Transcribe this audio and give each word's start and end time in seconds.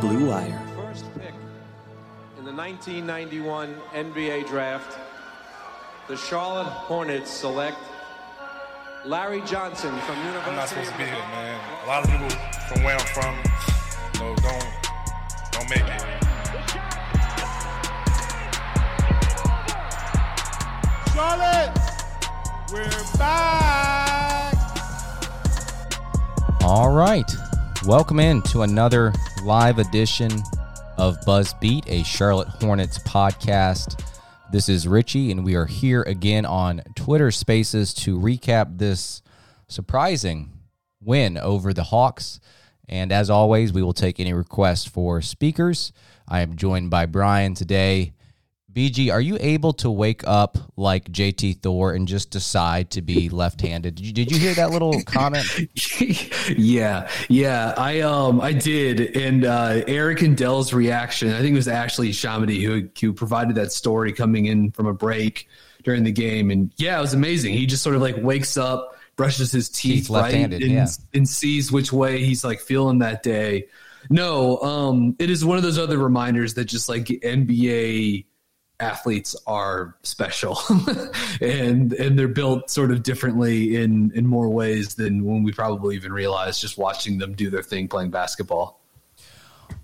Blue 0.00 0.30
Wire. 0.30 0.58
First 0.76 1.04
pick 1.14 1.34
in 2.38 2.46
the 2.46 2.52
1991 2.52 3.74
NBA 3.92 4.48
draft, 4.48 4.98
the 6.08 6.16
Charlotte 6.16 6.64
Hornets 6.64 7.30
select 7.30 7.76
Larry 9.04 9.42
Johnson 9.42 9.94
from 10.00 10.16
University. 10.24 10.50
I'm 10.50 10.56
not 10.56 10.68
supposed 10.70 10.90
to 10.92 10.96
be 10.96 11.04
here, 11.04 11.12
man. 11.12 11.60
A 11.84 11.86
lot 11.86 12.02
of 12.02 12.10
people 12.10 12.30
from 12.66 12.82
where 12.82 12.96
I'm 12.96 13.06
from, 13.08 13.36
you 14.14 14.20
know, 14.20 14.34
don't 14.36 14.64
don't 15.52 15.68
make 15.68 15.84
it. 15.84 16.00
Charlotte, 21.12 21.78
we're 22.72 23.18
back. 23.18 24.54
All 26.62 26.90
right. 26.90 27.30
Welcome 27.84 28.20
in 28.20 28.42
to 28.42 28.62
another 28.62 29.12
live 29.44 29.78
edition 29.78 30.30
of 30.98 31.18
Buzzbeat, 31.20 31.88
a 31.88 32.04
Charlotte 32.04 32.48
Hornets 32.48 32.98
podcast. 32.98 34.04
This 34.52 34.68
is 34.68 34.86
Richie, 34.86 35.30
and 35.30 35.44
we 35.44 35.54
are 35.54 35.64
here 35.64 36.02
again 36.02 36.44
on 36.44 36.82
Twitter 36.94 37.30
Spaces 37.30 37.94
to 37.94 38.18
recap 38.18 38.76
this 38.76 39.22
surprising 39.66 40.52
win 41.00 41.38
over 41.38 41.72
the 41.72 41.84
Hawks. 41.84 42.38
And 42.86 43.12
as 43.12 43.30
always, 43.30 43.72
we 43.72 43.82
will 43.82 43.94
take 43.94 44.20
any 44.20 44.34
requests 44.34 44.86
for 44.86 45.22
speakers. 45.22 45.92
I 46.28 46.40
am 46.40 46.56
joined 46.56 46.90
by 46.90 47.06
Brian 47.06 47.54
today. 47.54 48.12
BG, 48.72 49.12
are 49.12 49.20
you 49.20 49.36
able 49.40 49.72
to 49.74 49.90
wake 49.90 50.22
up 50.26 50.56
like 50.76 51.10
JT 51.10 51.60
Thor 51.60 51.92
and 51.92 52.06
just 52.06 52.30
decide 52.30 52.90
to 52.92 53.02
be 53.02 53.28
left-handed? 53.28 53.96
Did 53.96 54.06
you, 54.06 54.12
did 54.12 54.30
you 54.30 54.38
hear 54.38 54.54
that 54.54 54.70
little 54.70 55.02
comment? 55.06 55.44
yeah, 56.56 57.08
yeah, 57.28 57.74
I 57.76 58.00
um 58.00 58.40
I 58.40 58.52
did, 58.52 59.16
and 59.16 59.44
uh, 59.44 59.82
Eric 59.88 60.22
and 60.22 60.36
Dell's 60.36 60.72
reaction. 60.72 61.32
I 61.32 61.40
think 61.40 61.52
it 61.52 61.56
was 61.56 61.68
actually 61.68 62.10
Shamedy 62.10 62.62
who 62.62 62.88
who 63.00 63.12
provided 63.12 63.56
that 63.56 63.72
story 63.72 64.12
coming 64.12 64.46
in 64.46 64.70
from 64.70 64.86
a 64.86 64.94
break 64.94 65.48
during 65.82 66.04
the 66.04 66.12
game, 66.12 66.50
and 66.50 66.72
yeah, 66.76 66.96
it 66.98 67.00
was 67.00 67.14
amazing. 67.14 67.54
He 67.54 67.66
just 67.66 67.82
sort 67.82 67.96
of 67.96 68.02
like 68.02 68.16
wakes 68.18 68.56
up, 68.56 68.94
brushes 69.16 69.50
his 69.50 69.68
teeth, 69.68 70.10
left-handed, 70.10 70.62
right, 70.62 70.62
and, 70.62 70.72
yeah. 70.72 70.86
and 71.12 71.28
sees 71.28 71.72
which 71.72 71.92
way 71.92 72.22
he's 72.24 72.44
like 72.44 72.60
feeling 72.60 73.00
that 73.00 73.24
day. 73.24 73.66
No, 74.08 74.58
um, 74.60 75.16
it 75.18 75.28
is 75.28 75.44
one 75.44 75.56
of 75.56 75.62
those 75.62 75.78
other 75.78 75.98
reminders 75.98 76.54
that 76.54 76.64
just 76.64 76.88
like 76.88 77.06
NBA 77.06 78.24
athletes 78.80 79.36
are 79.46 79.96
special 80.02 80.58
and 81.40 81.92
and 81.92 82.18
they're 82.18 82.28
built 82.28 82.70
sort 82.70 82.90
of 82.90 83.02
differently 83.02 83.76
in 83.76 84.10
in 84.14 84.26
more 84.26 84.48
ways 84.48 84.94
than 84.94 85.24
when 85.24 85.42
we 85.42 85.52
probably 85.52 85.94
even 85.94 86.12
realize 86.12 86.58
just 86.58 86.78
watching 86.78 87.18
them 87.18 87.34
do 87.34 87.50
their 87.50 87.62
thing 87.62 87.88
playing 87.88 88.10
basketball 88.10 88.80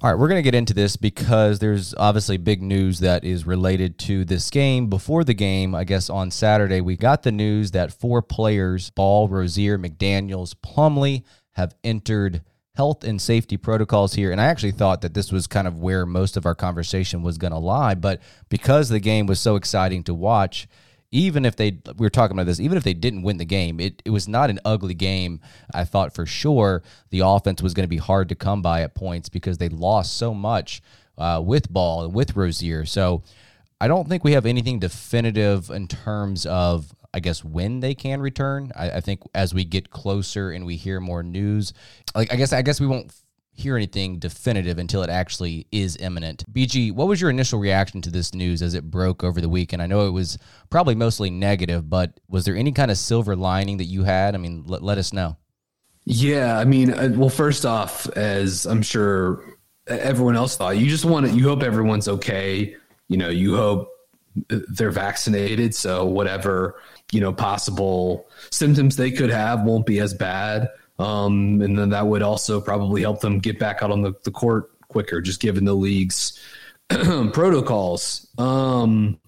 All 0.03 0.11
right, 0.11 0.19
we're 0.19 0.29
going 0.29 0.39
to 0.39 0.43
get 0.43 0.55
into 0.55 0.75
this 0.75 0.97
because 0.97 1.59
there's 1.59 1.95
obviously 1.95 2.37
big 2.37 2.63
news 2.63 2.99
that 3.01 3.25
is 3.25 3.47
related 3.47 3.99
to 4.01 4.25
this 4.25 4.51
game. 4.51 4.89
Before 4.89 5.25
the 5.25 5.35
game, 5.35 5.75
I 5.75 5.85
guess 5.85 6.11
on 6.11 6.31
Saturday, 6.31 6.81
we 6.81 6.97
got 6.97 7.23
the 7.23 7.33
news 7.33 7.71
that 7.71 7.93
four 7.93 8.21
players, 8.21 8.91
Ball, 8.91 9.29
Rozier, 9.29 9.79
McDaniels, 9.79 10.55
Plumlee, 10.55 11.23
have 11.53 11.75
entered 11.85 12.43
health 12.77 13.05
and 13.05 13.21
safety 13.21 13.57
protocols 13.57 14.15
here. 14.15 14.31
And 14.31 14.41
I 14.41 14.45
actually 14.45 14.73
thought 14.73 15.01
that 15.01 15.15
this 15.15 15.33
was 15.33 15.47
kind 15.47 15.67
of 15.67 15.79
where 15.79 16.05
most 16.05 16.37
of 16.37 16.45
our 16.45 16.55
conversation 16.55 17.23
was 17.23 17.39
going 17.39 17.53
to 17.53 17.59
lie. 17.59 17.95
But 17.95 18.21
because 18.49 18.89
the 18.89 19.01
game 19.01 19.27
was 19.27 19.41
so 19.41 19.57
exciting 19.57 20.05
to 20.05 20.15
watch, 20.15 20.69
even 21.11 21.45
if 21.45 21.57
they 21.57 21.71
we 21.71 22.05
were 22.05 22.11
talking 22.11 22.37
about 22.37 22.47
this 22.47 22.59
even 22.59 22.77
if 22.77 22.83
they 22.83 22.93
didn't 22.93 23.23
win 23.23 23.37
the 23.37 23.45
game 23.45 23.79
it, 23.79 24.03
it 24.05 24.11
was 24.11 24.27
not 24.27 24.51
an 24.51 24.59
ugly 24.65 24.93
game 24.93 25.41
i 25.73 25.85
thought 25.85 26.13
for 26.13 26.27
sure 26.27 26.83
the 27.11 27.21
offense 27.21 27.63
was 27.63 27.75
going 27.75 27.85
to 27.85 27.89
be 27.89 27.97
hard 27.97 28.29
to 28.29 28.35
come 28.35 28.61
by 28.61 28.83
at 28.83 28.93
points 28.95 29.29
because 29.29 29.59
they 29.59 29.69
lost 29.69 30.17
so 30.17 30.35
much 30.35 30.83
uh, 31.17 31.41
with 31.43 31.73
ball 31.73 32.09
with 32.09 32.35
rozier 32.35 32.85
so 32.85 33.23
i 33.81 33.87
don't 33.87 34.09
think 34.09 34.25
we 34.25 34.33
have 34.33 34.47
anything 34.47 34.81
definitive 34.81 35.71
in 35.71 35.87
terms 35.87 36.45
of 36.45 36.93
i 37.17 37.21
guess 37.21 37.43
when 37.43 37.81
they 37.81 37.95
can 37.95 38.21
return 38.21 38.71
I, 38.77 38.91
I 38.91 39.01
think 39.01 39.23
as 39.35 39.53
we 39.53 39.65
get 39.65 39.91
closer 39.91 40.51
and 40.51 40.65
we 40.65 40.77
hear 40.77 41.01
more 41.01 41.23
news 41.23 41.73
like 42.15 42.33
i 42.33 42.37
guess 42.37 42.53
i 42.53 42.63
guess 42.63 42.81
we 42.81 42.87
won't 42.87 43.13
hear 43.59 43.75
anything 43.75 44.19
definitive 44.19 44.79
until 44.79 45.03
it 45.03 45.09
actually 45.09 45.67
is 45.73 45.97
imminent. 45.97 46.45
BG, 46.53 46.93
what 46.93 47.09
was 47.09 47.23
your 47.23 47.31
initial 47.31 47.59
reaction 47.59 48.03
to 48.03 48.11
this 48.11 48.35
news 48.35 48.61
as 48.61 48.75
it 48.75 48.91
broke 48.91 49.25
over 49.25 49.41
the 49.41 49.49
weekend? 49.49 49.81
I 49.81 49.87
know 49.87 50.07
it 50.07 50.11
was 50.11 50.37
probably 50.69 50.95
mostly 50.95 51.31
negative, 51.31 51.89
but 51.89 52.21
was 52.29 52.45
there 52.45 52.55
any 52.55 52.71
kind 52.73 52.91
of 52.91 52.99
silver 52.99 53.35
lining 53.35 53.79
that 53.79 53.87
you 53.87 54.05
had? 54.05 54.35
I 54.35 54.39
mean, 54.39 54.65
let, 54.67 54.83
let 54.83 54.99
us 54.99 55.11
know. 55.15 55.39
yeah 56.05 56.59
i 56.59 56.65
mean 56.65 56.93
uh, 56.93 57.13
well 57.17 57.29
first 57.29 57.67
off 57.67 58.09
as 58.11 58.65
i'm 58.67 58.83
sure 58.83 59.43
everyone 59.89 60.37
else 60.37 60.57
thought 60.57 60.77
you 60.77 60.87
just 60.87 61.05
want 61.05 61.27
to 61.27 61.33
you 61.33 61.49
hope 61.49 61.63
everyone's 61.63 62.07
okay 62.07 62.77
you 63.09 63.17
know 63.17 63.29
you 63.29 63.57
hope 63.57 63.89
they're 64.49 64.93
vaccinated 64.93 65.75
so 65.75 66.05
whatever 66.05 66.77
you 67.13 67.21
know 67.21 67.33
possible 67.33 68.29
symptoms 68.51 68.97
they 68.97 69.11
could 69.11 69.31
have 69.31 69.63
won't 69.63 69.87
be 69.87 70.01
as 70.01 70.15
bad. 70.15 70.69
Um, 70.99 71.61
and 71.61 71.79
then 71.79 71.91
that 71.91 72.07
would 72.07 72.23
also 72.23 72.61
probably 72.61 73.03
help 73.03 73.21
them 73.21 73.39
get 73.39 73.59
back 73.59 73.83
out 73.83 73.91
on 73.91 74.01
the, 74.01 74.15
the 74.25 74.31
court 74.31 74.71
quicker 74.89 75.21
just 75.21 75.41
given 75.41 75.65
the 75.65 75.75
league's 75.75 76.41
protocols. 76.89 78.27
Um, 78.39 79.19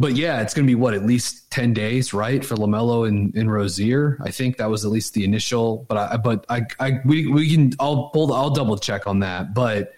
but 0.00 0.14
yeah 0.14 0.40
it's 0.42 0.54
going 0.54 0.64
to 0.64 0.70
be 0.70 0.76
what 0.76 0.94
at 0.94 1.04
least 1.04 1.50
10 1.50 1.72
days 1.72 2.12
right 2.12 2.44
for 2.44 2.56
lamelo 2.56 3.08
and, 3.08 3.34
and 3.34 3.50
rozier? 3.50 4.18
I 4.20 4.30
think 4.30 4.58
that 4.58 4.70
was 4.70 4.84
at 4.84 4.90
least 4.90 5.14
the 5.14 5.24
initial 5.24 5.86
but 5.88 5.96
i 5.96 6.16
but 6.16 6.44
i, 6.48 6.62
I 6.78 7.00
we, 7.04 7.26
we 7.26 7.50
can 7.50 7.72
i'll 7.80 8.10
i'll 8.14 8.50
double 8.50 8.76
check 8.76 9.06
on 9.06 9.20
that. 9.20 9.54
But 9.54 9.94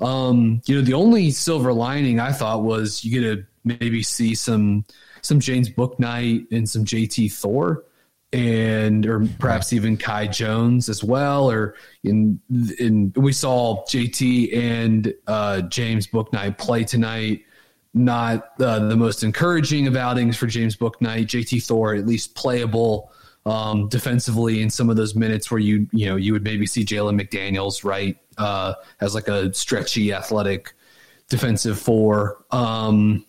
um, 0.00 0.62
you 0.66 0.76
know, 0.76 0.82
the 0.82 0.94
only 0.94 1.30
silver 1.30 1.72
lining 1.72 2.18
I 2.18 2.32
thought 2.32 2.62
was 2.62 3.04
you 3.04 3.20
get 3.20 3.34
to 3.36 3.46
maybe 3.64 4.02
see 4.02 4.34
some 4.34 4.84
some 5.22 5.40
James 5.40 5.70
Bouknight 5.70 6.50
and 6.52 6.68
some 6.68 6.84
JT 6.84 7.32
Thor 7.32 7.84
and 8.32 9.04
or 9.06 9.26
perhaps 9.38 9.72
even 9.72 9.96
Kai 9.96 10.26
Jones 10.26 10.88
as 10.88 11.04
well. 11.04 11.50
Or 11.50 11.74
in 12.02 12.40
in 12.78 13.12
we 13.16 13.32
saw 13.32 13.84
JT 13.84 14.56
and 14.56 15.14
uh, 15.26 15.62
James 15.62 16.06
Bouknight 16.06 16.58
play 16.58 16.84
tonight. 16.84 17.44
Not 17.94 18.52
uh, 18.58 18.88
the 18.88 18.96
most 18.96 19.22
encouraging 19.22 19.86
of 19.86 19.96
outings 19.96 20.36
for 20.36 20.46
James 20.46 20.76
Bouknight. 20.76 21.26
JT 21.26 21.62
Thor 21.64 21.94
at 21.94 22.06
least 22.06 22.34
playable 22.34 23.12
um, 23.44 23.88
defensively 23.88 24.62
in 24.62 24.70
some 24.70 24.88
of 24.88 24.96
those 24.96 25.14
minutes 25.14 25.50
where 25.50 25.60
you 25.60 25.86
you 25.92 26.06
know 26.06 26.16
you 26.16 26.32
would 26.32 26.44
maybe 26.44 26.66
see 26.66 26.84
Jalen 26.84 27.20
McDaniels 27.20 27.84
right 27.84 28.16
uh, 28.38 28.74
as 29.00 29.14
like 29.14 29.28
a 29.28 29.52
stretchy 29.52 30.12
athletic 30.12 30.72
defensive 31.28 31.78
four. 31.78 32.44
Um, 32.50 33.26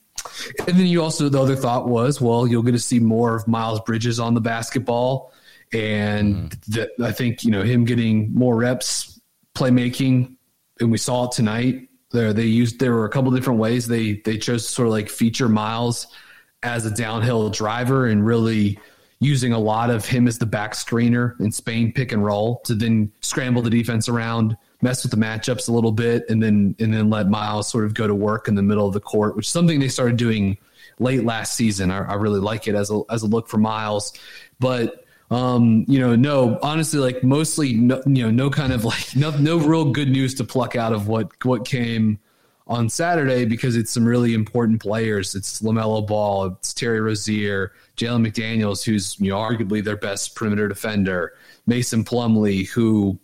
and 0.68 0.78
then 0.78 0.86
you 0.86 1.02
also 1.02 1.30
the 1.30 1.42
other 1.42 1.56
thought 1.56 1.88
was 1.88 2.20
well 2.20 2.48
you'll 2.48 2.64
get 2.64 2.72
to 2.72 2.80
see 2.80 3.00
more 3.00 3.36
of 3.36 3.48
Miles 3.48 3.80
Bridges 3.82 4.20
on 4.20 4.34
the 4.34 4.42
basketball, 4.42 5.32
and 5.72 6.50
mm-hmm. 6.52 6.72
that 6.74 6.90
I 7.02 7.12
think 7.12 7.44
you 7.44 7.52
know 7.52 7.64
him 7.64 7.86
getting 7.86 8.34
more 8.34 8.56
reps 8.56 9.20
playmaking, 9.56 10.36
and 10.80 10.92
we 10.92 10.98
saw 10.98 11.26
it 11.26 11.32
tonight. 11.32 11.90
There 12.12 12.34
they 12.34 12.46
used 12.46 12.80
there 12.80 12.94
were 12.94 13.06
a 13.06 13.10
couple 13.10 13.32
different 13.32 13.60
ways. 13.60 13.88
They 13.88 14.22
they 14.26 14.38
chose 14.38 14.66
to 14.66 14.72
sort 14.72 14.88
of 14.88 14.92
like 14.92 15.10
feature 15.10 15.50
Miles 15.50 16.08
as 16.62 16.86
a 16.86 16.92
downhill 16.92 17.50
driver 17.50 18.08
and 18.08 18.26
really 18.26 18.80
using 19.20 19.54
a 19.54 19.60
lot 19.60 19.90
of 19.90 20.06
him 20.06 20.28
as 20.28 20.38
the 20.38 20.46
back 20.46 20.74
screener 20.74 21.40
in 21.40 21.52
Spain 21.52 21.92
pick 21.94 22.12
and 22.12 22.24
roll 22.24 22.60
to 22.66 22.76
then 22.76 23.12
scramble 23.22 23.62
the 23.62 23.70
defense 23.70 24.10
around, 24.10 24.58
mess 24.84 25.04
with 25.04 25.12
the 25.12 25.18
matchups 25.18 25.68
a 25.68 25.72
little 25.72 25.92
bit, 25.92 26.30
and 26.30 26.44
then 26.44 26.76
and 26.80 26.94
then 26.94 27.10
let 27.10 27.28
Miles 27.30 27.68
sort 27.68 27.86
of 27.86 27.94
go 27.94 28.06
to 28.06 28.14
work 28.14 28.48
in 28.48 28.56
the 28.56 28.62
middle 28.62 28.86
of 28.86 28.94
the 28.94 29.00
court, 29.00 29.36
which 29.36 29.48
is 29.48 29.52
something 29.52 29.80
they 29.80 29.88
started 29.88 30.18
doing 30.18 30.58
late 31.00 31.24
last 31.24 31.56
season. 31.56 31.90
I, 31.90 32.00
I 32.00 32.14
really 32.16 32.40
like 32.40 32.68
it 32.68 32.76
as 32.76 32.92
a 32.92 33.02
as 33.10 33.24
a 33.24 33.28
look 33.28 33.48
for 33.48 33.58
Miles, 33.58 34.14
but 34.60 35.04
um, 35.32 35.86
you 35.88 36.00
know, 36.00 36.16
no, 36.16 36.60
honestly, 36.62 37.00
like 37.00 37.24
mostly, 37.24 37.74
no, 37.74 38.02
you 38.06 38.24
know, 38.24 38.30
no 38.30 38.50
kind 38.50 38.72
of 38.72 38.86
like 38.86 39.16
no, 39.16 39.32
no 39.32 39.58
real 39.58 39.92
good 39.92 40.10
news 40.10 40.36
to 40.36 40.44
pluck 40.44 40.76
out 40.76 40.94
of 40.94 41.08
what 41.08 41.32
what 41.44 41.66
came 41.66 42.20
on 42.68 42.88
Saturday 42.90 43.46
because 43.46 43.76
it's 43.76 43.92
some 43.92 44.06
really 44.06 44.34
important 44.34 44.82
players. 44.82 45.36
It's 45.36 45.62
Lamelo 45.62 46.06
Ball, 46.06 46.46
it's 46.46 46.74
Terry 46.74 47.02
Rozier, 47.02 47.74
Jalen 47.98 48.28
McDaniels, 48.28 48.84
who's 48.84 49.20
you 49.20 49.32
know 49.32 49.38
arguably 49.38 49.84
their 49.84 49.98
best 49.98 50.36
perimeter 50.36 50.68
defender, 50.68 51.34
Mason 51.66 52.04
Plumlee, 52.04 52.68
who 52.68 53.20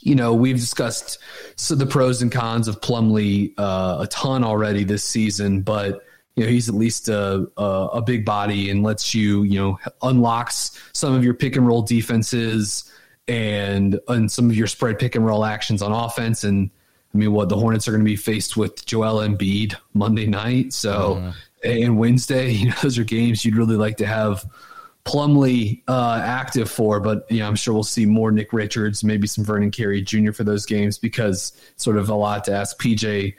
you 0.00 0.14
know 0.14 0.34
we've 0.34 0.56
discussed 0.56 1.18
so 1.56 1.74
the 1.74 1.86
pros 1.86 2.22
and 2.22 2.32
cons 2.32 2.68
of 2.68 2.80
Plumlee 2.80 3.54
uh, 3.58 3.98
a 4.00 4.06
ton 4.08 4.44
already 4.44 4.84
this 4.84 5.04
season, 5.04 5.62
but 5.62 6.02
you 6.36 6.44
know 6.44 6.50
he's 6.50 6.68
at 6.68 6.74
least 6.74 7.08
a, 7.08 7.46
a, 7.56 7.64
a 7.94 8.02
big 8.02 8.24
body 8.24 8.70
and 8.70 8.82
lets 8.82 9.14
you 9.14 9.42
you 9.42 9.58
know 9.58 9.78
unlocks 10.02 10.78
some 10.92 11.14
of 11.14 11.24
your 11.24 11.34
pick 11.34 11.56
and 11.56 11.66
roll 11.66 11.82
defenses 11.82 12.90
and 13.28 14.00
and 14.08 14.30
some 14.30 14.50
of 14.50 14.56
your 14.56 14.66
spread 14.66 14.98
pick 14.98 15.14
and 15.14 15.24
roll 15.24 15.44
actions 15.44 15.82
on 15.82 15.92
offense 15.92 16.44
and 16.44 16.70
I 17.14 17.18
mean 17.18 17.32
what 17.32 17.48
the 17.48 17.56
Hornets 17.56 17.86
are 17.86 17.92
going 17.92 18.04
to 18.04 18.08
be 18.08 18.16
faced 18.16 18.56
with 18.56 18.84
Joel 18.86 19.26
Embiid 19.26 19.74
Monday 19.94 20.26
night 20.26 20.72
so 20.72 21.16
mm. 21.16 21.34
and 21.64 21.98
Wednesday 21.98 22.50
you 22.52 22.68
know 22.68 22.76
those 22.82 22.98
are 22.98 23.04
games 23.04 23.44
you'd 23.44 23.56
really 23.56 23.76
like 23.76 23.98
to 23.98 24.06
have 24.06 24.44
Plumlee 25.04 25.82
uh, 25.88 26.20
active 26.22 26.70
for 26.70 27.00
but 27.00 27.30
you 27.30 27.40
know 27.40 27.48
I'm 27.48 27.56
sure 27.56 27.74
we'll 27.74 27.82
see 27.82 28.06
more 28.06 28.30
Nick 28.30 28.52
Richards 28.52 29.02
maybe 29.02 29.26
some 29.26 29.44
Vernon 29.44 29.70
Carey 29.70 30.00
Jr. 30.02 30.32
for 30.32 30.44
those 30.44 30.64
games 30.64 30.98
because 30.98 31.52
sort 31.76 31.96
of 31.96 32.08
a 32.08 32.14
lot 32.14 32.44
to 32.44 32.52
ask 32.52 32.80
PJ 32.80 33.34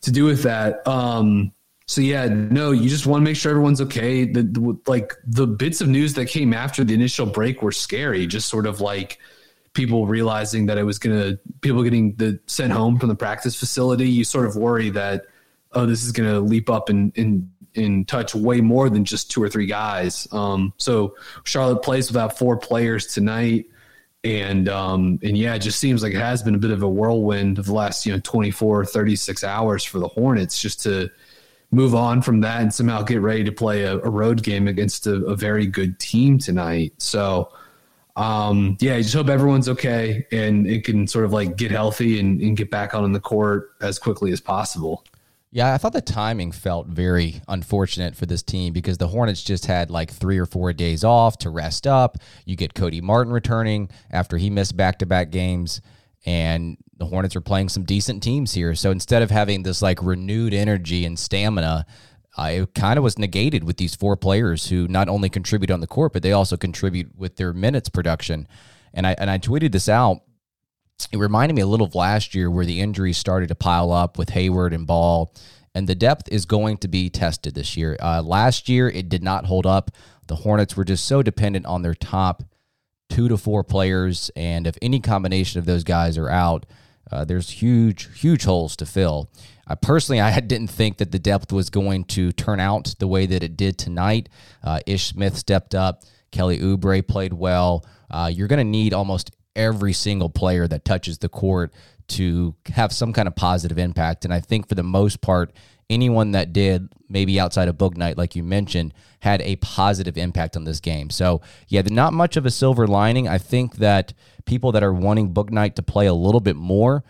to 0.00 0.10
do 0.12 0.24
with 0.24 0.42
that 0.44 0.86
um 0.86 1.52
so 1.88 2.02
yeah, 2.02 2.26
no, 2.28 2.70
you 2.70 2.90
just 2.90 3.06
want 3.06 3.22
to 3.22 3.24
make 3.24 3.36
sure 3.36 3.50
everyone's 3.50 3.80
okay. 3.80 4.26
The, 4.26 4.42
the, 4.42 4.78
like 4.86 5.14
the 5.24 5.46
bits 5.46 5.80
of 5.80 5.88
news 5.88 6.12
that 6.14 6.26
came 6.26 6.52
after 6.52 6.84
the 6.84 6.92
initial 6.92 7.24
break 7.24 7.62
were 7.62 7.72
scary. 7.72 8.26
Just 8.26 8.48
sort 8.48 8.66
of 8.66 8.82
like 8.82 9.18
people 9.72 10.06
realizing 10.06 10.66
that 10.66 10.76
it 10.76 10.82
was 10.82 10.98
gonna 10.98 11.38
people 11.62 11.82
getting 11.82 12.14
the 12.16 12.38
sent 12.44 12.74
home 12.74 12.98
from 12.98 13.08
the 13.08 13.14
practice 13.14 13.56
facility. 13.56 14.06
You 14.06 14.24
sort 14.24 14.44
of 14.44 14.54
worry 14.54 14.90
that 14.90 15.24
oh, 15.72 15.86
this 15.86 16.04
is 16.04 16.12
gonna 16.12 16.40
leap 16.40 16.68
up 16.68 16.90
and 16.90 17.16
in 17.16 17.50
in 17.74 18.04
touch 18.04 18.34
way 18.34 18.60
more 18.60 18.90
than 18.90 19.04
just 19.04 19.30
two 19.30 19.42
or 19.42 19.48
three 19.48 19.66
guys. 19.66 20.26
Um, 20.32 20.72
so 20.76 21.14
Charlotte 21.44 21.82
plays 21.82 22.08
without 22.08 22.38
four 22.38 22.56
players 22.56 23.06
tonight. 23.06 23.66
And 24.24 24.68
um, 24.68 25.20
and 25.22 25.38
yeah, 25.38 25.54
it 25.54 25.60
just 25.60 25.78
seems 25.78 26.02
like 26.02 26.12
it 26.12 26.20
has 26.20 26.42
been 26.42 26.56
a 26.56 26.58
bit 26.58 26.72
of 26.72 26.82
a 26.82 26.88
whirlwind 26.88 27.58
of 27.58 27.66
the 27.66 27.72
last, 27.72 28.04
you 28.04 28.12
know, 28.12 28.20
24, 28.24 28.84
36 28.84 29.44
hours 29.44 29.84
for 29.84 30.00
the 30.00 30.08
Hornets 30.08 30.60
just 30.60 30.82
to 30.82 31.08
move 31.70 31.94
on 31.94 32.22
from 32.22 32.40
that 32.40 32.62
and 32.62 32.72
somehow 32.72 33.02
get 33.02 33.20
ready 33.20 33.44
to 33.44 33.52
play 33.52 33.84
a, 33.84 33.94
a 33.98 34.08
road 34.08 34.42
game 34.42 34.66
against 34.66 35.06
a, 35.06 35.16
a, 35.26 35.36
very 35.36 35.66
good 35.66 35.98
team 35.98 36.38
tonight. 36.38 36.94
So, 36.98 37.52
um, 38.16 38.76
yeah, 38.80 38.94
I 38.94 39.02
just 39.02 39.14
hope 39.14 39.28
everyone's 39.28 39.68
okay 39.68 40.26
and 40.32 40.66
it 40.66 40.84
can 40.84 41.06
sort 41.06 41.26
of 41.26 41.32
like 41.32 41.56
get 41.56 41.70
healthy 41.70 42.18
and, 42.18 42.40
and 42.40 42.56
get 42.56 42.70
back 42.70 42.94
on 42.94 43.12
the 43.12 43.20
court 43.20 43.72
as 43.82 43.98
quickly 43.98 44.32
as 44.32 44.40
possible. 44.40 45.04
Yeah, 45.50 45.72
I 45.72 45.78
thought 45.78 45.94
the 45.94 46.02
timing 46.02 46.52
felt 46.52 46.88
very 46.88 47.40
unfortunate 47.48 48.14
for 48.14 48.26
this 48.26 48.42
team 48.42 48.74
because 48.74 48.98
the 48.98 49.08
Hornets 49.08 49.42
just 49.42 49.64
had 49.64 49.90
like 49.90 50.10
three 50.10 50.38
or 50.38 50.44
four 50.44 50.74
days 50.74 51.04
off 51.04 51.38
to 51.38 51.50
rest 51.50 51.86
up. 51.86 52.18
You 52.44 52.54
get 52.54 52.74
Cody 52.74 53.00
Martin 53.00 53.32
returning 53.32 53.88
after 54.10 54.36
he 54.36 54.50
missed 54.50 54.76
back 54.76 54.98
to 54.98 55.06
back 55.06 55.30
games. 55.30 55.80
And 56.26 56.76
the 56.98 57.06
Hornets 57.06 57.34
are 57.34 57.40
playing 57.40 57.70
some 57.70 57.84
decent 57.84 58.22
teams 58.22 58.52
here. 58.52 58.74
So 58.74 58.90
instead 58.90 59.22
of 59.22 59.30
having 59.30 59.62
this 59.62 59.80
like 59.80 60.02
renewed 60.02 60.52
energy 60.52 61.06
and 61.06 61.18
stamina, 61.18 61.86
uh, 62.36 62.50
it 62.52 62.74
kind 62.74 62.98
of 62.98 63.02
was 63.02 63.18
negated 63.18 63.64
with 63.64 63.78
these 63.78 63.94
four 63.94 64.16
players 64.16 64.66
who 64.68 64.86
not 64.86 65.08
only 65.08 65.30
contribute 65.30 65.70
on 65.70 65.80
the 65.80 65.86
court, 65.86 66.12
but 66.12 66.22
they 66.22 66.32
also 66.32 66.56
contribute 66.56 67.16
with 67.16 67.36
their 67.36 67.54
minutes 67.54 67.88
production. 67.88 68.46
And 68.92 69.06
I 69.06 69.14
and 69.18 69.30
I 69.30 69.38
tweeted 69.38 69.72
this 69.72 69.88
out. 69.88 70.18
It 71.12 71.18
reminded 71.18 71.54
me 71.54 71.62
a 71.62 71.66
little 71.66 71.86
of 71.86 71.94
last 71.94 72.34
year 72.34 72.50
where 72.50 72.66
the 72.66 72.80
injuries 72.80 73.18
started 73.18 73.48
to 73.48 73.54
pile 73.54 73.92
up 73.92 74.18
with 74.18 74.30
Hayward 74.30 74.72
and 74.72 74.86
Ball, 74.86 75.32
and 75.74 75.88
the 75.88 75.94
depth 75.94 76.28
is 76.30 76.44
going 76.44 76.78
to 76.78 76.88
be 76.88 77.08
tested 77.08 77.54
this 77.54 77.76
year. 77.76 77.96
Uh, 78.00 78.20
last 78.20 78.68
year 78.68 78.88
it 78.88 79.08
did 79.08 79.22
not 79.22 79.46
hold 79.46 79.64
up. 79.64 79.92
The 80.26 80.36
Hornets 80.36 80.76
were 80.76 80.84
just 80.84 81.06
so 81.06 81.22
dependent 81.22 81.66
on 81.66 81.82
their 81.82 81.94
top 81.94 82.42
two 83.08 83.28
to 83.28 83.36
four 83.36 83.62
players, 83.62 84.30
and 84.34 84.66
if 84.66 84.76
any 84.82 85.00
combination 85.00 85.58
of 85.58 85.66
those 85.66 85.84
guys 85.84 86.18
are 86.18 86.28
out, 86.28 86.66
uh, 87.10 87.24
there's 87.24 87.48
huge, 87.48 88.20
huge 88.20 88.44
holes 88.44 88.76
to 88.76 88.84
fill. 88.84 89.30
Personally, 89.80 90.20
I 90.20 90.40
didn't 90.40 90.68
think 90.68 90.98
that 90.98 91.12
the 91.12 91.18
depth 91.18 91.52
was 91.52 91.70
going 91.70 92.04
to 92.04 92.32
turn 92.32 92.60
out 92.60 92.94
the 92.98 93.08
way 93.08 93.24
that 93.26 93.42
it 93.42 93.56
did 93.56 93.78
tonight. 93.78 94.28
Uh, 94.62 94.80
Ish 94.86 95.06
Smith 95.06 95.36
stepped 95.36 95.74
up. 95.74 96.02
Kelly 96.32 96.58
Oubre 96.58 97.06
played 97.06 97.32
well. 97.32 97.86
Uh, 98.10 98.30
you're 98.32 98.48
going 98.48 98.58
to 98.58 98.64
need 98.64 98.92
almost 98.92 99.30
every 99.58 99.92
single 99.92 100.30
player 100.30 100.66
that 100.66 100.84
touches 100.84 101.18
the 101.18 101.28
court 101.28 101.74
to 102.08 102.54
have 102.72 102.92
some 102.92 103.12
kind 103.12 103.28
of 103.28 103.36
positive 103.36 103.78
impact. 103.78 104.24
And 104.24 104.32
I 104.32 104.40
think 104.40 104.68
for 104.68 104.74
the 104.74 104.82
most 104.82 105.20
part, 105.20 105.52
anyone 105.90 106.32
that 106.32 106.52
did, 106.52 106.88
maybe 107.08 107.38
outside 107.38 107.68
of 107.68 107.76
Bouknight, 107.76 108.16
like 108.16 108.34
you 108.36 108.42
mentioned, 108.42 108.94
had 109.20 109.42
a 109.42 109.56
positive 109.56 110.16
impact 110.16 110.56
on 110.56 110.64
this 110.64 110.80
game. 110.80 111.10
So, 111.10 111.42
yeah, 111.68 111.82
not 111.84 112.12
much 112.12 112.36
of 112.36 112.46
a 112.46 112.50
silver 112.50 112.86
lining. 112.86 113.28
I 113.28 113.38
think 113.38 113.76
that 113.76 114.14
people 114.46 114.72
that 114.72 114.82
are 114.82 114.92
wanting 114.92 115.34
Bouknight 115.34 115.74
to 115.74 115.82
play 115.82 116.06
a 116.06 116.14
little 116.14 116.40
bit 116.40 116.56
more, 116.56 117.04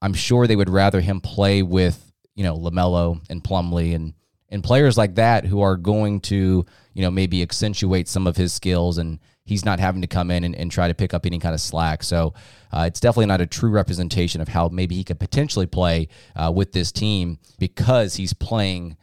I'm 0.00 0.14
sure 0.14 0.46
they 0.46 0.56
would 0.56 0.70
rather 0.70 1.00
him 1.00 1.20
play 1.20 1.62
with, 1.62 2.12
you 2.34 2.44
know, 2.44 2.56
LaMelo 2.56 3.20
and 3.28 3.42
Plumlee 3.44 3.94
and 3.94 4.14
and 4.52 4.64
players 4.64 4.98
like 4.98 5.14
that 5.14 5.44
who 5.44 5.60
are 5.60 5.76
going 5.76 6.20
to, 6.20 6.66
you 6.92 7.02
know, 7.02 7.10
maybe 7.10 7.40
accentuate 7.40 8.08
some 8.08 8.26
of 8.26 8.36
his 8.36 8.52
skills 8.52 8.98
and 8.98 9.20
he's 9.50 9.64
not 9.64 9.80
having 9.80 10.00
to 10.00 10.06
come 10.06 10.30
in 10.30 10.44
and, 10.44 10.54
and 10.54 10.70
try 10.70 10.88
to 10.88 10.94
pick 10.94 11.12
up 11.12 11.26
any 11.26 11.38
kind 11.38 11.54
of 11.54 11.60
slack. 11.60 12.02
So 12.02 12.32
uh, 12.72 12.84
it's 12.86 13.00
definitely 13.00 13.26
not 13.26 13.40
a 13.40 13.46
true 13.46 13.70
representation 13.70 14.40
of 14.40 14.48
how 14.48 14.68
maybe 14.68 14.94
he 14.94 15.04
could 15.04 15.20
potentially 15.20 15.66
play 15.66 16.08
uh, 16.34 16.50
with 16.54 16.72
this 16.72 16.90
team 16.92 17.38
because 17.58 18.14
he's 18.14 18.32
playing 18.32 18.96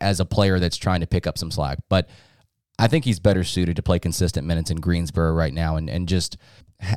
as 0.00 0.18
a 0.18 0.24
player 0.24 0.58
that's 0.58 0.76
trying 0.76 1.00
to 1.00 1.06
pick 1.06 1.26
up 1.26 1.38
some 1.38 1.50
slack. 1.50 1.78
But 1.88 2.08
I 2.78 2.88
think 2.88 3.04
he's 3.04 3.20
better 3.20 3.44
suited 3.44 3.76
to 3.76 3.82
play 3.82 3.98
consistent 3.98 4.46
minutes 4.46 4.70
in 4.70 4.80
Greensboro 4.80 5.32
right 5.32 5.52
now 5.52 5.76
and, 5.76 5.90
and 5.90 6.08
just 6.08 6.38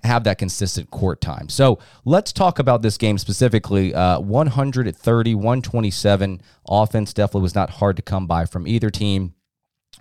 have 0.03 0.23
that 0.23 0.37
consistent 0.37 0.89
court 0.91 1.19
time. 1.19 1.49
So 1.49 1.79
let's 2.05 2.31
talk 2.31 2.57
about 2.57 2.81
this 2.81 2.97
game 2.97 3.17
specifically. 3.17 3.93
Uh, 3.93 4.19
130, 4.19 5.35
127 5.35 6.41
offense 6.69 7.13
definitely 7.13 7.41
was 7.41 7.55
not 7.55 7.69
hard 7.69 7.97
to 7.97 8.01
come 8.01 8.27
by 8.27 8.45
from 8.45 8.65
either 8.65 8.89
team. 8.89 9.33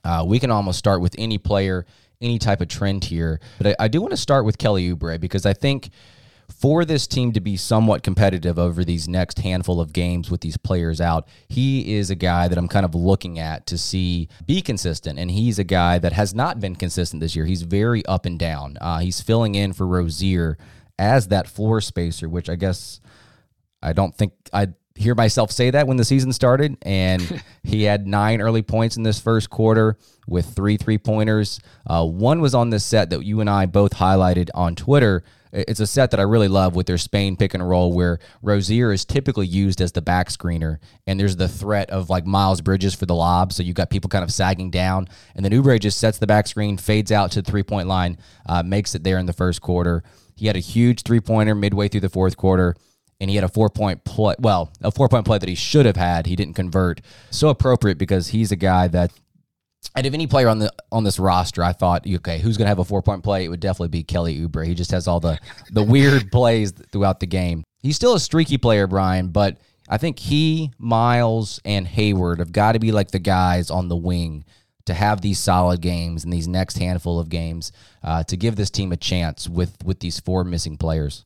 Uh, 0.04 0.25
we 0.26 0.38
can 0.38 0.50
almost 0.50 0.78
start 0.78 1.00
with 1.00 1.14
any 1.18 1.38
player, 1.38 1.87
any 2.22 2.38
type 2.38 2.60
of 2.60 2.68
trend 2.68 3.04
here. 3.04 3.40
But 3.58 3.68
I, 3.68 3.84
I 3.84 3.88
do 3.88 4.00
want 4.00 4.12
to 4.12 4.16
start 4.16 4.44
with 4.44 4.58
Kelly 4.58 4.88
Oubre 4.88 5.20
because 5.20 5.44
I 5.44 5.52
think 5.52 5.90
for 6.52 6.84
this 6.84 7.06
team 7.06 7.32
to 7.32 7.40
be 7.40 7.56
somewhat 7.56 8.02
competitive 8.02 8.58
over 8.58 8.84
these 8.84 9.08
next 9.08 9.38
handful 9.38 9.80
of 9.80 9.92
games 9.92 10.30
with 10.30 10.40
these 10.42 10.56
players 10.56 11.00
out, 11.00 11.26
he 11.48 11.96
is 11.96 12.10
a 12.10 12.14
guy 12.14 12.48
that 12.48 12.58
I'm 12.58 12.68
kind 12.68 12.84
of 12.84 12.94
looking 12.94 13.38
at 13.38 13.66
to 13.66 13.78
see 13.78 14.28
be 14.46 14.60
consistent. 14.60 15.18
And 15.18 15.30
he's 15.30 15.58
a 15.58 15.64
guy 15.64 15.98
that 15.98 16.12
has 16.12 16.34
not 16.34 16.60
been 16.60 16.76
consistent 16.76 17.20
this 17.20 17.34
year. 17.34 17.46
He's 17.46 17.62
very 17.62 18.04
up 18.06 18.26
and 18.26 18.38
down. 18.38 18.76
Uh, 18.80 18.98
he's 18.98 19.20
filling 19.20 19.54
in 19.54 19.72
for 19.72 19.86
Rozier 19.86 20.58
as 20.98 21.28
that 21.28 21.48
floor 21.48 21.80
spacer, 21.80 22.28
which 22.28 22.48
I 22.48 22.56
guess 22.56 23.00
I 23.82 23.92
don't 23.92 24.14
think 24.14 24.32
I 24.52 24.68
hear 25.02 25.14
myself 25.14 25.50
say 25.50 25.71
that 25.71 25.87
when 25.87 25.97
the 25.97 26.04
season 26.04 26.32
started. 26.32 26.76
And 26.82 27.42
he 27.62 27.82
had 27.85 28.06
nine 28.06 28.40
early 28.40 28.62
points 28.62 28.97
in 28.97 29.02
this 29.02 29.21
first 29.21 29.50
quarter 29.50 29.99
with 30.26 30.54
three 30.54 30.76
three 30.76 30.99
pointers. 30.99 31.61
Uh, 31.87 32.06
one 32.06 32.40
was 32.40 32.54
on 32.54 32.71
this 32.71 32.85
set 32.85 33.11
that 33.11 33.25
you 33.25 33.40
and 33.40 33.50
I 33.50 33.66
both 33.66 33.94
highlighted 33.94 34.49
on 34.54 34.75
Twitter 34.75 35.25
it's 35.52 35.80
a 35.80 35.87
set 35.87 36.11
that 36.12 36.21
I 36.21 36.23
really 36.23 36.49
love 36.49 36.75
with 36.75 36.87
their 36.87 36.99
Spain 36.99 37.37
pick 37.37 37.52
and 37.52 37.68
roll 37.68 37.92
where 37.92 38.18
Rozier 38.40 38.90
is 38.90 39.04
typically 39.04 39.47
used 39.47 39.82
as 39.82 39.92
the 39.92 40.00
back 40.00 40.30
screener 40.30 40.78
and 41.06 41.21
there's 41.21 41.37
the 41.37 41.49
threat 41.49 41.90
of 41.90 42.09
like 42.09 42.25
Miles 42.25 42.62
Bridges 42.62 42.94
for 42.94 43.04
the 43.04 43.14
lob. 43.14 43.52
So 43.52 43.62
you've 43.62 43.76
got 43.76 43.90
people 43.90 44.09
kind 44.09 44.25
of 44.25 44.32
sagging 44.32 44.71
down 44.71 45.09
and 45.35 45.44
then 45.44 45.52
Oubre 45.52 45.78
just 45.78 45.99
sets 45.99 46.18
the 46.18 46.26
back 46.26 46.47
screen, 46.47 46.78
fades 46.78 47.12
out 47.12 47.32
to 47.32 47.42
the 47.42 47.50
three 47.50 47.62
point 47.62 47.87
line, 47.87 48.16
uh, 48.47 48.62
makes 48.62 48.94
it 48.94 49.04
there 49.04 49.18
in 49.18 49.26
the 49.26 49.32
first 49.35 49.61
quarter. 49.61 50.02
He 50.37 50.47
had 50.47 50.56
a 50.56 50.61
huge 50.61 51.02
three 51.02 51.21
pointer 51.21 51.54
midway 51.54 51.88
through 51.88 52.00
the 52.00 52.09
fourth 52.09 52.37
quarter 52.38 52.75
and 53.22 53.30
he 53.30 53.36
had 53.36 53.44
a 53.44 53.48
four 53.48 53.70
point 53.70 54.04
play. 54.04 54.34
Well, 54.40 54.72
a 54.82 54.90
four 54.90 55.08
point 55.08 55.24
play 55.24 55.38
that 55.38 55.48
he 55.48 55.54
should 55.54 55.86
have 55.86 55.96
had. 55.96 56.26
He 56.26 56.34
didn't 56.34 56.54
convert. 56.54 57.00
So 57.30 57.48
appropriate 57.48 57.96
because 57.96 58.28
he's 58.28 58.50
a 58.50 58.56
guy 58.56 58.88
that 58.88 59.12
and 59.94 60.06
if 60.06 60.12
any 60.12 60.26
player 60.26 60.48
on 60.48 60.58
the 60.58 60.72
on 60.90 61.04
this 61.04 61.20
roster, 61.20 61.62
I 61.62 61.72
thought, 61.72 62.04
okay, 62.06 62.40
who's 62.40 62.56
going 62.56 62.66
to 62.66 62.70
have 62.70 62.80
a 62.80 62.84
four 62.84 63.00
point 63.00 63.22
play? 63.22 63.44
It 63.44 63.48
would 63.48 63.60
definitely 63.60 63.88
be 63.88 64.02
Kelly 64.02 64.40
Oubre. 64.40 64.66
He 64.66 64.74
just 64.74 64.90
has 64.90 65.06
all 65.06 65.20
the 65.20 65.38
the 65.70 65.82
weird 65.84 66.32
plays 66.32 66.72
throughout 66.72 67.20
the 67.20 67.26
game. 67.26 67.62
He's 67.80 67.94
still 67.94 68.14
a 68.14 68.20
streaky 68.20 68.58
player, 68.58 68.88
Brian, 68.88 69.28
but 69.28 69.58
I 69.88 69.98
think 69.98 70.18
he, 70.18 70.72
Miles, 70.78 71.60
and 71.64 71.86
Hayward 71.86 72.40
have 72.40 72.52
got 72.52 72.72
to 72.72 72.80
be 72.80 72.90
like 72.90 73.12
the 73.12 73.18
guys 73.20 73.70
on 73.70 73.88
the 73.88 73.96
wing 73.96 74.44
to 74.86 74.94
have 74.94 75.20
these 75.20 75.38
solid 75.38 75.80
games 75.80 76.24
and 76.24 76.32
these 76.32 76.48
next 76.48 76.78
handful 76.78 77.20
of 77.20 77.28
games 77.28 77.70
uh, 78.02 78.24
to 78.24 78.36
give 78.36 78.56
this 78.56 78.70
team 78.70 78.90
a 78.90 78.96
chance 78.96 79.48
with 79.48 79.76
with 79.84 80.00
these 80.00 80.18
four 80.18 80.42
missing 80.42 80.76
players. 80.76 81.24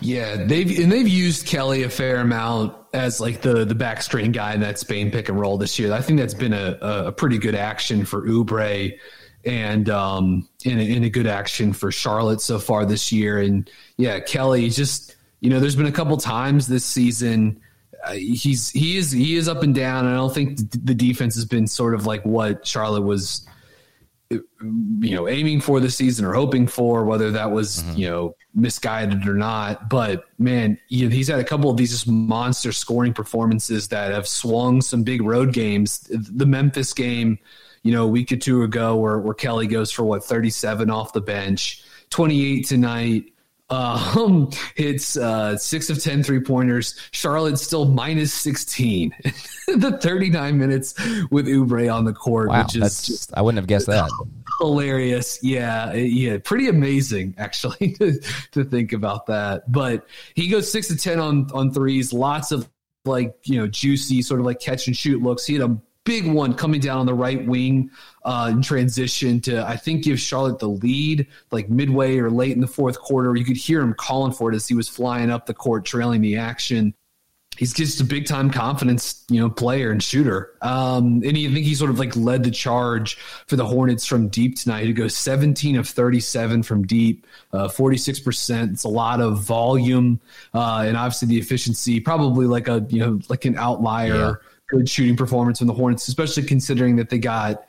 Yeah, 0.00 0.44
they've 0.44 0.78
and 0.78 0.90
they've 0.90 1.08
used 1.08 1.46
Kelly 1.46 1.82
a 1.82 1.90
fair 1.90 2.18
amount 2.18 2.76
as 2.92 3.20
like 3.20 3.42
the 3.42 3.64
the 3.64 3.74
backstring 3.74 4.32
guy 4.32 4.54
in 4.54 4.60
that 4.60 4.78
Spain 4.78 5.10
pick 5.10 5.28
and 5.28 5.38
roll 5.38 5.58
this 5.58 5.78
year. 5.78 5.92
I 5.92 6.00
think 6.00 6.18
that's 6.18 6.34
been 6.34 6.52
a, 6.52 6.78
a 6.80 7.12
pretty 7.12 7.38
good 7.38 7.54
action 7.54 8.04
for 8.04 8.22
Oubre 8.22 8.98
and 9.44 9.90
um 9.90 10.48
in 10.64 10.78
a, 10.78 10.82
in 10.82 11.04
a 11.04 11.10
good 11.10 11.26
action 11.26 11.72
for 11.72 11.92
Charlotte 11.92 12.40
so 12.40 12.58
far 12.58 12.84
this 12.86 13.12
year. 13.12 13.40
And 13.40 13.68
yeah, 13.96 14.20
Kelly 14.20 14.68
just 14.70 15.16
you 15.40 15.50
know, 15.50 15.60
there's 15.60 15.76
been 15.76 15.86
a 15.86 15.92
couple 15.92 16.16
times 16.16 16.66
this 16.66 16.84
season 16.84 17.60
uh, 18.04 18.12
he's 18.12 18.70
he 18.70 18.96
is 18.96 19.10
he 19.10 19.36
is 19.36 19.48
up 19.48 19.62
and 19.62 19.74
down. 19.74 20.06
I 20.06 20.14
don't 20.14 20.32
think 20.32 20.58
the 20.58 20.94
defense 20.94 21.34
has 21.36 21.44
been 21.44 21.66
sort 21.66 21.94
of 21.94 22.06
like 22.06 22.24
what 22.24 22.66
Charlotte 22.66 23.02
was, 23.02 23.46
you 24.60 25.14
know, 25.14 25.28
aiming 25.28 25.60
for 25.60 25.80
this 25.80 25.96
season 25.96 26.24
or 26.24 26.32
hoping 26.32 26.66
for. 26.66 27.04
Whether 27.04 27.30
that 27.32 27.50
was 27.50 27.82
mm-hmm. 27.82 27.98
you 27.98 28.10
know 28.10 28.36
misguided 28.54 29.26
or 29.26 29.34
not, 29.34 29.88
but 29.88 30.24
man, 30.38 30.78
he's 30.88 31.28
had 31.28 31.40
a 31.40 31.44
couple 31.44 31.70
of 31.70 31.76
these 31.76 31.90
just 31.90 32.08
monster 32.08 32.72
scoring 32.72 33.12
performances 33.12 33.88
that 33.88 34.12
have 34.12 34.26
swung 34.28 34.80
some 34.80 35.02
big 35.02 35.22
road 35.22 35.52
games. 35.52 36.08
The 36.10 36.46
Memphis 36.46 36.92
game, 36.92 37.38
you 37.82 37.92
know, 37.92 38.04
a 38.04 38.08
week 38.08 38.32
or 38.32 38.36
two 38.36 38.62
ago, 38.62 38.96
where 38.96 39.18
where 39.18 39.34
Kelly 39.34 39.66
goes 39.66 39.90
for 39.90 40.04
what 40.04 40.24
37 40.24 40.90
off 40.90 41.12
the 41.12 41.20
bench, 41.20 41.82
28 42.10 42.66
tonight. 42.66 43.33
Um, 43.74 44.50
it's 44.76 45.16
uh, 45.16 45.56
six 45.56 45.90
of 45.90 46.02
10 46.02 46.22
three 46.22 46.40
pointers. 46.40 46.98
Charlotte's 47.10 47.62
still 47.62 47.86
minus 47.86 48.32
16. 48.34 49.14
the 49.66 49.98
39 50.00 50.58
minutes 50.58 50.94
with 51.30 51.46
Oubre 51.46 51.92
on 51.92 52.04
the 52.04 52.12
court, 52.12 52.48
wow, 52.48 52.62
which 52.62 52.76
is 52.76 53.06
just 53.06 53.34
I 53.36 53.42
wouldn't 53.42 53.58
have 53.58 53.66
guessed 53.66 53.86
that. 53.86 54.10
Hilarious. 54.60 55.42
Yeah. 55.42 55.92
Yeah. 55.94 56.38
Pretty 56.42 56.68
amazing, 56.68 57.34
actually, 57.38 57.92
to, 57.98 58.20
to 58.52 58.64
think 58.64 58.92
about 58.92 59.26
that. 59.26 59.70
But 59.70 60.06
he 60.34 60.48
goes 60.48 60.70
six 60.70 60.88
to 60.88 60.96
10 60.96 61.18
on, 61.18 61.50
on 61.52 61.72
threes. 61.72 62.12
Lots 62.12 62.52
of 62.52 62.68
like, 63.04 63.36
you 63.44 63.58
know, 63.58 63.66
juicy 63.66 64.22
sort 64.22 64.40
of 64.40 64.46
like 64.46 64.60
catch 64.60 64.86
and 64.86 64.96
shoot 64.96 65.22
looks. 65.22 65.44
He 65.44 65.54
had 65.54 65.62
a 65.62 65.76
big 66.04 66.26
one 66.26 66.54
coming 66.54 66.80
down 66.80 66.98
on 66.98 67.06
the 67.06 67.14
right 67.14 67.44
wing 67.46 67.90
uh, 68.24 68.50
in 68.52 68.62
transition 68.62 69.40
to, 69.40 69.66
I 69.66 69.76
think, 69.76 70.04
give 70.04 70.20
Charlotte 70.20 70.58
the 70.58 70.68
lead 70.68 71.26
like 71.50 71.68
midway 71.68 72.18
or 72.18 72.30
late 72.30 72.52
in 72.52 72.60
the 72.60 72.66
fourth 72.66 72.98
quarter. 73.00 73.34
You 73.34 73.44
could 73.44 73.56
hear 73.56 73.80
him 73.80 73.94
calling 73.94 74.32
for 74.32 74.52
it 74.52 74.54
as 74.54 74.68
he 74.68 74.74
was 74.74 74.88
flying 74.88 75.30
up 75.30 75.46
the 75.46 75.54
court, 75.54 75.84
trailing 75.84 76.20
the 76.20 76.36
action. 76.36 76.94
He's 77.56 77.72
just 77.72 78.00
a 78.00 78.04
big 78.04 78.26
time 78.26 78.50
confidence, 78.50 79.24
you 79.28 79.40
know, 79.40 79.48
player 79.48 79.92
and 79.92 80.02
shooter. 80.02 80.50
Um, 80.60 81.22
and 81.24 81.36
he, 81.36 81.46
I 81.46 81.52
think 81.52 81.64
he 81.64 81.76
sort 81.76 81.90
of 81.90 82.00
like 82.00 82.16
led 82.16 82.42
the 82.42 82.50
charge 82.50 83.16
for 83.46 83.54
the 83.54 83.64
Hornets 83.64 84.04
from 84.04 84.26
deep 84.26 84.56
tonight. 84.56 84.86
He 84.86 84.92
goes 84.92 85.16
17 85.16 85.76
of 85.76 85.88
37 85.88 86.64
from 86.64 86.84
deep, 86.84 87.28
uh, 87.52 87.68
46%. 87.68 88.72
It's 88.72 88.82
a 88.82 88.88
lot 88.88 89.20
of 89.20 89.40
volume. 89.40 90.20
Uh, 90.52 90.82
and 90.84 90.96
obviously 90.96 91.28
the 91.28 91.38
efficiency, 91.38 92.00
probably 92.00 92.46
like 92.46 92.66
a, 92.66 92.84
you 92.88 92.98
know, 92.98 93.20
like 93.28 93.44
an 93.44 93.56
outlier. 93.56 94.14
Yeah 94.14 94.34
good 94.74 94.88
shooting 94.88 95.16
performance 95.16 95.58
from 95.58 95.68
the 95.68 95.74
Hornets, 95.74 96.08
especially 96.08 96.42
considering 96.42 96.96
that 96.96 97.10
they 97.10 97.18
got 97.18 97.66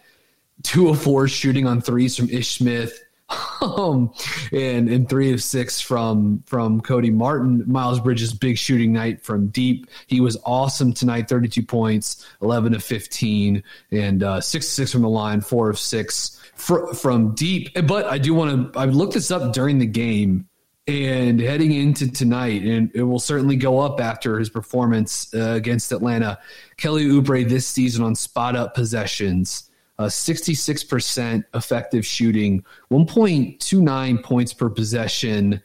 two 0.64 0.90
of 0.90 1.02
four 1.02 1.28
shooting 1.28 1.68
on 1.68 1.82
threes 1.82 2.18
from 2.18 2.30
Ish 2.30 2.58
Smith. 2.58 3.02
Um, 3.62 4.14
and 4.52 4.88
and 4.88 5.10
three 5.10 5.34
of 5.34 5.42
six 5.42 5.82
from 5.82 6.44
from 6.46 6.82
Cody 6.82 7.10
Martin. 7.10 7.64
Miles 7.66 8.00
Bridges 8.00 8.32
big 8.34 8.56
shooting 8.56 8.94
night 8.94 9.24
from 9.24 9.48
deep. 9.48 9.88
He 10.06 10.22
was 10.22 10.38
awesome 10.46 10.94
tonight. 10.94 11.28
Thirty 11.28 11.48
two 11.48 11.64
points, 11.64 12.28
eleven 12.44 12.76
of 12.76 12.84
fifteen, 12.84 13.64
and 13.90 14.22
uh, 14.22 14.42
six 14.42 14.68
six 14.68 14.92
from 14.92 15.02
the 15.02 15.10
line, 15.10 15.42
four 15.42 15.72
of 15.72 15.80
six 15.80 16.40
fr- 16.54 16.94
from 16.94 17.34
deep. 17.34 17.72
But 17.88 18.06
I 18.06 18.20
do 18.20 18.36
want 18.36 18.74
to. 18.74 18.80
I 18.80 18.86
looked 18.86 19.14
this 19.14 19.32
up 19.32 19.54
during 19.54 19.80
the 19.80 19.88
game 19.88 20.48
and 20.88 21.40
heading 21.40 21.72
into 21.72 22.12
tonight, 22.12 22.62
and 22.64 22.92
it 22.94 23.04
will 23.04 23.20
certainly 23.20 23.56
go 23.56 23.80
up 23.80 24.00
after 24.00 24.38
his 24.38 24.50
performance 24.50 25.34
uh, 25.34 25.54
against 25.54 25.92
Atlanta. 25.92 26.38
Kelly 26.78 27.06
Oubre 27.06 27.48
this 27.48 27.68
season 27.68 28.04
on 28.04 28.14
spot 28.14 28.56
up 28.56 28.76
possessions, 28.76 29.72
uh, 29.98 30.06
66% 30.06 31.44
effective 31.56 32.06
shooting, 32.06 32.64
1.29 32.92 34.24
points 34.24 34.54
per 34.54 34.70
possession. 34.70 35.62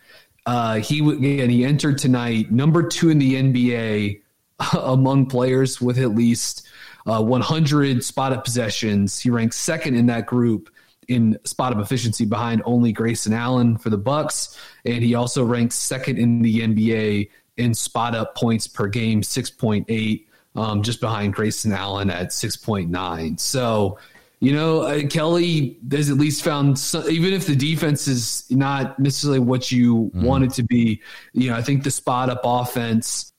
Uh, 0.46 0.76
he 0.76 1.00
again 1.06 1.50
he 1.50 1.64
entered 1.64 1.98
tonight 1.98 2.50
number 2.50 2.82
two 2.82 3.10
in 3.10 3.18
the 3.18 3.34
NBA 3.34 4.22
among 4.82 5.26
players 5.26 5.82
with 5.82 5.98
at 5.98 6.14
least 6.14 6.66
uh, 7.06 7.22
100 7.22 8.02
spot 8.02 8.32
up 8.32 8.44
possessions. 8.44 9.20
He 9.20 9.28
ranks 9.28 9.56
second 9.56 9.96
in 9.96 10.06
that 10.06 10.24
group 10.24 10.70
in 11.10 11.36
spot 11.44 11.72
up 11.72 11.80
efficiency 11.80 12.24
behind 12.24 12.62
only 12.64 12.92
Grayson 12.92 13.32
Allen 13.32 13.76
for 13.76 13.90
the 13.90 13.98
Bucks, 13.98 14.56
and 14.84 15.02
he 15.02 15.14
also 15.14 15.44
ranks 15.44 15.74
second 15.74 16.18
in 16.18 16.40
the 16.40 16.60
NBA 16.60 17.28
in 17.56 17.74
spot 17.74 18.14
up 18.14 18.36
points 18.36 18.66
per 18.66 18.86
game, 18.86 19.22
six 19.22 19.50
point 19.50 19.86
eight, 19.88 20.28
um, 20.54 20.82
just 20.82 21.00
behind 21.00 21.34
Grayson 21.34 21.72
Allen 21.72 22.10
at 22.10 22.32
six 22.32 22.56
point 22.56 22.90
nine. 22.90 23.36
So. 23.36 23.98
You 24.42 24.54
know, 24.54 24.80
uh, 24.84 25.06
Kelly 25.06 25.78
has 25.92 26.08
at 26.08 26.16
least 26.16 26.42
found, 26.42 26.78
some, 26.78 27.06
even 27.10 27.34
if 27.34 27.46
the 27.46 27.54
defense 27.54 28.08
is 28.08 28.46
not 28.48 28.98
necessarily 28.98 29.38
what 29.38 29.70
you 29.70 29.96
mm-hmm. 29.96 30.24
want 30.24 30.44
it 30.44 30.52
to 30.52 30.62
be. 30.62 31.02
You 31.34 31.50
know, 31.50 31.56
I 31.56 31.62
think 31.62 31.84
the 31.84 31.90
spot 31.90 32.30
up 32.30 32.40
offense 32.42 33.30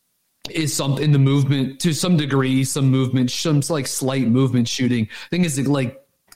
is 0.51 0.75
something 0.75 1.11
the 1.11 1.17
movement 1.17 1.79
to 1.79 1.93
some 1.93 2.17
degree, 2.17 2.63
some 2.63 2.91
movement, 2.91 3.31
some 3.31 3.61
like 3.69 3.87
slight 3.87 4.27
movement 4.27 4.67
shooting. 4.67 5.07
I 5.11 5.29
think 5.29 5.43
is 5.43 5.59
like 5.67 6.00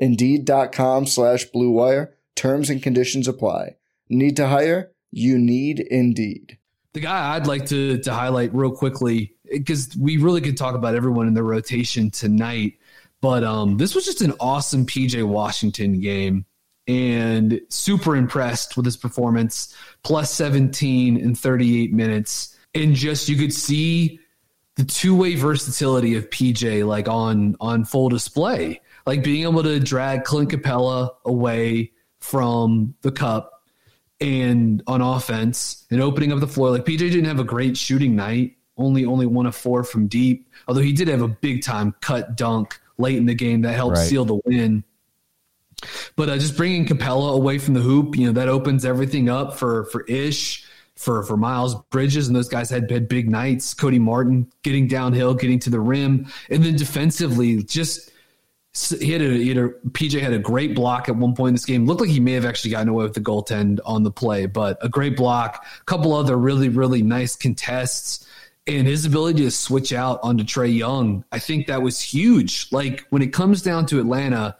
Indeed.com 0.00 1.06
slash 1.06 1.44
Blue 1.44 1.70
Wire. 1.70 2.14
Terms 2.34 2.70
and 2.70 2.82
conditions 2.82 3.28
apply. 3.28 3.76
Need 4.08 4.36
to 4.36 4.48
hire? 4.48 4.92
You 5.12 5.38
need 5.38 5.80
Indeed. 5.80 6.58
The 6.92 7.00
guy 7.00 7.36
I'd 7.36 7.46
like 7.46 7.66
to, 7.66 7.98
to 7.98 8.12
highlight 8.12 8.52
real 8.52 8.72
quickly, 8.72 9.34
because 9.48 9.96
we 9.96 10.16
really 10.16 10.40
could 10.40 10.56
talk 10.56 10.74
about 10.74 10.94
everyone 10.94 11.28
in 11.28 11.34
the 11.34 11.42
rotation 11.42 12.10
tonight, 12.10 12.78
but 13.20 13.44
um, 13.44 13.76
this 13.76 13.94
was 13.94 14.04
just 14.04 14.22
an 14.22 14.32
awesome 14.40 14.86
PJ 14.86 15.22
Washington 15.24 16.00
game 16.00 16.46
and 16.88 17.60
super 17.68 18.16
impressed 18.16 18.76
with 18.76 18.86
his 18.86 18.96
performance, 18.96 19.76
plus 20.02 20.32
17 20.32 21.16
in 21.16 21.34
38 21.34 21.92
minutes. 21.92 22.56
And 22.74 22.94
just 22.94 23.28
you 23.28 23.36
could 23.36 23.52
see 23.52 24.18
the 24.76 24.84
two-way 24.84 25.34
versatility 25.34 26.16
of 26.16 26.30
PJ 26.30 26.86
like 26.86 27.08
on 27.08 27.56
on 27.60 27.84
full 27.84 28.08
display 28.08 28.80
like 29.06 29.22
being 29.22 29.42
able 29.42 29.62
to 29.62 29.80
drag 29.80 30.24
Clint 30.24 30.50
Capela 30.50 31.10
away 31.24 31.92
from 32.20 32.94
the 33.02 33.10
cup 33.10 33.64
and 34.20 34.82
on 34.86 35.00
offense 35.00 35.86
and 35.90 36.00
opening 36.00 36.32
up 36.32 36.40
the 36.40 36.46
floor. 36.46 36.70
Like 36.70 36.84
PJ 36.84 36.98
didn't 36.98 37.24
have 37.24 37.40
a 37.40 37.44
great 37.44 37.76
shooting 37.76 38.14
night, 38.14 38.56
only 38.76 39.04
only 39.04 39.26
one 39.26 39.46
of 39.46 39.56
four 39.56 39.84
from 39.84 40.06
deep. 40.06 40.48
Although 40.68 40.82
he 40.82 40.92
did 40.92 41.08
have 41.08 41.22
a 41.22 41.28
big 41.28 41.62
time 41.62 41.94
cut 42.00 42.36
dunk 42.36 42.78
late 42.98 43.16
in 43.16 43.26
the 43.26 43.34
game 43.34 43.62
that 43.62 43.72
helped 43.72 43.96
right. 43.96 44.06
seal 44.06 44.24
the 44.24 44.40
win. 44.44 44.84
But 46.16 46.28
uh, 46.28 46.36
just 46.36 46.56
bringing 46.56 46.84
Capela 46.84 47.34
away 47.34 47.58
from 47.58 47.72
the 47.74 47.80
hoop, 47.80 48.16
you 48.16 48.26
know, 48.26 48.32
that 48.32 48.48
opens 48.48 48.84
everything 48.84 49.30
up 49.30 49.58
for 49.58 49.84
for 49.86 50.04
Ish, 50.04 50.66
for 50.96 51.22
for 51.22 51.38
Miles 51.38 51.74
Bridges, 51.90 52.26
and 52.26 52.36
those 52.36 52.48
guys 52.48 52.68
had, 52.68 52.90
had 52.90 53.08
big 53.08 53.30
nights. 53.30 53.72
Cody 53.72 53.98
Martin 53.98 54.52
getting 54.62 54.86
downhill, 54.86 55.32
getting 55.32 55.58
to 55.60 55.70
the 55.70 55.80
rim, 55.80 56.26
and 56.50 56.62
then 56.62 56.76
defensively, 56.76 57.62
just 57.62 58.09
he 58.72 59.10
had 59.10 59.20
a, 59.20 59.30
he 59.30 59.48
had 59.48 59.58
a 59.58 59.68
PJ 59.88 60.20
had 60.20 60.32
a 60.32 60.38
great 60.38 60.74
block 60.74 61.08
at 61.08 61.16
one 61.16 61.34
point 61.34 61.48
in 61.48 61.54
this 61.54 61.64
game. 61.64 61.86
Looked 61.86 62.00
like 62.00 62.10
he 62.10 62.20
may 62.20 62.32
have 62.32 62.44
actually 62.44 62.70
gotten 62.70 62.88
away 62.88 63.04
with 63.04 63.14
the 63.14 63.20
goaltend 63.20 63.80
on 63.84 64.04
the 64.04 64.12
play, 64.12 64.46
but 64.46 64.78
a 64.80 64.88
great 64.88 65.16
block. 65.16 65.66
A 65.80 65.84
couple 65.84 66.12
other 66.12 66.36
really 66.36 66.68
really 66.68 67.02
nice 67.02 67.34
contests, 67.34 68.26
and 68.66 68.86
his 68.86 69.04
ability 69.04 69.42
to 69.42 69.50
switch 69.50 69.92
out 69.92 70.20
onto 70.22 70.44
Trae 70.44 70.76
Young. 70.76 71.24
I 71.32 71.40
think 71.40 71.66
that 71.66 71.82
was 71.82 72.00
huge. 72.00 72.68
Like 72.70 73.06
when 73.10 73.22
it 73.22 73.32
comes 73.32 73.62
down 73.62 73.86
to 73.86 74.00
Atlanta. 74.00 74.56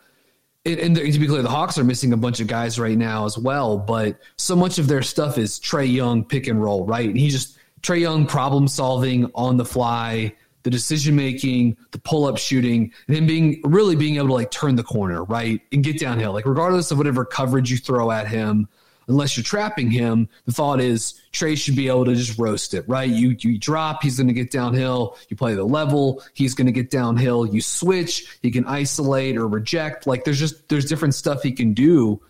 And, 0.67 0.95
to 0.95 1.19
be 1.19 1.27
clear, 1.27 1.41
the 1.41 1.49
Hawks 1.49 1.79
are 1.79 1.85
missing 1.85 2.13
a 2.13 2.19
bunch 2.19 2.39
of 2.41 2.47
guys 2.47 2.79
right 2.79 2.97
now 2.97 3.25
as 3.25 3.39
well, 3.39 3.79
but 3.79 4.19
so 4.37 4.55
much 4.55 4.79
of 4.79 4.89
their 4.89 5.01
stuff 5.01 5.39
is 5.39 5.59
Trae 5.59 5.91
Young 5.91 6.23
pick 6.23 6.47
and 6.47 6.63
roll, 6.63 6.85
right? 6.85 7.09
And 7.09 7.19
he 7.19 7.31
just 7.31 7.57
Trae 7.81 8.01
Young 8.01 8.27
problem 8.27 8.69
solving 8.69 9.31
on 9.35 9.57
the 9.57 9.65
fly, 9.65 10.35
the 10.63 10.71
decision 10.71 11.17
making, 11.17 11.77
the 11.93 11.99
pull 11.99 12.27
up 12.27 12.39
shooting, 12.39 12.93
and 13.07 13.17
then 13.17 13.27
being 13.27 13.61
really 13.65 13.97
being 13.97 14.17
able 14.17 14.29
to 14.29 14.35
like 14.35 14.51
turn 14.51 14.77
the 14.77 14.83
corner, 14.83 15.25
right? 15.25 15.61
And 15.73 15.83
get 15.83 15.99
downhill. 15.99 16.33
Like 16.33 16.47
regardless 16.47 16.91
of 16.91 16.99
whatever 16.99 17.25
coverage 17.25 17.71
you 17.71 17.77
throw 17.77 18.11
at 18.11 18.29
him, 18.29 18.69
unless 19.11 19.37
you're 19.37 19.45
trapping 19.45 19.91
him, 19.91 20.29
the 20.47 20.53
thought 20.53 20.81
is 20.81 21.21
Trae 21.33 21.59
should 21.59 21.77
be 21.77 21.89
able 21.89 22.05
to 22.07 22.15
just 22.15 22.39
roast 22.39 22.75
it, 22.75 22.89
right? 22.89 23.09
You 23.09 23.37
you 23.41 23.59
drop, 23.59 24.03
he's 24.03 24.19
gonna 24.19 24.33
get 24.33 24.51
downhill, 24.51 25.19
you 25.29 25.37
play 25.37 25.55
the 25.55 25.65
level, 25.65 26.23
he's 26.35 26.55
gonna 26.55 26.73
get 26.73 26.91
downhill, 26.91 27.47
you 27.47 27.61
switch, 27.61 28.39
he 28.41 28.51
can 28.51 28.65
isolate 28.67 29.37
or 29.37 29.47
reject. 29.49 30.07
Like 30.07 30.25
there's 30.25 30.39
just 30.39 30.69
there's 30.69 30.87
different 30.87 31.15
stuff 31.15 31.43
he 31.43 31.53
can 31.53 31.75
do. 31.75 32.23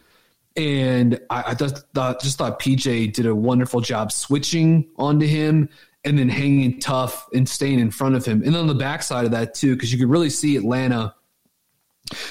And 0.56 1.20
I, 1.30 1.50
I 1.50 1.54
just 1.54 1.86
thought 1.94 2.20
just 2.20 2.38
thought 2.38 2.60
PJ 2.60 3.12
did 3.12 3.26
a 3.26 3.34
wonderful 3.34 3.80
job 3.80 4.10
switching 4.10 4.88
onto 4.96 5.26
him 5.26 5.68
and 6.04 6.18
then 6.18 6.28
hanging 6.28 6.80
tough 6.80 7.28
and 7.34 7.48
staying 7.48 7.78
in 7.78 7.90
front 7.90 8.14
of 8.14 8.24
him. 8.24 8.42
And 8.44 8.56
on 8.56 8.66
the 8.66 8.74
backside 8.74 9.26
of 9.26 9.30
that 9.32 9.54
too, 9.54 9.74
because 9.74 9.92
you 9.92 9.98
could 9.98 10.08
really 10.08 10.30
see 10.30 10.56
Atlanta 10.56 11.14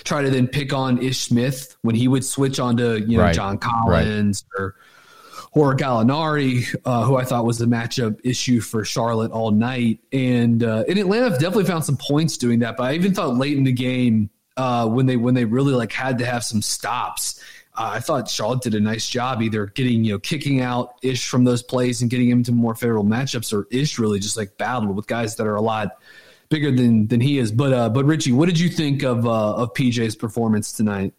try 0.03 0.21
to 0.21 0.29
then 0.29 0.47
pick 0.47 0.73
on 0.73 1.01
Ish 1.01 1.19
Smith 1.19 1.77
when 1.83 1.95
he 1.95 2.07
would 2.07 2.25
switch 2.25 2.59
onto 2.59 2.95
you 2.95 3.17
know 3.17 3.23
right. 3.23 3.35
John 3.35 3.57
Collins 3.57 4.45
right. 4.57 4.63
or 4.63 4.75
or 5.51 5.75
Gallinari, 5.75 6.75
uh, 6.85 7.03
who 7.03 7.17
I 7.17 7.23
thought 7.23 7.45
was 7.45 7.57
the 7.57 7.65
matchup 7.65 8.19
issue 8.23 8.61
for 8.61 8.85
Charlotte 8.85 9.31
all 9.31 9.51
night. 9.51 9.99
And 10.11 10.63
uh, 10.63 10.83
and 10.88 10.99
Atlanta 10.99 11.29
definitely 11.31 11.65
found 11.65 11.85
some 11.85 11.97
points 11.97 12.38
doing 12.38 12.59
that. 12.59 12.77
But 12.77 12.83
I 12.83 12.93
even 12.93 13.13
thought 13.13 13.35
late 13.35 13.57
in 13.57 13.63
the 13.63 13.71
game 13.71 14.29
uh, 14.57 14.88
when 14.88 15.05
they 15.05 15.17
when 15.17 15.33
they 15.33 15.45
really 15.45 15.73
like 15.73 15.91
had 15.91 16.17
to 16.19 16.25
have 16.25 16.43
some 16.43 16.61
stops 16.61 17.41
I 17.79 18.00
thought 18.01 18.29
Charlotte 18.29 18.62
did 18.62 18.75
a 18.75 18.79
nice 18.79 19.09
job 19.09 19.41
either 19.41 19.67
getting, 19.67 20.03
you 20.03 20.13
know, 20.13 20.19
kicking 20.19 20.59
out 20.62 20.95
Ish 21.01 21.27
from 21.27 21.45
those 21.45 21.63
plays 21.63 22.01
and 22.01 22.12
getting 22.12 22.29
him 22.29 22.43
to 22.43 22.51
more 22.51 22.75
favorable 22.75 23.09
matchups, 23.09 23.53
or 23.53 23.67
Ish 23.71 23.98
really 23.98 24.19
just 24.19 24.36
like 24.36 24.57
battled 24.57 24.95
with 24.95 25.07
guys 25.07 25.38
that 25.38 25.48
are 25.48 25.55
a 25.55 25.62
lot 25.62 25.98
bigger 26.50 26.71
than 26.71 27.07
than 27.07 27.21
he 27.21 27.38
is. 27.38 27.51
But 27.51 27.74
uh, 27.74 27.89
but 27.89 28.05
Richie, 28.05 28.33
what 28.33 28.48
did 28.48 28.59
you 28.59 28.69
think 28.69 29.03
of 29.03 29.25
uh, 29.25 29.55
of 29.55 29.74
PJ's 29.74 30.15
performance 30.15 30.74
tonight? 30.74 31.13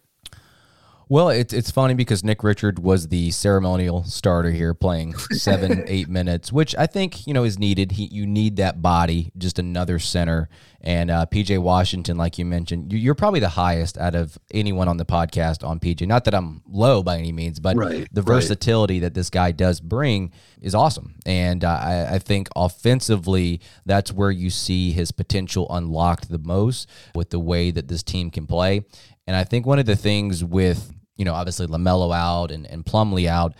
Well, 1.11 1.27
it's 1.27 1.51
it's 1.51 1.69
funny 1.69 1.93
because 1.93 2.23
Nick 2.23 2.41
Richard 2.41 2.79
was 2.79 3.09
the 3.09 3.31
ceremonial 3.31 4.05
starter 4.05 4.49
here, 4.49 4.73
playing 4.73 5.13
seven 5.31 5.83
eight 5.87 6.07
minutes, 6.07 6.53
which 6.53 6.73
I 6.77 6.87
think 6.87 7.27
you 7.27 7.33
know 7.33 7.43
is 7.43 7.59
needed. 7.59 7.91
He 7.91 8.05
you 8.05 8.25
need 8.25 8.55
that 8.55 8.81
body, 8.81 9.33
just 9.37 9.59
another 9.59 9.99
center. 9.99 10.47
And 10.79 11.11
uh, 11.11 11.25
PJ 11.29 11.61
Washington, 11.61 12.15
like 12.15 12.37
you 12.37 12.45
mentioned, 12.45 12.93
you're 12.93 13.13
probably 13.13 13.41
the 13.41 13.49
highest 13.49 13.97
out 13.97 14.15
of 14.15 14.37
anyone 14.53 14.87
on 14.87 14.95
the 14.95 15.03
podcast 15.03 15.67
on 15.67 15.81
PJ. 15.81 16.07
Not 16.07 16.23
that 16.23 16.33
I'm 16.33 16.61
low 16.65 17.03
by 17.03 17.17
any 17.17 17.33
means, 17.33 17.59
but 17.59 17.75
right, 17.75 18.07
the 18.13 18.21
versatility 18.21 18.95
right. 18.95 19.01
that 19.01 19.13
this 19.13 19.29
guy 19.29 19.51
does 19.51 19.81
bring 19.81 20.31
is 20.61 20.73
awesome. 20.73 21.15
And 21.25 21.65
uh, 21.65 21.77
I, 21.77 22.15
I 22.15 22.19
think 22.19 22.47
offensively, 22.55 23.59
that's 23.85 24.13
where 24.13 24.31
you 24.31 24.49
see 24.49 24.93
his 24.93 25.11
potential 25.11 25.67
unlocked 25.69 26.29
the 26.29 26.39
most 26.39 26.89
with 27.13 27.31
the 27.31 27.39
way 27.39 27.69
that 27.69 27.89
this 27.89 28.01
team 28.01 28.31
can 28.31 28.47
play. 28.47 28.85
And 29.27 29.35
I 29.35 29.43
think 29.43 29.65
one 29.65 29.77
of 29.77 29.85
the 29.85 29.97
things 29.97 30.41
with 30.43 30.93
you 31.15 31.25
know, 31.25 31.33
obviously 31.33 31.67
LaMelo 31.67 32.15
out 32.15 32.51
and, 32.51 32.65
and 32.65 32.85
Plumlee 32.85 33.27
out, 33.27 33.53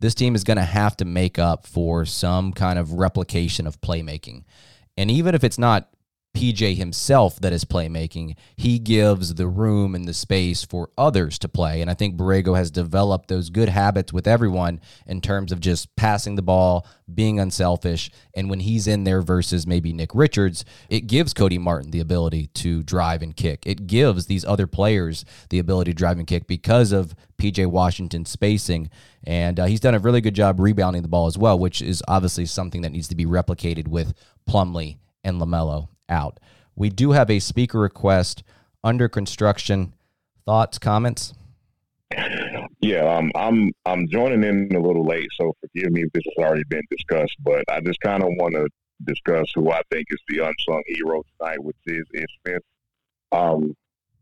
this 0.00 0.14
team 0.14 0.34
is 0.34 0.44
going 0.44 0.56
to 0.56 0.62
have 0.62 0.96
to 0.98 1.04
make 1.04 1.38
up 1.38 1.66
for 1.66 2.04
some 2.04 2.52
kind 2.52 2.78
of 2.78 2.92
replication 2.92 3.66
of 3.66 3.80
playmaking. 3.80 4.44
And 4.96 5.10
even 5.10 5.34
if 5.34 5.44
it's 5.44 5.58
not 5.58 5.88
PJ 6.38 6.76
himself 6.76 7.40
that 7.40 7.52
is 7.52 7.64
playmaking. 7.64 8.36
He 8.56 8.78
gives 8.78 9.34
the 9.34 9.48
room 9.48 9.96
and 9.96 10.06
the 10.06 10.14
space 10.14 10.64
for 10.64 10.88
others 10.96 11.36
to 11.40 11.48
play. 11.48 11.82
And 11.82 11.90
I 11.90 11.94
think 11.94 12.16
Borrego 12.16 12.56
has 12.56 12.70
developed 12.70 13.26
those 13.26 13.50
good 13.50 13.68
habits 13.68 14.12
with 14.12 14.28
everyone 14.28 14.80
in 15.04 15.20
terms 15.20 15.50
of 15.50 15.58
just 15.58 15.96
passing 15.96 16.36
the 16.36 16.42
ball, 16.42 16.86
being 17.12 17.40
unselfish. 17.40 18.12
And 18.36 18.48
when 18.48 18.60
he's 18.60 18.86
in 18.86 19.02
there 19.02 19.20
versus 19.20 19.66
maybe 19.66 19.92
Nick 19.92 20.14
Richards, 20.14 20.64
it 20.88 21.08
gives 21.08 21.34
Cody 21.34 21.58
Martin 21.58 21.90
the 21.90 21.98
ability 21.98 22.46
to 22.54 22.84
drive 22.84 23.20
and 23.20 23.34
kick. 23.34 23.66
It 23.66 23.88
gives 23.88 24.26
these 24.26 24.44
other 24.44 24.68
players 24.68 25.24
the 25.50 25.58
ability 25.58 25.90
to 25.90 25.96
drive 25.96 26.18
and 26.18 26.26
kick 26.26 26.46
because 26.46 26.92
of 26.92 27.16
PJ 27.38 27.66
Washington's 27.66 28.30
spacing. 28.30 28.90
And 29.24 29.58
uh, 29.58 29.64
he's 29.64 29.80
done 29.80 29.96
a 29.96 29.98
really 29.98 30.20
good 30.20 30.34
job 30.36 30.60
rebounding 30.60 31.02
the 31.02 31.08
ball 31.08 31.26
as 31.26 31.36
well, 31.36 31.58
which 31.58 31.82
is 31.82 32.00
obviously 32.06 32.46
something 32.46 32.82
that 32.82 32.92
needs 32.92 33.08
to 33.08 33.16
be 33.16 33.26
replicated 33.26 33.88
with 33.88 34.14
Plumlee 34.48 34.98
and 35.24 35.40
LaMelo 35.40 35.88
out. 36.08 36.40
We 36.76 36.90
do 36.90 37.12
have 37.12 37.30
a 37.30 37.38
speaker 37.38 37.80
request 37.80 38.42
under 38.84 39.08
construction. 39.08 39.92
Thoughts, 40.46 40.78
comments? 40.78 41.34
Yeah, 42.80 43.16
um, 43.16 43.30
I'm 43.34 43.72
I'm 43.84 44.08
joining 44.08 44.44
in 44.44 44.74
a 44.74 44.80
little 44.80 45.04
late, 45.04 45.28
so 45.38 45.54
forgive 45.60 45.92
me 45.92 46.04
if 46.04 46.12
this 46.12 46.22
has 46.24 46.44
already 46.44 46.64
been 46.68 46.82
discussed. 46.90 47.36
But 47.40 47.64
I 47.70 47.80
just 47.80 48.00
kind 48.00 48.22
of 48.22 48.30
want 48.36 48.54
to 48.54 48.68
discuss 49.04 49.46
who 49.54 49.70
I 49.70 49.82
think 49.90 50.06
is 50.10 50.20
the 50.28 50.38
unsung 50.38 50.82
hero 50.86 51.22
tonight, 51.38 51.62
which 51.62 51.76
is 51.86 52.06
Ish 52.14 52.24
Smith. 52.44 52.62
Um, 53.32 53.74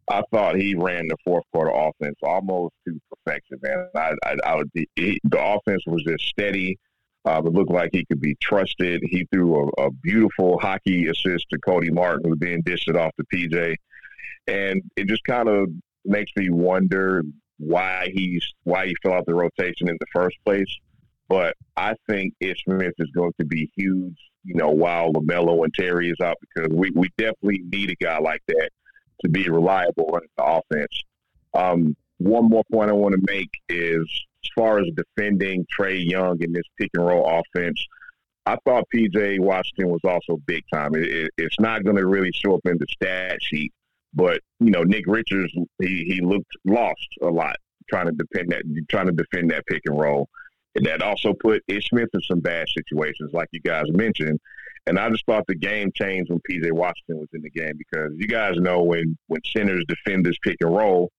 I 0.09 0.23
thought 0.31 0.57
he 0.57 0.75
ran 0.75 1.09
the 1.09 1.17
fourth 1.25 1.45
quarter 1.53 1.71
offense 1.71 2.17
almost 2.23 2.75
to 2.87 2.99
perfection, 3.11 3.59
man. 3.63 3.89
I, 3.95 4.13
I, 4.25 4.37
I 4.45 4.55
would 4.55 4.73
be, 4.73 4.89
he, 4.97 5.21
the 5.25 5.43
offense 5.43 5.83
was 5.87 6.03
just 6.05 6.25
steady. 6.25 6.79
Uh, 7.27 7.43
it 7.45 7.53
looked 7.53 7.73
like 7.73 7.91
he 7.93 8.05
could 8.05 8.21
be 8.21 8.37
trusted. 8.37 9.03
He 9.05 9.27
threw 9.33 9.57
a, 9.57 9.87
a, 9.87 9.91
beautiful 9.91 10.61
hockey 10.61 11.09
assist 11.09 11.47
to 11.51 11.59
Cody 11.59 11.91
Martin, 11.91 12.31
who 12.31 12.37
then 12.37 12.63
dished 12.65 12.89
it 12.89 12.97
off 12.97 13.11
to 13.17 13.25
PJ. 13.35 13.75
And 14.47 14.81
it 14.95 15.09
just 15.09 15.25
kind 15.25 15.49
of 15.49 15.69
makes 16.05 16.31
me 16.37 16.51
wonder 16.51 17.25
why 17.59 18.11
he's 18.15 18.47
why 18.63 18.87
he 18.87 18.95
fell 19.03 19.15
out 19.15 19.27
the 19.27 19.35
rotation 19.35 19.89
in 19.89 19.97
the 19.99 20.07
first 20.13 20.37
place. 20.45 20.73
But 21.29 21.57
I 21.77 21.95
think 22.09 22.35
Ish 22.39 22.63
Smith 22.63 22.95
is 22.99 23.11
going 23.11 23.33
to 23.41 23.45
be 23.45 23.73
huge, 23.77 24.17
you 24.45 24.55
know, 24.55 24.71
while 24.71 25.13
LaMelo 25.13 25.65
and 25.65 25.75
Terry 25.75 26.11
is 26.11 26.21
out 26.23 26.37
because 26.41 26.71
we, 26.73 26.93
we 26.95 27.11
definitely 27.19 27.63
need 27.73 27.91
a 27.91 27.97
guy 27.97 28.19
like 28.19 28.43
that 28.47 28.71
to 29.23 29.29
be 29.29 29.49
reliable 29.49 30.11
running 30.13 30.29
the 30.37 30.45
offense. 30.45 31.03
Um, 31.55 31.97
one 32.19 32.49
more 32.49 32.63
point 32.71 32.91
I 32.91 32.95
want 32.95 33.15
to 33.15 33.33
make 33.33 33.51
is 33.69 34.09
far 34.55 34.81
as 34.81 34.87
defending 34.97 35.67
Trae 35.79 36.05
Young 36.05 36.41
in 36.41 36.53
this 36.53 36.65
pick 36.79 36.91
and 36.95 37.07
roll 37.07 37.27
offense, 37.27 37.85
I 38.47 38.57
thought 38.65 38.85
PJ 38.95 39.41
Washington 39.41 39.89
was 39.89 40.01
also 40.05 40.41
big 40.47 40.63
time. 40.73 40.95
It, 40.95 41.09
it, 41.09 41.31
it's 41.37 41.59
not 41.59 41.85
going 41.85 41.97
to 41.97 42.07
really 42.07 42.31
show 42.33 42.55
up 42.55 42.61
in 42.65 42.79
the 42.79 42.87
stat 42.89 43.39
sheet, 43.43 43.73
but 44.15 44.41
you 44.61 44.71
know 44.71 44.83
Nick 44.83 45.05
Richards 45.07 45.53
he 45.81 46.05
he 46.05 46.21
looked 46.21 46.53
lost 46.65 47.09
a 47.23 47.27
lot 47.27 47.57
trying 47.89 48.07
to 48.07 48.13
defend 48.13 48.51
that 48.53 48.63
trying 48.89 49.07
to 49.07 49.13
defend 49.13 49.51
that 49.51 49.67
pick 49.67 49.83
and 49.87 49.99
roll. 49.99 50.29
And 50.75 50.85
that 50.87 51.03
also 51.03 51.33
put 51.33 51.65
Ish 51.69 51.89
Smith 51.89 52.11
in 52.13 52.21
some 52.21 52.41
bad 52.41 52.67
situations, 52.69 53.33
like 53.33 53.49
you 53.53 53.61
guys 53.61 53.85
mentioned. 53.89 54.39
And 54.87 54.99
I 54.99 55.09
just 55.11 55.25
thought 55.27 55.45
the 55.49 55.57
game 55.57 55.91
changed 55.95 56.31
when 56.31 56.41
PJ 56.49 56.71
Washington 56.71 57.19
was 57.19 57.29
in 57.33 57.43
the 57.43 57.51
game 57.51 57.77
because 57.77 58.13
you 58.17 58.29
guys 58.29 58.55
know 58.57 58.83
when 58.83 59.17
when 59.27 59.41
centers 59.45 59.85
defend 59.89 60.25
this 60.25 60.39
pick 60.43 60.57
and 60.61 60.75
roll, 60.75 61.11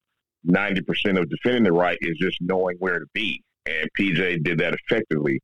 90% 0.46 1.18
of 1.18 1.28
defending 1.28 1.64
the 1.64 1.72
right 1.72 1.98
is 2.00 2.16
just 2.18 2.38
knowing 2.40 2.76
where 2.78 2.98
to 2.98 3.06
be. 3.12 3.42
And 3.66 3.88
PJ 3.98 4.44
did 4.44 4.58
that 4.58 4.74
effectively. 4.74 5.40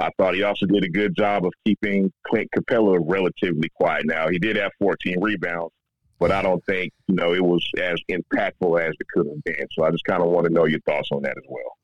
I 0.00 0.10
thought 0.16 0.34
he 0.34 0.42
also 0.42 0.66
did 0.66 0.82
a 0.82 0.88
good 0.88 1.14
job 1.14 1.44
of 1.44 1.52
keeping 1.64 2.10
Clint 2.26 2.48
Capela 2.56 2.98
relatively 3.02 3.68
quiet. 3.74 4.06
Now, 4.06 4.28
he 4.28 4.38
did 4.38 4.56
have 4.56 4.72
14 4.78 5.20
rebounds, 5.20 5.72
but 6.18 6.32
I 6.32 6.40
don't 6.40 6.64
think, 6.64 6.92
you 7.06 7.14
know, 7.14 7.34
it 7.34 7.44
was 7.44 7.68
as 7.78 8.00
impactful 8.10 8.80
as 8.80 8.94
it 8.98 9.06
could 9.12 9.26
have 9.26 9.44
been. 9.44 9.66
So 9.72 9.84
I 9.84 9.90
just 9.90 10.04
kind 10.04 10.22
of 10.22 10.30
want 10.30 10.46
to 10.46 10.52
know 10.52 10.64
your 10.64 10.80
thoughts 10.80 11.10
on 11.12 11.22
that 11.22 11.36
as 11.36 11.44
well. 11.48 11.76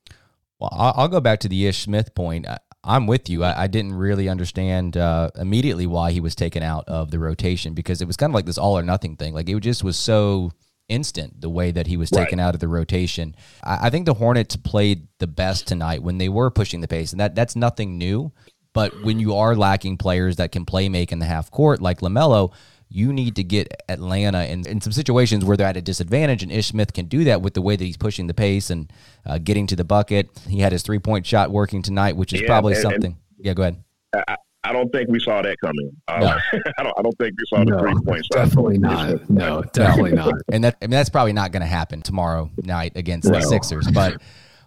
Well, 0.58 0.70
I'll 0.72 1.08
go 1.08 1.20
back 1.20 1.40
to 1.40 1.48
the 1.48 1.66
Ish 1.66 1.82
Smith 1.82 2.14
point. 2.14 2.46
I'm 2.82 3.06
with 3.06 3.28
you. 3.28 3.44
I, 3.44 3.66
didn't 3.66 3.94
really 3.94 4.28
understand 4.28 4.96
uh, 4.96 5.30
immediately 5.34 5.86
why 5.86 6.12
he 6.12 6.20
was 6.20 6.34
taken 6.34 6.62
out 6.62 6.84
of 6.88 7.10
the 7.10 7.18
rotation 7.18 7.74
because 7.74 8.00
it 8.00 8.06
was 8.06 8.16
kind 8.16 8.30
of 8.30 8.34
like 8.34 8.46
this 8.46 8.56
all 8.56 8.78
or 8.78 8.82
nothing 8.82 9.16
thing. 9.16 9.34
Like 9.34 9.48
it 9.48 9.60
just 9.60 9.84
was 9.84 9.98
so 9.98 10.52
instant 10.88 11.40
the 11.40 11.49
way 11.49 11.70
that 11.70 11.87
he 11.87 11.96
was 11.96 12.11
taken 12.11 12.38
right. 12.38 12.46
out 12.46 12.55
of 12.55 12.61
the 12.61 12.68
rotation. 12.68 13.35
I, 13.64 13.87
I, 13.87 13.90
think 13.90 14.07
the 14.07 14.14
Hornets 14.14 14.57
played 14.57 15.09
the 15.18 15.27
best 15.27 15.66
tonight 15.66 16.03
when 16.03 16.18
they 16.18 16.29
were 16.29 16.51
pushing 16.51 16.81
the 16.81 16.88
pace, 16.88 17.12
and 17.12 17.20
that 17.20 17.35
that's 17.35 17.57
nothing 17.57 17.99
new. 17.99 18.33
But 18.72 19.03
when 19.03 19.18
you 19.18 19.35
are 19.35 19.57
lacking 19.57 19.96
players 19.96 20.37
that 20.37 20.53
can 20.53 20.66
play 20.66 20.88
make 20.88 21.11
in 21.11 21.18
the 21.18 21.25
half 21.25 21.51
court, 21.51 21.81
like 21.81 22.01
LaMelo, 22.01 22.53
you 22.88 23.12
need 23.12 23.37
to 23.37 23.42
get 23.42 23.72
Atlanta 23.88 24.44
in, 24.44 24.66
in 24.66 24.81
some 24.81 24.92
situations 24.92 25.44
where 25.44 25.57
they're 25.57 25.66
at 25.66 25.77
a 25.77 25.83
disadvantage, 25.83 26.42
and 26.42 26.53
Ish 26.53 26.68
Smith 26.68 26.92
can 26.92 27.07
do 27.07 27.25
that 27.25 27.42
with 27.42 27.55
the 27.55 27.62
way 27.62 27.75
that 27.75 27.85
he's 27.85 27.96
pushing 27.96 28.27
the 28.27 28.35
pace 28.35 28.70
and 28.70 28.92
uh, 29.25 29.38
getting 29.38 29.66
to 29.68 29.77
the 29.77 29.85
bucket. 29.85 30.29
He 30.49 30.61
had 30.61 30.72
his 30.72 30.83
three 30.83 30.99
point 30.99 31.27
shot 31.27 31.51
working 31.51 31.83
tonight, 31.83 32.16
which 32.16 32.33
is 32.33 32.42
yeah, 32.42 32.46
probably 32.46 32.75
and, 32.75 32.83
something. 32.83 33.05
And, 33.12 33.46
yeah, 33.46 33.55
go 33.55 33.62
ahead. 33.62 33.83
I, 34.14 34.37
I 34.68 34.72
don't 34.72 34.90
think 34.92 35.09
we 35.09 35.20
saw 35.20 35.42
that 35.42 35.57
coming. 35.61 35.90
Uh, 36.09 36.18
No. 36.20 36.26
I 36.79 36.83
don't. 36.83 36.94
I 36.98 37.02
don't 37.02 37.16
think 37.18 37.35
we 37.38 37.44
saw 37.48 37.59
the 37.64 37.70
No, 37.70 37.79
three 37.79 37.94
points. 38.05 38.29
definitely 38.31 38.79
not. 38.79 39.29
No, 39.31 39.62
definitely 39.72 40.12
not. 40.12 40.35
and 40.52 40.64
that 40.64 40.76
I 40.83 40.87
mean 40.87 40.90
that's 40.90 41.11
probably 41.11 41.33
not 41.33 41.52
going 41.52 41.61
to 41.62 41.66
happen 41.66 42.02
tomorrow 42.02 42.50
night 42.62 42.92
against 42.96 43.31
the 43.31 43.40
Sixers. 43.40 43.87
But 43.88 44.20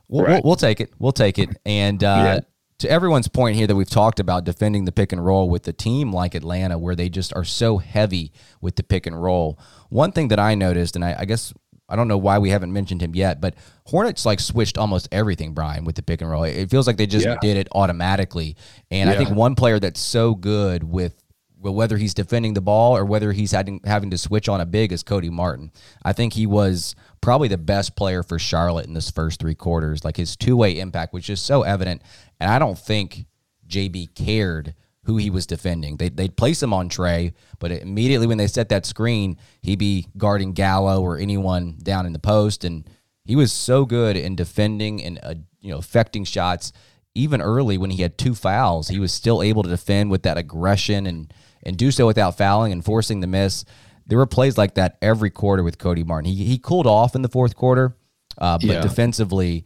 we'll, 0.08 0.24
Right. 0.26 0.32
we'll, 0.36 0.42
we'll 0.52 0.56
take 0.56 0.80
it. 0.82 0.92
We'll 1.00 1.12
take 1.12 1.38
it. 1.40 1.50
And 1.66 2.04
uh, 2.04 2.42
to 2.80 2.90
everyone's 2.90 3.28
point 3.28 3.58
here 3.58 3.68
that 3.68 3.76
we've 3.76 3.90
talked 3.90 4.20
about 4.22 4.46
defending 4.46 4.86
the 4.86 4.92
pick 4.92 5.12
and 5.12 5.24
roll 5.26 5.50
with 5.50 5.68
a 5.68 5.74
team 5.74 6.14
like 6.14 6.34
Atlanta, 6.34 6.78
where 6.78 6.96
they 6.96 7.10
just 7.10 7.36
are 7.36 7.44
so 7.44 7.78
heavy 7.78 8.32
with 8.62 8.76
the 8.78 8.84
pick 8.84 9.06
and 9.06 9.22
roll. 9.22 9.60
One 9.90 10.12
thing 10.14 10.30
that 10.30 10.40
I 10.40 10.56
noticed, 10.56 10.96
and 10.96 11.04
I, 11.04 11.16
I 11.20 11.26
guess 11.26 11.54
I 11.90 11.96
don't 11.96 12.08
know 12.08 12.18
why 12.18 12.38
we 12.38 12.50
haven't 12.52 12.72
mentioned 12.72 13.02
him 13.02 13.16
yet, 13.16 13.42
but 13.42 13.56
Hornets 13.86 14.26
like 14.26 14.40
switched 14.40 14.78
almost 14.78 15.08
everything, 15.12 15.54
Brian, 15.54 15.86
with 15.86 15.96
the 15.96 16.02
pick 16.04 16.22
and 16.22 16.30
roll. 16.30 16.44
It 16.44 16.70
feels 16.70 16.88
like 16.88 16.98
they 16.98 17.08
just 17.08 17.26
Yeah. 17.26 17.38
did 17.42 17.58
it 17.58 17.68
automatically. 17.74 18.56
And 18.92 19.10
I 19.10 19.16
think 19.18 19.32
one 19.32 19.56
player 19.56 19.80
that's 19.80 20.00
so 20.00 20.36
good 20.36 20.84
with 20.84 21.16
well, 21.62 21.74
whether 21.74 21.98
he's 21.98 22.14
defending 22.14 22.54
the 22.54 22.62
ball 22.62 22.96
or 22.96 23.04
whether 23.04 23.34
he's 23.34 23.52
having 23.52 23.82
having 23.84 24.12
to 24.12 24.18
switch 24.18 24.48
on 24.48 24.62
a 24.62 24.66
big 24.66 24.94
is 24.94 25.04
Cody 25.04 25.30
Martin. 25.30 25.72
I 26.06 26.14
think 26.14 26.32
he 26.32 26.46
was 26.46 26.96
probably 27.20 27.50
the 27.50 27.58
best 27.58 27.98
player 27.98 28.24
for 28.24 28.40
Charlotte 28.40 28.86
in 28.86 28.94
this 28.94 29.12
first 29.12 29.42
three 29.42 29.56
quarters. 29.56 30.06
Like 30.06 30.16
his 30.16 30.38
two 30.38 30.56
way 30.56 30.80
impact 30.80 31.12
was 31.14 31.26
just 31.26 31.46
so 31.46 31.64
evident, 31.64 32.02
and 32.40 32.50
I 32.50 32.60
don't 32.60 32.80
think 32.80 33.26
JB 33.68 34.16
cared 34.16 34.74
who 35.10 35.18
he 35.18 35.30
was 35.32 35.48
defending. 35.48 35.98
They 35.98 36.10
they'd 36.10 36.36
place 36.38 36.62
him 36.62 36.72
on 36.74 36.88
Trae, 36.90 37.34
but 37.58 37.72
immediately 37.72 38.28
when 38.28 38.38
they 38.38 38.48
set 38.48 38.70
that 38.70 38.86
screen, 38.86 39.38
he'd 39.62 39.80
be 39.80 40.06
guarding 40.18 40.54
Gallo 40.54 41.02
or 41.02 41.18
anyone 41.18 41.78
down 41.82 42.06
in 42.06 42.14
the 42.14 42.20
post, 42.20 42.64
and 42.64 42.88
he 43.26 43.36
was 43.36 43.52
so 43.52 43.86
good 43.86 44.16
in 44.16 44.36
defending 44.36 45.04
and 45.04 45.20
uh, 45.24 45.34
you 45.62 45.72
know 45.72 45.80
affecting 45.80 46.24
shots. 46.26 46.72
Even 47.16 47.42
early 47.42 47.78
when 47.80 47.90
he 47.90 48.04
had 48.04 48.18
two 48.20 48.36
fouls, 48.36 48.88
he 48.88 49.00
was 49.00 49.12
still 49.12 49.42
able 49.42 49.64
to 49.64 49.70
defend 49.70 50.12
with 50.12 50.22
that 50.24 50.38
aggression 50.38 51.08
and 51.08 51.34
and 51.64 51.76
do 51.76 51.90
so 51.92 52.06
without 52.06 52.38
fouling 52.38 52.72
and 52.72 52.86
forcing 52.86 53.20
the 53.20 53.28
miss. 53.28 53.66
There 54.06 54.18
were 54.20 54.28
plays 54.28 54.58
like 54.58 54.76
that 54.76 54.98
every 55.02 55.30
quarter 55.32 55.64
with 55.64 55.78
Cody 55.80 56.04
Martin. 56.04 56.32
He 56.32 56.44
he 56.46 56.58
cooled 56.60 56.88
off 56.88 57.16
in 57.16 57.22
the 57.24 57.28
fourth 57.30 57.56
quarter, 57.56 57.96
uh, 58.38 58.58
but 58.60 58.68
Yeah. 58.68 58.82
defensively, 58.82 59.66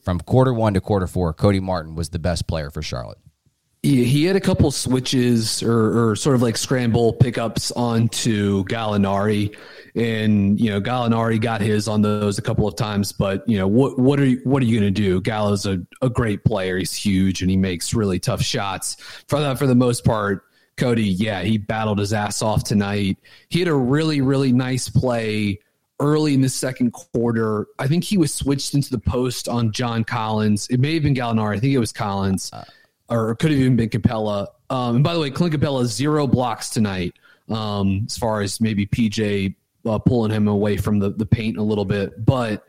from 0.00 0.20
quarter 0.20 0.52
one 0.54 0.74
to 0.74 0.80
quarter 0.80 1.06
four, 1.06 1.32
Cody 1.34 1.60
Martin 1.60 1.94
was 1.94 2.08
the 2.08 2.18
best 2.18 2.46
player 2.46 2.70
for 2.70 2.82
Charlotte. 2.82 3.18
He, 3.84 4.24
had 4.24 4.34
a 4.34 4.40
couple 4.40 4.70
switches 4.70 5.62
or, 5.62 6.10
or 6.12 6.16
sort 6.16 6.34
of 6.34 6.40
like 6.40 6.56
scramble 6.56 7.12
pickups 7.12 7.70
onto 7.72 8.64
Gallinari, 8.64 9.54
and 9.94 10.58
you 10.58 10.70
know 10.70 10.80
Gallinari 10.80 11.38
got 11.38 11.60
his 11.60 11.86
on 11.86 12.00
those 12.00 12.38
a 12.38 12.42
couple 12.42 12.66
of 12.66 12.76
times. 12.76 13.12
But 13.12 13.46
you 13.46 13.58
know 13.58 13.68
what 13.68 13.98
what 13.98 14.18
are 14.18 14.24
you, 14.24 14.40
what 14.44 14.62
are 14.62 14.66
you 14.66 14.80
going 14.80 14.92
to 14.94 15.02
do? 15.02 15.20
Gallo's 15.20 15.66
a, 15.66 15.82
a 16.00 16.08
great 16.08 16.44
player. 16.44 16.78
He's 16.78 16.94
huge 16.94 17.42
and 17.42 17.50
he 17.50 17.58
makes 17.58 17.92
really 17.92 18.18
tough 18.18 18.40
shots. 18.40 18.96
For 19.28 19.38
that, 19.38 19.58
for 19.58 19.66
the 19.66 19.74
most 19.74 20.02
part, 20.02 20.44
Cody, 20.78 21.04
yeah, 21.04 21.42
he 21.42 21.58
battled 21.58 21.98
his 21.98 22.14
ass 22.14 22.40
off 22.40 22.64
tonight. 22.64 23.18
He 23.50 23.58
had 23.58 23.68
a 23.68 23.74
really 23.74 24.22
really 24.22 24.52
nice 24.52 24.88
play 24.88 25.60
early 26.00 26.32
in 26.32 26.40
the 26.40 26.48
second 26.48 26.92
quarter. 26.92 27.66
I 27.78 27.86
think 27.86 28.04
he 28.04 28.16
was 28.16 28.32
switched 28.32 28.72
into 28.72 28.90
the 28.90 28.98
post 28.98 29.46
on 29.46 29.72
John 29.72 30.04
Collins. 30.04 30.68
It 30.68 30.80
may 30.80 30.94
have 30.94 31.02
been 31.02 31.14
Gallinari. 31.14 31.56
I 31.56 31.60
think 31.60 31.74
it 31.74 31.78
was 31.78 31.92
Collins 31.92 32.50
uh, 32.52 32.64
or 33.08 33.30
it 33.30 33.36
could 33.36 33.50
have 33.50 33.60
even 33.60 33.76
been 33.76 33.88
Capela. 33.88 34.48
Um, 34.70 34.96
and 34.96 35.04
by 35.04 35.14
the 35.14 35.20
way, 35.20 35.30
Clint 35.30 35.54
Capela 35.54 35.84
zero 35.84 36.26
blocks 36.26 36.70
tonight. 36.70 37.14
Um, 37.48 38.04
as 38.06 38.16
far 38.16 38.40
as 38.40 38.60
maybe 38.60 38.86
PJ 38.86 39.54
uh, 39.84 39.98
pulling 39.98 40.30
him 40.30 40.48
away 40.48 40.76
from 40.76 40.98
the 40.98 41.10
the 41.10 41.26
paint 41.26 41.58
a 41.58 41.62
little 41.62 41.84
bit, 41.84 42.24
but 42.24 42.66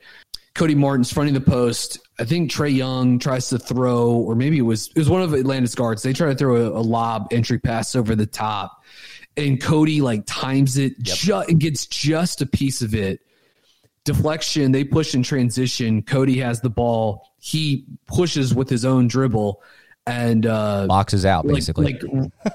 Cody 0.53 0.75
Martin's 0.75 1.11
fronting 1.11 1.33
the 1.33 1.41
post. 1.41 1.99
I 2.19 2.25
think 2.25 2.51
Trae 2.51 2.75
Young 2.75 3.19
tries 3.19 3.49
to 3.49 3.59
throw, 3.59 4.11
or 4.11 4.35
maybe 4.35 4.57
it 4.57 4.63
was 4.63 4.87
it 4.87 4.97
was 4.97 5.09
one 5.09 5.21
of 5.21 5.33
Atlanta's 5.33 5.75
guards. 5.75 6.03
They 6.03 6.13
try 6.13 6.29
to 6.29 6.35
throw 6.35 6.55
a, 6.55 6.79
a 6.79 6.81
lob 6.81 7.27
entry 7.31 7.59
pass 7.59 7.95
over 7.95 8.15
the 8.15 8.25
top, 8.25 8.83
and 9.37 9.61
Cody 9.61 10.01
like 10.01 10.23
times 10.25 10.77
it, 10.77 11.01
ju- 11.01 11.35
and 11.35 11.59
gets 11.59 11.85
just 11.85 12.41
a 12.41 12.45
piece 12.45 12.81
of 12.81 12.93
it 12.93 13.21
deflection. 14.05 14.71
They 14.71 14.83
push 14.83 15.13
in 15.13 15.23
transition. 15.23 16.01
Cody 16.01 16.37
has 16.39 16.61
the 16.61 16.69
ball. 16.69 17.33
He 17.39 17.85
pushes 18.07 18.53
with 18.53 18.69
his 18.69 18.85
own 18.85 19.07
dribble 19.07 19.61
and 20.07 20.45
uh, 20.45 20.85
Boxes 20.87 21.25
out 21.25 21.47
basically. 21.47 21.93
like 21.93 22.03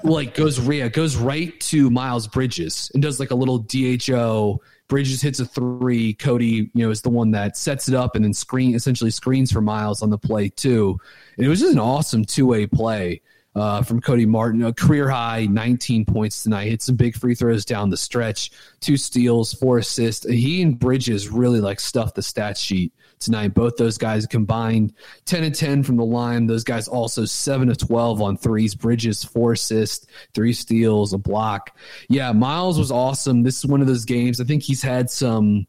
like 0.03 0.33
goes 0.35 0.59
yeah 0.67 0.87
goes 0.87 1.17
right 1.17 1.59
to 1.61 1.89
Miles 1.89 2.27
Bridges 2.27 2.89
and 2.93 3.03
does 3.03 3.19
like 3.19 3.31
a 3.31 3.35
little 3.35 3.59
DHO. 3.59 4.61
Bridges 4.87 5.21
hits 5.21 5.39
a 5.39 5.45
three. 5.45 6.13
Cody, 6.13 6.69
you 6.73 6.85
know, 6.85 6.89
is 6.89 7.01
the 7.01 7.09
one 7.09 7.31
that 7.31 7.55
sets 7.55 7.87
it 7.87 7.95
up 7.95 8.15
and 8.15 8.25
then 8.25 8.33
screen 8.33 8.75
essentially 8.75 9.11
screens 9.11 9.51
for 9.51 9.61
Miles 9.61 10.01
on 10.01 10.09
the 10.09 10.17
play 10.17 10.49
too. 10.49 10.99
And 11.37 11.45
it 11.45 11.49
was 11.49 11.59
just 11.59 11.73
an 11.73 11.79
awesome 11.79 12.25
two 12.25 12.45
way 12.45 12.67
play 12.67 13.21
uh, 13.55 13.81
from 13.81 14.01
Cody 14.01 14.25
Martin. 14.25 14.63
A 14.63 14.73
career 14.73 15.09
high 15.09 15.45
19 15.45 16.05
points 16.05 16.43
tonight. 16.43 16.69
Hit 16.69 16.81
some 16.81 16.95
big 16.95 17.15
free 17.15 17.35
throws 17.35 17.65
down 17.65 17.89
the 17.89 17.97
stretch. 17.97 18.51
Two 18.79 18.97
steals, 18.97 19.53
four 19.53 19.79
assists. 19.79 20.27
He 20.27 20.61
and 20.61 20.77
Bridges 20.77 21.29
really 21.29 21.59
like 21.59 21.79
stuffed 21.79 22.15
the 22.15 22.21
stat 22.21 22.57
sheet 22.57 22.93
tonight. 23.19 23.53
Both 23.53 23.77
those 23.77 23.97
guys 23.97 24.25
combined 24.25 24.93
10 25.25 25.43
and 25.43 25.55
10 25.55 25.83
from 25.83 25.97
the 25.97 26.05
line. 26.05 26.47
Those 26.47 26.63
guys 26.63 26.87
also 26.87 27.25
7 27.25 27.69
of 27.69 27.77
12 27.77 28.21
on 28.21 28.37
threes. 28.37 28.75
Bridges, 28.75 29.23
four 29.23 29.53
assists, 29.53 30.07
three 30.33 30.53
steals, 30.53 31.13
a 31.13 31.17
block. 31.17 31.77
Yeah, 32.09 32.31
Miles 32.31 32.79
was 32.79 32.91
awesome. 32.91 33.43
This 33.43 33.57
is 33.59 33.65
one 33.65 33.81
of 33.81 33.87
those 33.87 34.05
games. 34.05 34.41
I 34.41 34.45
think 34.45 34.63
he's 34.63 34.81
had 34.81 35.09
some. 35.09 35.67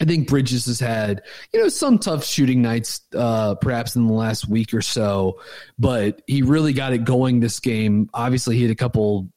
I 0.00 0.04
think 0.04 0.28
Bridges 0.28 0.66
has 0.66 0.80
had, 0.80 1.22
you 1.52 1.60
know, 1.60 1.68
some 1.68 1.98
tough 1.98 2.24
shooting 2.24 2.62
nights, 2.62 3.00
uh, 3.14 3.54
perhaps 3.56 3.96
in 3.96 4.06
the 4.06 4.12
last 4.12 4.48
week 4.48 4.72
or 4.72 4.82
so, 4.82 5.40
but 5.78 6.22
he 6.26 6.42
really 6.42 6.72
got 6.72 6.92
it 6.92 7.04
going 7.04 7.40
this 7.40 7.60
game. 7.60 8.08
Obviously, 8.14 8.56
he 8.56 8.62
had 8.62 8.70
a 8.70 8.76
couple 8.76 9.28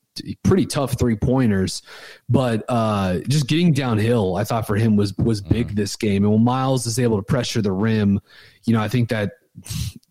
pretty 0.43 0.65
tough 0.65 0.99
three 0.99 1.15
pointers, 1.15 1.81
but 2.29 2.63
uh, 2.69 3.19
just 3.27 3.47
getting 3.47 3.73
downhill, 3.73 4.35
I 4.35 4.43
thought 4.43 4.67
for 4.67 4.75
him 4.75 4.95
was 4.95 5.17
was 5.17 5.41
big 5.41 5.75
this 5.75 5.95
game. 5.95 6.23
And 6.23 6.33
when 6.33 6.43
Miles 6.43 6.85
is 6.85 6.99
able 6.99 7.17
to 7.17 7.23
pressure 7.23 7.61
the 7.61 7.71
rim, 7.71 8.19
you 8.65 8.73
know, 8.73 8.81
I 8.81 8.87
think 8.87 9.09
that 9.09 9.33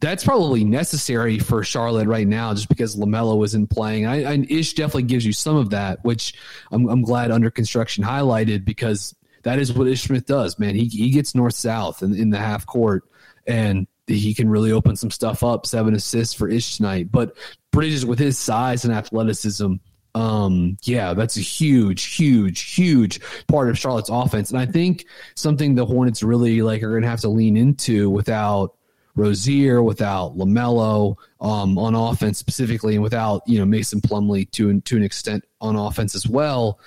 that's 0.00 0.24
probably 0.24 0.64
necessary 0.64 1.38
for 1.38 1.64
Charlotte 1.64 2.08
right 2.08 2.26
now, 2.26 2.52
just 2.54 2.68
because 2.68 2.96
Lamelo 2.96 3.44
isn't 3.44 3.70
playing. 3.70 4.06
I, 4.06 4.32
and 4.32 4.50
Ish 4.50 4.74
definitely 4.74 5.04
gives 5.04 5.24
you 5.24 5.32
some 5.32 5.56
of 5.56 5.70
that, 5.70 6.04
which 6.04 6.34
I'm, 6.70 6.88
I'm 6.88 7.02
glad 7.02 7.30
under 7.30 7.50
construction 7.50 8.04
highlighted 8.04 8.64
because 8.64 9.14
that 9.42 9.58
is 9.58 9.72
what 9.72 9.88
Ish 9.88 10.02
Smith 10.02 10.26
does, 10.26 10.58
man. 10.58 10.74
He 10.74 10.86
he 10.86 11.10
gets 11.10 11.34
north 11.34 11.54
south 11.54 12.02
in, 12.02 12.14
in 12.14 12.30
the 12.30 12.38
half 12.38 12.66
court, 12.66 13.04
and 13.46 13.86
he 14.06 14.34
can 14.34 14.48
really 14.48 14.72
open 14.72 14.96
some 14.96 15.10
stuff 15.10 15.42
up. 15.42 15.66
Seven 15.66 15.94
assists 15.94 16.34
for 16.34 16.48
Ish 16.48 16.76
tonight, 16.76 17.10
but 17.10 17.36
Bridges 17.70 18.04
with 18.04 18.18
his 18.18 18.36
size 18.36 18.84
and 18.84 18.92
athleticism, 18.92 19.74
um, 20.14 20.76
yeah, 20.82 21.14
that's 21.14 21.36
a 21.36 21.40
huge, 21.40 22.16
huge, 22.16 22.74
huge 22.74 23.20
part 23.46 23.68
of 23.68 23.78
Charlotte's 23.78 24.10
offense. 24.10 24.50
And 24.50 24.58
I 24.58 24.66
think 24.66 25.06
something 25.36 25.74
the 25.74 25.86
Hornets 25.86 26.22
really 26.22 26.62
like 26.62 26.82
are 26.82 26.90
going 26.90 27.02
to 27.02 27.08
have 27.08 27.20
to 27.20 27.28
lean 27.28 27.56
into 27.56 28.10
without 28.10 28.74
Rozier, 29.14 29.82
without 29.82 30.36
Lamelo 30.36 31.16
um, 31.40 31.78
on 31.78 31.94
offense 31.94 32.38
specifically, 32.38 32.94
and 32.94 33.02
without 33.02 33.42
you 33.46 33.58
know 33.58 33.64
Mason 33.64 34.00
Plumlee 34.00 34.50
to 34.52 34.80
to 34.80 34.96
an 34.96 35.02
extent 35.02 35.44
on 35.60 35.76
offense 35.76 36.14
as 36.14 36.26
well, 36.26 36.80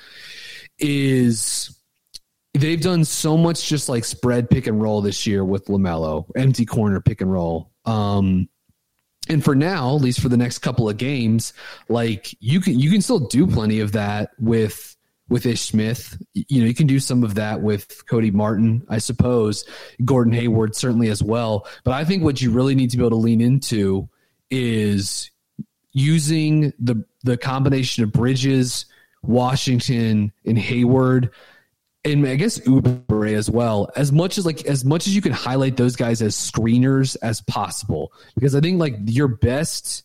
is 0.80 1.78
they've 2.54 2.82
done 2.82 3.04
so 3.04 3.38
much 3.38 3.68
just 3.68 3.90
like 3.90 4.06
spread 4.06 4.50
pick 4.50 4.68
and 4.68 4.82
roll 4.82 5.02
this 5.02 5.26
year 5.26 5.44
with 5.44 5.66
Lamelo, 5.66 6.26
empty 6.36 6.66
corner 6.66 7.02
pick 7.02 7.22
and 7.22 7.32
roll. 7.32 7.72
Um, 7.86 8.48
and 9.30 9.44
for 9.44 9.56
now, 9.56 9.96
at 9.96 10.02
least 10.02 10.20
for 10.20 10.30
the 10.30 10.38
next 10.38 10.60
couple 10.60 10.90
of 10.90 10.98
games, 10.98 11.54
like 11.90 12.36
you 12.40 12.60
can 12.60 12.78
you 12.78 12.92
can 12.92 13.02
still 13.02 13.20
do 13.20 13.48
plenty 13.48 13.80
of 13.80 13.94
that 13.94 14.32
with 14.38 14.96
with 15.30 15.46
Ish 15.46 15.62
Smith. 15.62 16.18
You 16.34 16.62
know, 16.62 16.68
you 16.68 16.74
can 16.74 16.88
do 16.88 17.00
some 17.00 17.24
of 17.24 17.36
that 17.36 17.62
with 17.62 18.06
Cody 18.06 18.32
Martin, 18.32 18.86
I 18.90 18.98
suppose. 18.98 19.66
Gordon 20.04 20.34
Hayward 20.34 20.76
certainly 20.76 21.10
as 21.10 21.24
well. 21.24 21.68
But 21.84 21.94
I 21.94 22.04
think 22.04 22.24
what 22.24 22.42
you 22.42 22.52
really 22.52 22.76
need 22.76 22.92
to 22.92 22.98
be 22.98 23.04
able 23.04 23.12
to 23.12 23.16
lean 23.16 23.40
into 23.40 24.10
is 24.52 25.32
using 25.94 26.74
the 26.78 27.06
the 27.24 27.38
combination 27.38 28.04
of 28.04 28.12
Bridges, 28.12 28.86
Washington, 29.22 30.34
and 30.46 30.58
Hayward 30.58 31.32
and 32.06 32.28
I 32.28 32.36
guess 32.36 32.60
Oubre 32.60 33.34
as 33.34 33.50
well. 33.50 33.90
As 33.96 34.12
much 34.12 34.38
as 34.38 34.46
like 34.46 34.66
as 34.66 34.84
much 34.84 35.08
as 35.08 35.16
you 35.16 35.22
can 35.22 35.32
highlight 35.32 35.78
those 35.78 35.96
guys 35.96 36.22
as 36.22 36.36
screeners 36.36 37.16
as 37.22 37.42
possible, 37.42 38.12
because 38.36 38.56
I 38.56 38.60
think 38.60 38.80
like 38.80 38.96
your 39.06 39.28
best 39.28 40.04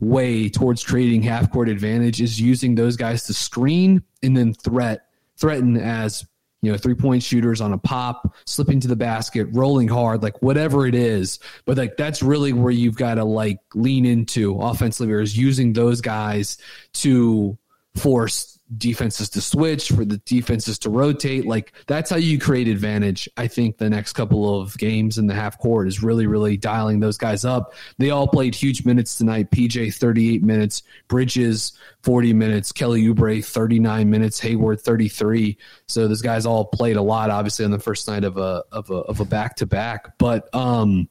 way 0.00 0.48
towards 0.48 0.82
creating 0.82 1.22
half 1.22 1.52
court 1.52 1.68
advantage 1.68 2.20
is 2.20 2.40
using 2.40 2.74
those 2.74 2.96
guys 2.96 3.26
to 3.26 3.34
screen 3.34 4.02
and 4.22 4.36
then 4.36 4.54
threat 4.54 5.06
threaten 5.36 5.76
as 5.76 6.26
you 6.62 6.70
know 6.70 6.76
three 6.76 6.94
point 6.94 7.22
shooters 7.22 7.60
on 7.60 7.72
a 7.72 7.78
pop, 7.78 8.34
slipping 8.44 8.80
to 8.80 8.88
the 8.88 8.96
basket, 8.96 9.48
rolling 9.52 9.88
hard, 9.88 10.22
like 10.22 10.42
whatever 10.42 10.86
it 10.86 10.94
is. 10.94 11.38
But 11.64 11.78
like 11.78 11.96
that's 11.96 12.22
really 12.22 12.52
where 12.52 12.72
you've 12.72 12.96
got 12.96 13.14
to 13.14 13.24
like 13.24 13.60
lean 13.74 14.04
into 14.04 14.60
offensively, 14.60 15.22
is 15.22 15.36
using 15.36 15.72
those 15.72 16.02
guys 16.02 16.58
to 16.94 17.56
force 17.96 18.58
defenses 18.76 19.28
to 19.30 19.40
switch, 19.40 19.88
for 19.88 20.04
the 20.04 20.18
defenses 20.18 20.78
to 20.78 20.90
rotate. 20.90 21.44
Like 21.44 21.72
that's 21.86 22.10
how 22.10 22.16
you 22.16 22.38
create 22.38 22.68
advantage. 22.68 23.28
I 23.36 23.48
think 23.48 23.78
the 23.78 23.90
next 23.90 24.12
couple 24.12 24.60
of 24.60 24.76
games 24.78 25.18
in 25.18 25.26
the 25.26 25.34
half 25.34 25.58
court 25.58 25.88
is 25.88 26.02
really, 26.02 26.26
really 26.26 26.56
dialing 26.56 27.00
those 27.00 27.18
guys 27.18 27.44
up. 27.44 27.74
They 27.98 28.10
all 28.10 28.28
played 28.28 28.54
huge 28.54 28.84
minutes 28.84 29.18
tonight. 29.18 29.50
PJ 29.50 29.94
38 29.94 30.42
minutes, 30.42 30.82
Bridges 31.08 31.72
40 32.02 32.32
minutes, 32.32 32.72
Kelly 32.72 33.02
Oubre 33.02 33.44
39 33.44 34.08
minutes, 34.08 34.38
Hayward 34.40 34.80
33. 34.80 35.58
So 35.86 36.06
those 36.06 36.22
guys 36.22 36.46
all 36.46 36.64
played 36.64 36.96
a 36.96 37.02
lot, 37.02 37.30
obviously 37.30 37.64
on 37.64 37.70
the 37.72 37.80
first 37.80 38.06
night 38.06 38.24
of 38.24 38.36
a 38.36 38.62
of 38.70 38.90
a 38.90 38.94
of 38.94 39.20
a 39.20 39.24
back 39.24 39.56
to 39.56 39.66
back. 39.66 40.16
But 40.18 40.52
um 40.54 41.08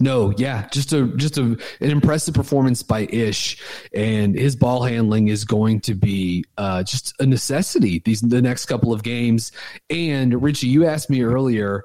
no, 0.00 0.32
yeah, 0.38 0.66
just 0.68 0.92
a 0.92 1.06
just 1.16 1.36
a 1.36 1.42
an 1.42 1.58
impressive 1.80 2.34
performance 2.34 2.82
by 2.82 3.00
Ish, 3.10 3.58
and 3.94 4.34
his 4.34 4.56
ball 4.56 4.82
handling 4.82 5.28
is 5.28 5.44
going 5.44 5.80
to 5.82 5.94
be 5.94 6.44
uh, 6.56 6.82
just 6.82 7.14
a 7.20 7.26
necessity 7.26 8.00
these 8.04 8.22
the 8.22 8.40
next 8.40 8.66
couple 8.66 8.92
of 8.92 9.02
games. 9.02 9.52
And 9.90 10.42
Richie, 10.42 10.68
you 10.68 10.86
asked 10.86 11.10
me 11.10 11.22
earlier, 11.22 11.84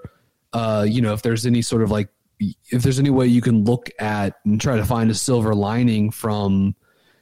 uh, 0.54 0.86
you 0.88 1.02
know, 1.02 1.14
if 1.14 1.22
there's 1.22 1.46
any 1.46 1.62
sort 1.62 1.82
of 1.82 1.92
like 1.92 2.08
if 2.40 2.84
there's 2.84 3.00
any 3.00 3.10
way 3.10 3.28
you 3.28 3.42
can 3.42 3.64
look 3.66 3.90
at 4.00 4.36
and 4.46 4.60
try 4.60 4.78
to 4.78 4.86
find 4.86 5.12
a 5.12 5.16
silver 5.16 5.54
lining 5.54 6.10
from 6.12 6.76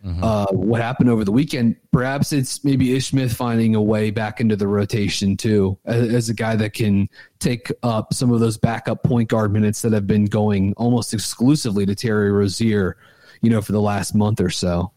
Mm-hmm. 0.04 0.22
Uh, 0.22 0.46
what 0.52 0.82
happened 0.82 1.10
over 1.10 1.24
the 1.24 1.32
weekend. 1.32 1.78
Perhaps 1.94 2.34
it's 2.34 2.62
maybe 2.66 2.94
Ish 2.94 3.08
Smith 3.08 3.34
finding 3.34 3.74
a 3.74 3.82
way 3.82 4.12
back 4.12 4.42
into 4.42 4.58
the 4.58 4.68
rotation 4.68 5.38
too, 5.38 5.80
as, 5.86 6.14
as, 6.14 6.30
a 6.30 6.34
guy 6.34 6.58
that 6.58 6.74
can 6.74 7.08
take 7.40 7.72
up 7.84 8.14
some 8.14 8.30
of 8.30 8.42
those 8.42 8.58
backup 8.58 9.04
point 9.04 9.30
guard 9.30 9.54
minutes 9.54 9.82
that 9.82 9.94
have 9.94 10.06
been 10.06 10.26
going 10.26 10.74
almost 10.76 11.14
exclusively 11.14 11.86
to 11.86 11.96
Terry 11.96 12.34
Rozier, 12.34 12.98
you 13.42 13.50
know, 13.50 13.62
for 13.62 13.72
the 13.72 13.80
last 13.80 14.14
month 14.14 14.42
or 14.42 14.50
so. 14.50 14.92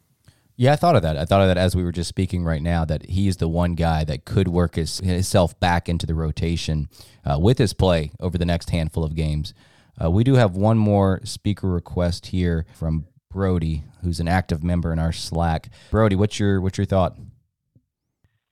Yeah, 0.56 0.72
I 0.72 0.76
thought 0.76 0.96
of 0.96 1.02
that. 1.02 1.16
I 1.16 1.24
thought 1.24 1.42
of 1.42 1.48
that 1.48 1.58
as 1.58 1.76
we 1.76 1.84
were 1.84 1.92
just 1.92 2.08
speaking 2.08 2.42
right 2.42 2.62
now. 2.62 2.84
That 2.84 3.06
he's 3.06 3.36
the 3.36 3.46
one 3.46 3.74
guy 3.74 4.02
that 4.04 4.24
could 4.24 4.48
work 4.48 4.74
his, 4.74 4.98
himself 4.98 5.58
back 5.60 5.88
into 5.88 6.06
the 6.06 6.14
rotation 6.14 6.88
uh, 7.24 7.38
with 7.38 7.58
his 7.58 7.74
play 7.74 8.10
over 8.18 8.38
the 8.38 8.46
next 8.46 8.70
handful 8.70 9.04
of 9.04 9.14
games. 9.14 9.54
Uh, 10.02 10.10
we 10.10 10.24
do 10.24 10.34
have 10.34 10.56
one 10.56 10.78
more 10.78 11.20
speaker 11.24 11.68
request 11.68 12.26
here 12.26 12.66
from 12.74 13.06
Brody, 13.37 13.85
who's 14.01 14.18
an 14.18 14.29
active 14.29 14.64
member 14.64 14.94
in 14.94 14.99
our 14.99 15.12
Slack. 15.12 15.68
Brody, 15.90 16.16
what's 16.16 16.40
your 16.40 16.59
what's 16.59 16.79
your 16.79 16.87
thought? 16.87 17.18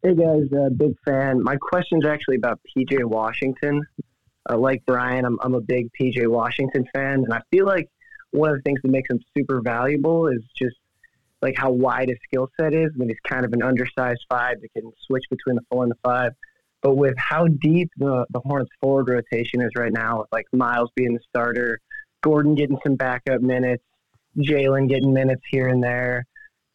Hey 0.03 0.15
guys, 0.15 0.43
uh, 0.53 0.69
big 0.77 0.93
fan. 1.07 1.43
My 1.43 1.57
question's 1.57 2.05
actually 2.05 2.37
about 2.37 2.61
PJ 2.77 3.03
Washington. 3.03 3.87
Uh, 4.47 4.59
like 4.59 4.83
Brian, 4.85 5.25
I'm 5.25 5.39
I'm 5.41 5.55
a 5.55 5.61
big 5.63 5.89
PJ 5.99 6.29
Washington 6.29 6.85
fan, 6.95 7.25
and 7.25 7.33
I 7.33 7.41
feel 7.51 7.65
like 7.65 7.89
one 8.33 8.51
of 8.51 8.57
the 8.57 8.63
things 8.63 8.79
that 8.83 8.91
makes 8.91 9.09
him 9.09 9.21
super 9.35 9.63
valuable 9.63 10.27
is 10.27 10.43
just 10.55 10.77
like 11.41 11.57
how 11.57 11.71
wide 11.71 12.11
his 12.11 12.19
skill 12.25 12.51
set 12.61 12.75
is. 12.75 12.91
I 12.95 12.99
mean, 12.99 13.09
he's 13.09 13.17
kind 13.27 13.47
of 13.47 13.55
an 13.55 13.63
undersized 13.63 14.27
five 14.29 14.61
that 14.61 14.69
can 14.75 14.93
switch 15.07 15.25
between 15.31 15.57
the 15.57 15.63
four 15.71 15.85
and 15.85 15.93
the 15.93 15.99
five. 16.05 16.33
But 16.83 16.97
with 16.97 17.15
how 17.17 17.47
deep 17.47 17.89
the, 17.97 18.27
the 18.29 18.41
Hornets 18.41 18.71
forward 18.83 19.09
rotation 19.09 19.63
is 19.63 19.71
right 19.79 19.95
now, 19.95 20.19
with 20.19 20.29
like 20.31 20.45
Miles 20.53 20.91
being 20.95 21.15
the 21.15 21.21
starter, 21.27 21.81
Gordon 22.23 22.55
getting 22.55 22.77
some 22.85 22.97
backup 22.97 23.41
minutes, 23.41 23.83
Jalen 24.39 24.89
getting 24.89 25.13
minutes 25.13 25.43
here 25.51 25.69
and 25.69 25.83
there. 25.83 26.25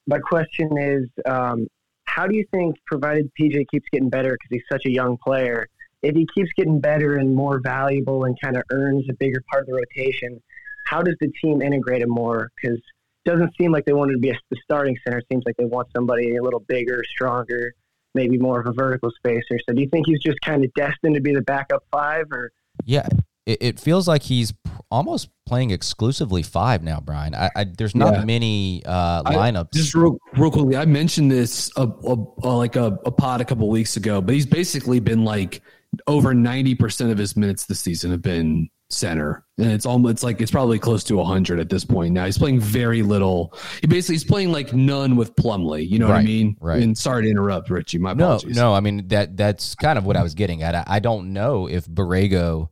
My 0.08 0.20
question 0.20 0.78
is, 0.78 1.08
um, 1.26 1.68
how 2.06 2.26
do 2.28 2.36
you 2.36 2.46
think, 2.52 2.76
provided 2.88 3.30
PJ 3.40 3.66
keeps 3.70 3.86
getting 3.92 4.10
better 4.10 4.32
because 4.32 4.50
he's 4.50 4.64
such 4.72 4.86
a 4.86 4.92
young 4.92 5.18
player, 5.24 5.68
if 6.02 6.16
he 6.16 6.28
keeps 6.34 6.50
getting 6.56 6.80
better 6.80 7.16
and 7.16 7.36
more 7.36 7.60
valuable 7.64 8.24
and 8.24 8.40
kind 8.42 8.56
of 8.56 8.64
earns 8.72 9.06
a 9.10 9.14
bigger 9.14 9.44
part 9.52 9.64
of 9.64 9.68
the 9.68 9.74
rotation, 9.74 10.42
how 10.88 11.02
does 11.02 11.16
the 11.20 11.32
team 11.42 11.62
integrate 11.62 12.02
him 12.02 12.10
more? 12.10 12.50
Because 12.62 12.78
it 12.78 13.30
doesn't 13.30 13.52
seem 13.58 13.72
like 13.72 13.86
they 13.86 13.94
wanted 13.94 14.14
to 14.14 14.20
be 14.20 14.30
a, 14.30 14.40
the 14.50 14.58
starting 14.64 14.98
center. 15.04 15.20
It 15.20 15.26
seems 15.32 15.44
like 15.46 15.58
they 15.58 15.66
want 15.66 15.88
somebody 15.96 16.36
a 16.36 16.44
little 16.44 16.62
bigger, 16.62 17.04
stronger, 17.12 17.74
maybe 18.16 18.38
more 18.38 18.60
of 18.60 18.68
a 18.68 18.74
vertical 18.74 19.12
spacer. 19.12 19.60
So 19.68 19.76
do 19.76 19.82
you 19.82 19.90
think 19.90 20.08
he's 20.08 20.20
just 20.20 20.40
kind 20.42 20.64
of 20.64 20.74
destined 20.74 21.16
to 21.16 21.22
be 21.22 21.34
the 21.34 21.42
backup 21.42 21.84
five, 21.92 22.26
or 22.32 22.52
yeah, 22.86 23.08
it, 23.46 23.58
it 23.62 23.80
feels 23.80 24.08
like 24.08 24.24
he's 24.24 24.54
almost 24.92 25.30
playing 25.46 25.72
exclusively 25.72 26.44
five 26.44 26.84
now, 26.84 27.00
Brian. 27.00 27.36
I, 27.36 27.50
I 27.56 27.64
there's 27.66 27.96
not 27.96 28.14
yeah. 28.14 28.26
many 28.26 28.84
uh, 28.86 29.24
lineups. 29.24 29.70
I, 29.74 29.78
just 29.78 29.96
real, 29.96 30.18
real 30.38 30.52
quickly, 30.52 30.76
I 30.76 30.86
mentioned 30.86 31.32
this 31.32 31.72
a, 31.76 31.84
a, 31.84 32.26
a 32.44 32.50
like 32.50 32.76
a, 32.76 32.98
a 33.06 33.12
pod 33.12 33.42
a 33.42 33.46
couple 33.46 33.70
weeks 33.70 33.98
ago, 33.98 34.22
but 34.22 34.36
he's 34.36 34.46
basically 34.46 35.00
been 35.00 35.24
like 35.24 35.62
over 36.08 36.34
ninety 36.34 36.76
percent 36.76 37.12
of 37.12 37.18
his 37.18 37.36
minutes 37.36 37.66
this 37.66 37.80
season 37.80 38.12
have 38.12 38.22
been 38.22 38.70
center, 38.92 39.46
and 39.60 39.72
it's 39.72 39.86
almost 39.86 40.12
it's 40.12 40.24
like 40.24 40.42
it's 40.42 40.52
probably 40.52 40.80
close 40.80 41.04
to 41.06 41.24
hundred 41.24 41.60
at 41.60 41.70
this 41.70 41.86
point 41.86 42.14
now. 42.14 42.26
He's 42.26 42.38
playing 42.38 42.60
very 42.60 43.02
little. 43.02 43.54
He 43.82 43.88
basically 43.88 44.16
he's 44.16 44.24
playing 44.24 44.52
like 44.52 44.74
none 44.74 45.16
with 45.16 45.36
Plumlee. 45.36 45.88
You 45.88 46.00
know 46.00 46.08
right, 46.08 46.14
what 46.14 46.20
I 46.20 46.24
mean? 46.24 46.58
Right. 46.60 46.82
And 46.82 46.98
sorry 46.98 47.24
to 47.24 47.30
interrupt, 47.30 47.70
Richie. 47.70 47.98
My 48.00 48.12
apologies. 48.12 48.56
No, 48.56 48.70
no. 48.70 48.74
I 48.76 48.80
mean 48.80 49.08
that 49.10 49.38
that's 49.38 49.76
kind 49.76 49.98
of 49.98 50.06
what 50.06 50.18
I 50.18 50.24
was 50.24 50.34
getting 50.34 50.64
at. 50.64 50.76
I, 50.76 50.84
I 50.88 51.00
don't 51.00 51.34
know 51.34 51.68
if 51.68 51.86
Borrego 51.86 52.70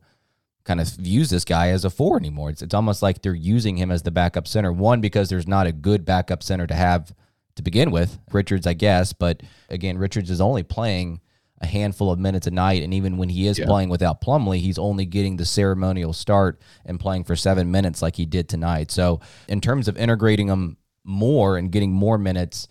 kind 0.68 0.82
of 0.82 0.88
views 0.88 1.30
this 1.30 1.46
guy 1.46 1.70
as 1.70 1.86
a 1.86 1.90
four 1.90 2.18
anymore. 2.18 2.50
It's, 2.50 2.60
it's 2.60 2.74
almost 2.74 3.02
like 3.02 3.22
they're 3.22 3.34
using 3.34 3.78
him 3.78 3.90
as 3.90 4.02
the 4.02 4.10
backup 4.10 4.46
center. 4.46 4.70
One, 4.70 5.00
because 5.00 5.30
there's 5.30 5.48
not 5.48 5.66
a 5.66 5.72
good 5.72 6.04
backup 6.04 6.42
center 6.42 6.66
to 6.66 6.74
have 6.74 7.10
to 7.56 7.62
begin 7.62 7.90
with. 7.90 8.18
Richards, 8.32 8.66
I 8.66 8.74
guess. 8.74 9.14
But 9.14 9.42
again, 9.70 9.96
Richards 9.96 10.30
is 10.30 10.42
only 10.42 10.62
playing 10.62 11.22
a 11.62 11.66
handful 11.66 12.12
of 12.12 12.18
minutes 12.18 12.46
a 12.46 12.50
night. 12.50 12.82
And 12.82 12.92
even 12.92 13.16
when 13.16 13.30
he 13.30 13.46
is 13.46 13.58
yeah. 13.58 13.64
playing 13.64 13.88
without 13.88 14.20
Plumlee, 14.20 14.60
he's 14.60 14.78
only 14.78 15.06
getting 15.06 15.38
the 15.38 15.46
ceremonial 15.46 16.12
start 16.12 16.60
and 16.84 17.00
playing 17.00 17.24
for 17.24 17.34
seven 17.34 17.70
minutes 17.70 18.02
like 18.02 18.16
he 18.16 18.26
did 18.26 18.46
tonight. 18.46 18.90
So, 18.90 19.20
in 19.48 19.62
terms 19.62 19.88
of 19.88 19.96
integrating 19.96 20.48
him 20.48 20.76
more 21.02 21.56
and 21.56 21.72
getting 21.72 21.92
more 21.92 22.18
minutes, 22.18 22.68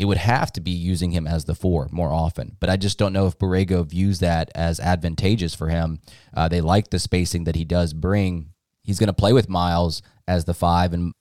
it 0.00 0.06
would 0.06 0.16
have 0.16 0.50
to 0.50 0.62
be 0.62 0.70
using 0.70 1.10
him 1.10 1.26
as 1.26 1.44
the 1.44 1.54
four 1.54 1.86
more 1.92 2.10
often. 2.10 2.56
But 2.58 2.70
I 2.70 2.78
just 2.78 2.96
don't 2.96 3.12
know 3.12 3.26
if 3.26 3.36
Borrego 3.36 3.86
views 3.86 4.20
that 4.20 4.50
as 4.54 4.80
advantageous 4.80 5.54
for 5.54 5.68
him. 5.68 6.00
Uh, 6.32 6.48
they 6.48 6.62
like 6.62 6.88
the 6.88 6.98
spacing 6.98 7.44
that 7.44 7.54
he 7.54 7.66
does 7.66 7.92
bring. 7.92 8.54
He's 8.82 8.98
going 8.98 9.08
to 9.08 9.12
play 9.12 9.34
with 9.34 9.50
Miles 9.50 10.00
as 10.26 10.46
the 10.46 10.54
five 10.54 10.94
and 10.94 11.12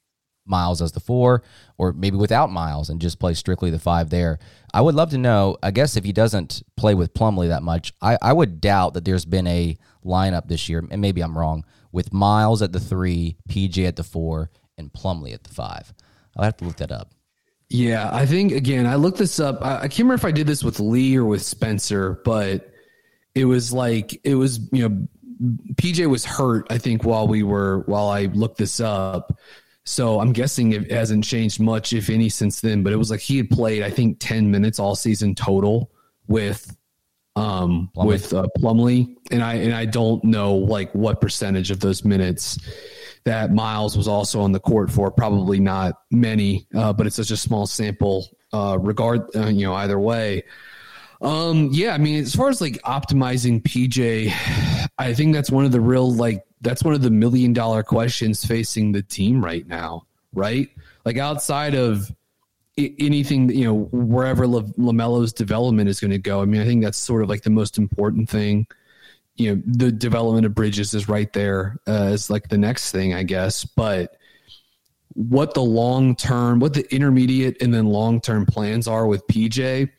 Miles 0.46 0.82
as 0.82 0.94
the 0.94 1.02
four, 1.02 1.44
or 1.78 1.92
maybe 1.92 2.16
without 2.16 2.52
Miles 2.52 2.90
and 2.90 3.02
just 3.02 3.20
play 3.20 3.34
strictly 3.34 3.70
the 3.70 3.80
five 3.80 4.12
there. 4.12 4.40
I 4.74 4.80
would 4.80 4.96
love 4.96 5.10
to 5.10 5.18
know. 5.18 5.58
I 5.62 5.72
guess 5.72 5.98
if 5.98 6.06
he 6.06 6.14
doesn't 6.14 6.64
play 6.78 6.96
with 6.96 7.14
Plumlee 7.14 7.50
that 7.50 7.64
much, 7.64 7.92
I, 8.02 8.18
I 8.22 8.32
would 8.32 8.62
doubt 8.62 8.94
that 8.94 9.04
there's 9.04 9.26
been 9.26 9.46
a 9.46 9.78
lineup 10.06 10.48
this 10.48 10.70
year, 10.70 10.88
and 10.90 11.02
maybe 11.02 11.20
I'm 11.20 11.38
wrong, 11.38 11.66
with 11.92 12.14
Miles 12.14 12.62
at 12.62 12.72
the 12.72 12.80
three, 12.80 13.36
PJ 13.50 13.86
at 13.86 13.98
the 13.98 14.06
four, 14.06 14.52
and 14.78 14.94
Plumlee 14.94 15.34
at 15.34 15.44
the 15.44 15.54
five. 15.54 15.94
I'll 16.38 16.46
have 16.46 16.56
to 16.58 16.66
look 16.66 16.78
that 16.78 16.94
up. 16.94 17.14
Yeah, 17.70 18.10
I 18.12 18.26
think 18.26 18.52
again, 18.52 18.88
I 18.88 18.96
looked 18.96 19.20
this 19.20 19.40
up. 19.40 19.60
I, 19.62 19.76
I, 19.76 19.80
can't 19.82 20.00
remember 20.00 20.16
if 20.16 20.26
I 20.26 20.32
did 20.32 20.48
this 20.48 20.64
with 20.64 20.80
Lee 20.80 21.16
or 21.16 21.26
with 21.26 21.44
Spencer, 21.44 22.20
but 22.26 22.74
it 23.36 23.46
was 23.46 23.72
like 23.72 24.20
it 24.24 24.34
was 24.34 24.60
you 24.72 24.90
know 24.90 25.08
PJ 25.76 26.10
was 26.10 26.26
hurt. 26.26 26.66
I 26.72 26.80
think 26.80 27.04
while 27.04 27.28
we 27.28 27.44
were 27.44 27.84
while 27.86 28.10
I 28.10 28.26
looked 28.26 28.58
this 28.58 28.80
up, 28.80 29.38
so 29.84 30.20
I'm 30.20 30.34
guessing 30.34 30.72
it 30.72 30.92
hasn't 30.92 31.24
changed 31.24 31.60
much, 31.60 31.94
if 31.94 32.10
any, 32.10 32.28
since 32.30 32.60
then. 32.60 32.82
But 32.82 32.92
it 32.92 32.98
was 32.98 33.12
like 33.12 33.20
he 33.20 33.38
had 33.38 33.52
played 33.52 33.84
I 33.84 33.92
think 33.92 34.18
ten 34.20 34.50
minutes 34.50 34.80
all 34.80 34.96
season 34.96 35.36
total 35.36 35.92
with 36.28 36.76
um 37.36 37.92
Plumlee. 37.96 38.06
with 38.08 38.34
uh, 38.34 38.48
Plumlee, 38.58 39.16
and 39.30 39.44
I 39.44 39.54
and 39.54 39.76
I 39.76 39.86
don't 39.86 40.24
know 40.24 40.56
like 40.56 40.92
what 40.96 41.22
percentage 41.22 41.70
of 41.70 41.82
those 41.82 42.04
minutes 42.04 42.58
that 43.26 43.54
Miles 43.54 43.98
was 43.98 44.08
also 44.08 44.42
on 44.42 44.52
the 44.52 44.60
court 44.60 44.92
for. 44.92 45.12
Probably 45.12 45.60
not 45.60 45.96
many, 46.12 46.68
uh, 46.76 46.94
but 46.94 47.08
it's 47.08 47.16
such 47.16 47.32
a 47.32 47.38
small 47.38 47.68
sample. 47.68 48.28
Uh, 48.52 48.80
regard, 48.82 49.22
uh, 49.36 49.46
you 49.46 49.64
know, 49.64 49.76
either 49.76 50.00
way. 50.00 50.44
Um, 51.22 51.70
yeah, 51.72 51.94
I 51.94 52.00
mean, 52.00 52.20
as 52.20 52.34
far 52.34 52.50
as 52.50 52.62
like 52.62 52.82
optimizing 52.82 53.62
PJ, 53.62 54.34
I 54.98 55.14
think 55.14 55.36
that's 55.36 55.52
one 55.52 55.66
of 55.66 55.72
the 55.72 55.82
real 55.82 56.12
like 56.12 56.44
that's 56.62 56.84
one 56.84 56.94
of 56.94 57.02
the 57.02 57.12
million 57.12 57.54
dollar 57.54 57.84
questions 57.84 58.44
facing 58.44 58.92
the 58.92 59.04
team 59.04 59.44
right 59.44 59.68
now, 59.68 60.08
right? 60.34 60.70
Like 61.06 61.18
outside 61.18 61.76
of 61.76 62.12
anything, 62.78 63.50
you 63.50 63.66
know, 63.66 63.90
wherever 63.92 64.46
LaMelo's 64.48 65.34
development 65.34 65.90
is 65.90 66.00
going 66.00 66.12
to 66.12 66.18
go. 66.18 66.42
I 66.42 66.46
mean, 66.46 66.62
I 66.62 66.66
think 66.66 66.84
that's 66.84 66.98
sort 66.98 67.24
of 67.24 67.30
like 67.30 67.44
the 67.44 67.50
most 67.50 67.78
important 67.78 68.30
thing 68.30 68.66
you 69.40 69.56
know 69.56 69.62
the 69.66 69.92
development 69.92 70.46
of 70.46 70.54
bridges 70.54 70.94
is 70.94 71.08
right 71.08 71.32
there 71.34 71.78
uh, 71.88 71.92
as 71.92 72.30
like 72.30 72.50
the 72.50 72.58
next 72.58 72.92
thing 72.92 73.14
i 73.14 73.24
guess. 73.24 73.66
But 73.66 74.16
what 75.14 75.54
the 75.54 75.64
long 75.64 76.16
term 76.16 76.60
what 76.60 76.74
the 76.74 76.94
intermediate 76.94 77.62
and 77.62 77.74
then 77.74 77.88
long 77.88 78.22
term 78.22 78.46
plans 78.46 78.88
are 78.88 79.08
with 79.08 79.26
pj 79.28 79.90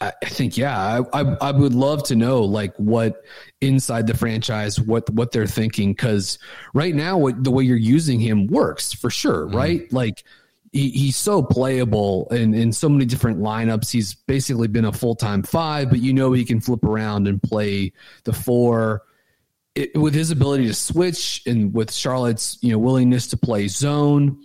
I, 0.00 0.12
I 0.22 0.26
think 0.26 0.56
yeah 0.56 1.00
I, 1.12 1.20
I, 1.20 1.36
I 1.40 1.50
would 1.52 1.74
love 1.74 2.02
to 2.04 2.16
know 2.16 2.42
like 2.42 2.74
what 2.76 3.24
inside 3.60 4.06
the 4.06 4.16
franchise 4.16 4.80
what 4.80 5.08
what 5.10 5.32
they're 5.32 5.46
thinking. 5.46 5.92
Because 5.92 6.38
right 6.74 6.94
now 6.94 7.16
what 7.16 7.42
the 7.42 7.50
way 7.50 7.64
you're 7.64 7.76
using 7.76 8.20
him 8.20 8.46
works 8.48 8.92
for 8.92 9.10
sure 9.10 9.46
mm-hmm. 9.46 9.56
right? 9.56 9.92
Like 9.92 10.24
he, 10.72 10.90
he's 10.90 11.16
so 11.16 11.42
playable 11.42 12.28
in, 12.30 12.54
in 12.54 12.72
so 12.72 12.88
many 12.88 13.04
different 13.04 13.40
lineups. 13.40 13.90
He's 13.90 14.14
basically 14.14 14.68
been 14.68 14.84
a 14.84 14.92
full 14.92 15.14
time 15.14 15.42
five, 15.42 15.90
but 15.90 16.00
you 16.00 16.12
know 16.12 16.32
he 16.32 16.44
can 16.44 16.60
flip 16.60 16.84
around 16.84 17.28
and 17.28 17.42
play 17.42 17.92
the 18.24 18.32
four. 18.32 19.02
It, 19.74 19.96
with 19.96 20.14
his 20.14 20.30
ability 20.30 20.66
to 20.66 20.74
switch 20.74 21.42
and 21.46 21.72
with 21.72 21.92
Charlotte's 21.92 22.58
you 22.62 22.72
know 22.72 22.78
willingness 22.78 23.28
to 23.28 23.36
play 23.36 23.68
zone, 23.68 24.38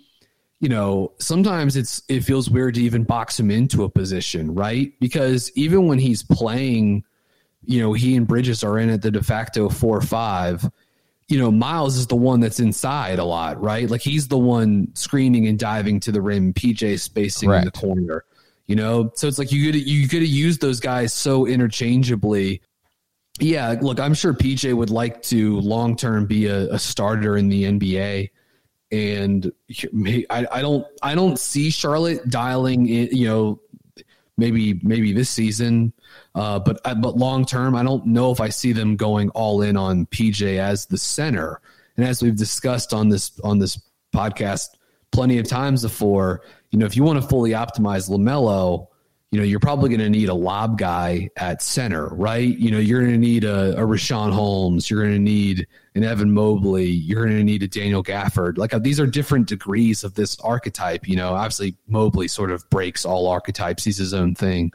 you 0.64 0.70
know, 0.70 1.12
sometimes 1.20 1.76
it's 1.76 2.02
it 2.08 2.22
feels 2.22 2.50
weird 2.50 2.76
to 2.76 2.82
even 2.82 3.04
box 3.04 3.38
him 3.38 3.52
into 3.52 3.84
a 3.84 3.90
position, 3.90 4.56
right? 4.56 4.94
Because 5.02 5.52
even 5.56 5.88
when 5.88 6.00
he's 6.00 6.24
playing, 6.24 7.04
you 7.66 7.82
know, 7.82 7.92
he 7.92 8.16
and 8.16 8.26
Bridges 8.26 8.64
are 8.64 8.80
in 8.80 8.90
at 8.90 9.02
the 9.02 9.12
de 9.12 9.22
facto 9.22 9.68
four 9.68 10.00
five. 10.00 10.70
You 11.28 11.40
know, 11.40 11.52
Miles 11.52 11.98
is 11.98 12.08
the 12.08 12.16
one 12.16 12.40
that's 12.40 12.60
inside 12.60 13.20
a 13.20 13.24
lot, 13.24 13.62
right? 13.62 13.90
Like 13.90 14.02
he's 14.02 14.28
the 14.28 14.38
one 14.38 14.90
screening 14.94 15.48
and 15.48 15.58
diving 15.58 16.00
to 16.02 16.12
the 16.12 16.22
rim, 16.22 16.54
PJ 16.54 17.00
spacing 17.00 17.50
Correct. 17.50 17.66
in 17.66 17.72
the 17.74 17.80
corner. 17.80 18.26
You 18.68 18.76
know, 18.76 19.12
so 19.16 19.28
it's 19.28 19.38
like 19.38 19.52
you 19.52 19.72
could 19.72 19.82
you 19.82 20.08
could 20.08 20.28
use 20.28 20.58
those 20.58 20.80
guys 20.80 21.14
so 21.14 21.46
interchangeably. 21.46 22.62
Yeah, 23.40 23.76
look, 23.82 24.00
I'm 24.00 24.14
sure 24.14 24.34
PJ 24.34 24.74
would 24.74 24.90
like 24.90 25.22
to 25.24 25.60
long 25.60 25.96
term 25.96 26.26
be 26.26 26.48
a, 26.48 26.72
a 26.74 26.80
starter 26.80 27.36
in 27.38 27.50
the 27.50 27.64
NBA 27.64 28.30
and 28.94 29.52
I, 30.30 30.46
I 30.52 30.62
don't 30.62 30.86
I 31.02 31.16
don't 31.16 31.40
see 31.40 31.72
Charlotte 31.72 32.30
dialing 32.30 32.88
in, 32.88 33.10
you 33.12 33.28
know 33.28 33.60
maybe 34.38 34.80
maybe 34.84 35.14
this 35.14 35.30
season. 35.30 35.94
Uh, 36.36 36.60
but 36.60 36.80
uh, 36.86 36.96
but 36.96 37.18
long 37.18 37.46
term 37.46 37.76
I 37.76 37.84
don't 37.84 38.06
know 38.08 38.32
if 38.32 38.42
I 38.42 38.50
see 38.50 38.72
them 38.72 38.96
going 38.96 39.30
all 39.30 39.62
in 39.62 39.78
on 39.78 40.06
PJ 40.08 40.58
as 40.58 40.86
the 40.86 40.98
center. 40.98 41.62
And 41.98 42.06
as 42.06 42.22
we've 42.22 42.36
discussed 42.36 42.94
on 42.94 43.10
this 43.10 43.40
on 43.44 43.60
this 43.60 43.80
podcast 44.14 44.70
plenty 45.12 45.38
of 45.38 45.48
times 45.48 45.84
before 45.84 46.42
you 46.72 46.80
know 46.80 46.86
if 46.86 46.96
you 46.96 47.04
want 47.04 47.22
to 47.22 47.28
fully 47.28 47.52
optimize 47.52 48.10
LaMelo 48.10 48.88
you 49.34 49.40
know, 49.40 49.46
you're 49.46 49.60
probably 49.60 49.90
going 49.90 50.00
to 50.00 50.12
need 50.12 50.30
a 50.30 50.34
lob 50.36 50.78
guy 50.78 51.28
at 51.38 51.60
center, 51.64 52.08
right? 52.10 52.56
You 52.56 52.70
know, 52.70 52.78
you're 52.78 53.00
going 53.00 53.14
to 53.14 53.18
need 53.18 53.44
a, 53.44 53.72
a 53.72 53.82
Richaun 53.82 54.32
Holmes. 54.32 54.92
You're 54.92 55.02
going 55.02 55.16
to 55.16 55.20
need 55.20 55.66
an 55.96 56.04
Evan 56.04 56.32
Mobley. 56.32 56.86
You're 56.86 57.26
going 57.26 57.38
to 57.38 57.44
need 57.44 57.64
a 57.64 57.68
Daniel 57.68 58.04
Gafford. 58.04 58.60
Like 58.60 58.76
uh, 58.76 58.80
these 58.80 59.00
are 59.00 59.08
different 59.08 59.48
degrees 59.48 60.04
of 60.04 60.14
this 60.14 60.40
archetype. 60.42 61.08
You 61.08 61.16
know, 61.16 61.34
obviously 61.34 61.76
Mobley 61.88 62.28
sort 62.28 62.52
of 62.52 62.64
breaks 62.70 63.06
all 63.06 63.26
archetypes. 63.26 63.84
He's 63.84 63.98
his 63.98 64.14
own 64.14 64.36
thing. 64.36 64.72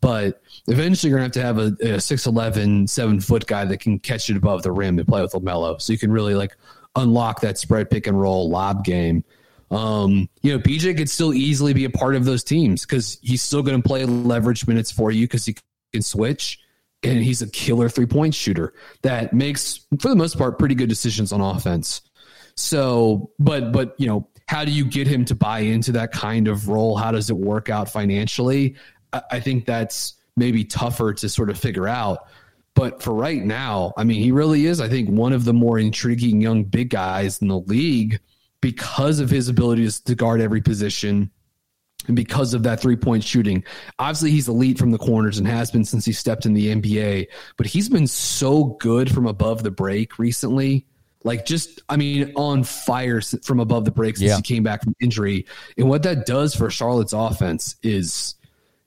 But 0.00 0.40
eventually 0.68 1.10
you're 1.10 1.18
going 1.18 1.30
to 1.30 1.42
have 1.42 1.56
to 1.56 1.62
have 1.62 1.90
a, 1.90 1.96
a 1.96 1.98
6'11, 1.98 2.88
seven 2.88 3.20
foot 3.20 3.46
guy 3.46 3.66
that 3.66 3.80
can 3.80 3.98
catch 3.98 4.30
it 4.30 4.38
above 4.38 4.62
the 4.62 4.72
rim 4.72 4.98
and 4.98 5.06
play 5.06 5.20
with 5.20 5.32
LaMelo. 5.32 5.78
So 5.82 5.92
you 5.92 5.98
can 5.98 6.10
really 6.10 6.34
like 6.34 6.56
unlock 6.96 7.42
that 7.42 7.58
spread 7.58 7.90
pick 7.90 8.06
and 8.06 8.18
roll 8.18 8.48
lob 8.48 8.84
game. 8.84 9.22
Um, 9.70 10.28
you 10.42 10.52
know, 10.52 10.58
PJ 10.58 10.96
could 10.96 11.10
still 11.10 11.34
easily 11.34 11.74
be 11.74 11.84
a 11.84 11.90
part 11.90 12.14
of 12.14 12.24
those 12.24 12.42
teams 12.42 12.86
because 12.86 13.18
he's 13.22 13.42
still 13.42 13.62
going 13.62 13.80
to 13.80 13.86
play 13.86 14.04
leverage 14.04 14.66
minutes 14.66 14.90
for 14.90 15.10
you 15.10 15.26
because 15.26 15.44
he 15.44 15.56
can 15.92 16.02
switch 16.02 16.58
and 17.02 17.22
he's 17.22 17.42
a 17.42 17.48
killer 17.48 17.88
three 17.88 18.06
point 18.06 18.34
shooter 18.34 18.74
that 19.02 19.32
makes, 19.32 19.86
for 20.00 20.08
the 20.08 20.16
most 20.16 20.38
part, 20.38 20.58
pretty 20.58 20.74
good 20.74 20.88
decisions 20.88 21.32
on 21.32 21.40
offense. 21.40 22.02
So, 22.54 23.30
but, 23.38 23.72
but, 23.72 23.94
you 23.98 24.06
know, 24.06 24.28
how 24.48 24.64
do 24.64 24.72
you 24.72 24.84
get 24.84 25.06
him 25.06 25.24
to 25.26 25.34
buy 25.34 25.60
into 25.60 25.92
that 25.92 26.12
kind 26.12 26.48
of 26.48 26.68
role? 26.68 26.96
How 26.96 27.12
does 27.12 27.30
it 27.30 27.36
work 27.36 27.68
out 27.68 27.88
financially? 27.88 28.76
I, 29.12 29.22
I 29.32 29.40
think 29.40 29.66
that's 29.66 30.14
maybe 30.36 30.64
tougher 30.64 31.12
to 31.12 31.28
sort 31.28 31.50
of 31.50 31.58
figure 31.58 31.86
out. 31.86 32.26
But 32.74 33.02
for 33.02 33.12
right 33.12 33.44
now, 33.44 33.92
I 33.96 34.04
mean, 34.04 34.22
he 34.22 34.32
really 34.32 34.66
is, 34.66 34.80
I 34.80 34.88
think, 34.88 35.08
one 35.10 35.32
of 35.32 35.44
the 35.44 35.52
more 35.52 35.78
intriguing 35.78 36.40
young 36.40 36.64
big 36.64 36.90
guys 36.90 37.42
in 37.42 37.48
the 37.48 37.58
league 37.58 38.20
because 38.60 39.20
of 39.20 39.30
his 39.30 39.48
ability 39.48 39.88
to 39.90 40.14
guard 40.14 40.40
every 40.40 40.60
position 40.60 41.30
and 42.06 42.16
because 42.16 42.54
of 42.54 42.62
that 42.64 42.80
three 42.80 42.96
point 42.96 43.24
shooting. 43.24 43.64
Obviously, 43.98 44.30
he's 44.30 44.48
elite 44.48 44.78
from 44.78 44.90
the 44.90 44.98
corners 44.98 45.38
and 45.38 45.46
has 45.46 45.70
been 45.70 45.84
since 45.84 46.04
he 46.04 46.12
stepped 46.12 46.46
in 46.46 46.54
the 46.54 46.74
NBA, 46.74 47.28
but 47.56 47.66
he's 47.66 47.88
been 47.88 48.06
so 48.06 48.64
good 48.80 49.12
from 49.12 49.26
above 49.26 49.62
the 49.62 49.70
break 49.70 50.18
recently. 50.18 50.86
Like, 51.24 51.44
just, 51.44 51.82
I 51.88 51.96
mean, 51.96 52.32
on 52.36 52.62
fire 52.62 53.20
from 53.20 53.60
above 53.60 53.84
the 53.84 53.90
break 53.90 54.16
since 54.16 54.30
yeah. 54.30 54.36
he 54.36 54.42
came 54.42 54.62
back 54.62 54.84
from 54.84 54.94
injury. 55.00 55.46
And 55.76 55.88
what 55.88 56.04
that 56.04 56.26
does 56.26 56.54
for 56.54 56.70
Charlotte's 56.70 57.12
offense 57.12 57.76
is 57.82 58.34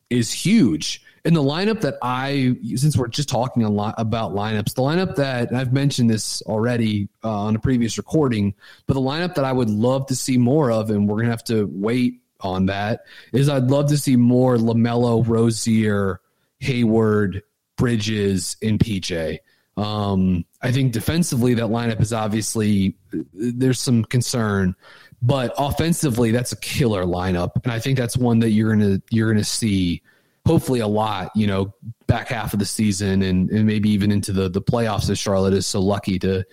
is 0.09 0.31
huge 0.31 1.01
in 1.23 1.33
the 1.33 1.43
lineup 1.43 1.81
that 1.81 1.97
I, 2.01 2.55
since 2.75 2.97
we're 2.97 3.07
just 3.07 3.29
talking 3.29 3.63
a 3.63 3.69
lot 3.69 3.95
about 3.97 4.33
lineups, 4.33 4.73
the 4.73 4.81
lineup 4.81 5.15
that 5.15 5.53
I've 5.53 5.71
mentioned 5.71 6.09
this 6.09 6.41
already 6.43 7.09
uh, 7.23 7.43
on 7.43 7.55
a 7.55 7.59
previous 7.59 7.97
recording, 7.97 8.55
but 8.87 8.95
the 8.95 9.01
lineup 9.01 9.35
that 9.35 9.45
I 9.45 9.51
would 9.51 9.69
love 9.69 10.07
to 10.07 10.15
see 10.15 10.37
more 10.37 10.71
of, 10.71 10.89
and 10.89 11.07
we're 11.07 11.17
gonna 11.17 11.29
have 11.29 11.43
to 11.45 11.69
wait 11.71 12.21
on 12.39 12.67
that, 12.67 13.01
is 13.33 13.49
I'd 13.49 13.69
love 13.69 13.89
to 13.89 13.97
see 13.97 14.15
more 14.15 14.57
LaMelo, 14.57 15.27
Rozier, 15.27 16.21
Hayward, 16.59 17.43
Bridges, 17.77 18.57
and 18.61 18.79
PJ. 18.79 19.39
Um, 19.77 20.45
I 20.61 20.71
think 20.71 20.91
defensively 20.91 21.53
that 21.55 21.65
lineup 21.65 22.01
is 22.01 22.13
obviously 22.13 22.95
there's 23.33 23.79
some 23.79 24.03
concern, 24.03 24.75
but 25.21 25.53
offensively 25.57 26.31
that's 26.31 26.51
a 26.51 26.57
killer 26.57 27.03
lineup, 27.03 27.51
and 27.63 27.71
I 27.71 27.79
think 27.79 27.97
that's 27.97 28.17
one 28.17 28.39
that 28.39 28.49
you're 28.49 28.71
gonna 28.75 29.01
you're 29.11 29.31
gonna 29.31 29.43
see 29.43 30.01
hopefully 30.45 30.79
a 30.79 30.87
lot, 30.87 31.31
you 31.35 31.47
know, 31.47 31.73
back 32.07 32.27
half 32.27 32.53
of 32.53 32.59
the 32.59 32.65
season 32.65 33.21
and, 33.21 33.49
and 33.51 33.65
maybe 33.65 33.89
even 33.89 34.11
into 34.11 34.31
the 34.33 34.49
the 34.49 34.61
playoffs 34.61 35.09
as 35.09 35.19
Charlotte 35.19 35.53
is 35.53 35.67
so 35.67 35.79
lucky 35.79 36.19
to 36.19 36.43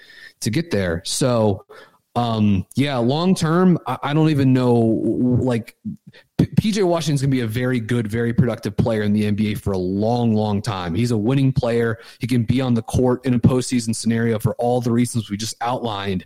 to 0.41 0.51
get 0.51 0.71
there. 0.71 1.03
So 1.05 1.67
um 2.15 2.67
yeah, 2.75 2.97
long 2.97 3.35
term, 3.35 3.79
I, 3.87 3.99
I, 4.03 4.15
don't 4.15 4.31
even 4.31 4.53
know 4.53 4.75
like 4.75 5.77
PJ 6.39 6.83
Washington's 6.85 7.23
gonna 7.23 7.31
be 7.31 7.41
a 7.41 7.47
very 7.47 7.81
good, 7.81 8.07
very 8.09 8.33
productive 8.33 8.77
player 8.77 9.03
in 9.03 9.13
the 9.13 9.25
NBA 9.25 9.61
for 9.61 9.73
a 9.73 9.79
long, 9.79 10.35
long 10.35 10.63
time. 10.63 10.95
He's 10.95 11.11
a 11.11 11.17
winning 11.17 11.53
player. 11.53 11.99
He 12.19 12.27
can 12.27 12.45
be 12.45 12.61
on 12.61 12.75
the 12.75 12.83
court 12.83 13.25
in 13.25 13.35
a 13.35 13.39
postseason 13.39 13.95
scenario 13.95 14.39
for 14.39 14.55
all 14.57 14.81
the 14.81 14.93
reasons 14.93 15.31
we 15.31 15.37
just 15.37 15.57
outlined. 15.61 16.25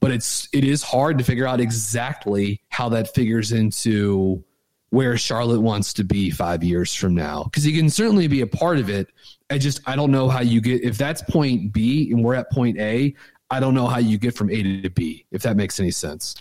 But 0.00 0.12
it's 0.12 0.48
it 0.52 0.64
is 0.64 0.82
hard 0.82 1.18
to 1.18 1.24
figure 1.24 1.46
out 1.46 1.60
exactly 1.60 2.62
how 2.68 2.88
that 2.90 3.14
figures 3.14 3.52
into 3.52 4.44
where 4.90 5.16
Charlotte 5.16 5.60
wants 5.60 5.92
to 5.94 6.04
be 6.04 6.30
five 6.30 6.62
years 6.62 6.94
from 6.94 7.14
now 7.14 7.44
because 7.44 7.64
he 7.64 7.76
can 7.76 7.90
certainly 7.90 8.28
be 8.28 8.40
a 8.40 8.46
part 8.46 8.78
of 8.78 8.88
it. 8.88 9.08
I 9.50 9.58
just 9.58 9.80
I 9.86 9.96
don't 9.96 10.10
know 10.10 10.28
how 10.28 10.40
you 10.40 10.60
get 10.60 10.82
if 10.82 10.96
that's 10.98 11.22
point 11.22 11.72
B 11.72 12.10
and 12.12 12.22
we're 12.22 12.34
at 12.34 12.50
point 12.50 12.78
A. 12.78 13.14
I 13.50 13.60
don't 13.60 13.74
know 13.74 13.86
how 13.86 13.98
you 13.98 14.18
get 14.18 14.36
from 14.36 14.50
A 14.50 14.62
to 14.82 14.90
B 14.90 15.26
if 15.30 15.42
that 15.42 15.56
makes 15.56 15.78
any 15.80 15.90
sense. 15.90 16.34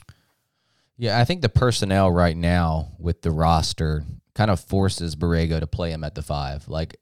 Yeah, 0.98 1.20
I 1.20 1.26
think 1.26 1.42
the 1.42 1.50
personnel 1.50 2.10
right 2.10 2.38
now 2.38 2.94
with 3.00 3.22
the 3.22 3.32
roster 3.32 4.04
kind 4.34 4.50
of 4.50 4.60
forces 4.60 5.16
Borrego 5.16 5.60
to 5.60 5.68
play 5.68 5.92
him 5.92 6.04
at 6.04 6.16
the 6.16 6.22
five. 6.22 6.68
Like 6.68 6.98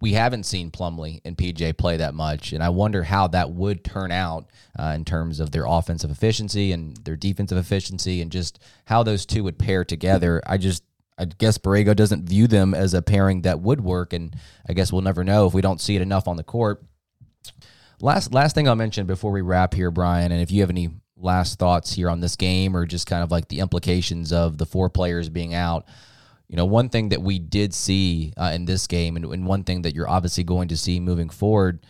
we 0.00 0.12
haven't 0.12 0.44
seen 0.44 0.70
Plumlee 0.70 1.20
and 1.24 1.36
PJ 1.36 1.76
play 1.78 1.96
that 1.96 2.14
much, 2.14 2.52
and 2.52 2.62
I 2.62 2.68
wonder 2.68 3.02
how 3.02 3.28
that 3.28 3.50
would 3.50 3.84
turn 3.84 4.10
out 4.10 4.50
uh, 4.78 4.92
in 4.94 5.04
terms 5.04 5.40
of 5.40 5.50
their 5.50 5.64
offensive 5.66 6.10
efficiency 6.10 6.72
and 6.72 6.96
their 6.98 7.16
defensive 7.16 7.58
efficiency, 7.58 8.20
and 8.20 8.30
just 8.30 8.58
how 8.86 9.02
those 9.02 9.24
two 9.24 9.44
would 9.44 9.58
pair 9.58 9.84
together. 9.84 10.42
I 10.46 10.58
just, 10.58 10.82
I 11.16 11.24
guess 11.24 11.58
Borrego 11.58 11.94
doesn't 11.96 12.28
view 12.28 12.46
them 12.46 12.74
as 12.74 12.94
a 12.94 13.02
pairing 13.02 13.42
that 13.42 13.60
would 13.60 13.80
work, 13.80 14.12
and 14.12 14.36
I 14.68 14.72
guess 14.72 14.92
we'll 14.92 15.02
never 15.02 15.24
know 15.24 15.46
if 15.46 15.54
we 15.54 15.62
don't 15.62 15.80
see 15.80 15.96
it 15.96 16.02
enough 16.02 16.28
on 16.28 16.36
the 16.36 16.44
court. 16.44 16.82
Last, 18.00 18.34
last 18.34 18.54
thing 18.54 18.68
I'll 18.68 18.76
mention 18.76 19.06
before 19.06 19.30
we 19.30 19.40
wrap 19.40 19.72
here, 19.72 19.90
Brian, 19.90 20.32
and 20.32 20.42
if 20.42 20.50
you 20.50 20.60
have 20.60 20.70
any 20.70 20.90
last 21.16 21.58
thoughts 21.58 21.92
here 21.92 22.10
on 22.10 22.20
this 22.20 22.36
game 22.36 22.76
or 22.76 22.86
just 22.86 23.06
kind 23.06 23.22
of 23.22 23.30
like 23.30 23.48
the 23.48 23.60
implications 23.60 24.32
of 24.32 24.58
the 24.58 24.66
four 24.66 24.90
players 24.90 25.28
being 25.28 25.54
out. 25.54 25.86
You 26.48 26.56
know, 26.56 26.66
one 26.66 26.88
thing 26.88 27.08
that 27.08 27.22
we 27.22 27.38
did 27.38 27.72
see 27.72 28.32
uh, 28.36 28.52
in 28.54 28.64
this 28.64 28.86
game, 28.86 29.16
and, 29.16 29.24
and 29.24 29.46
one 29.46 29.64
thing 29.64 29.82
that 29.82 29.94
you're 29.94 30.08
obviously 30.08 30.44
going 30.44 30.68
to 30.68 30.76
see 30.76 31.00
moving 31.00 31.30
forward, 31.30 31.84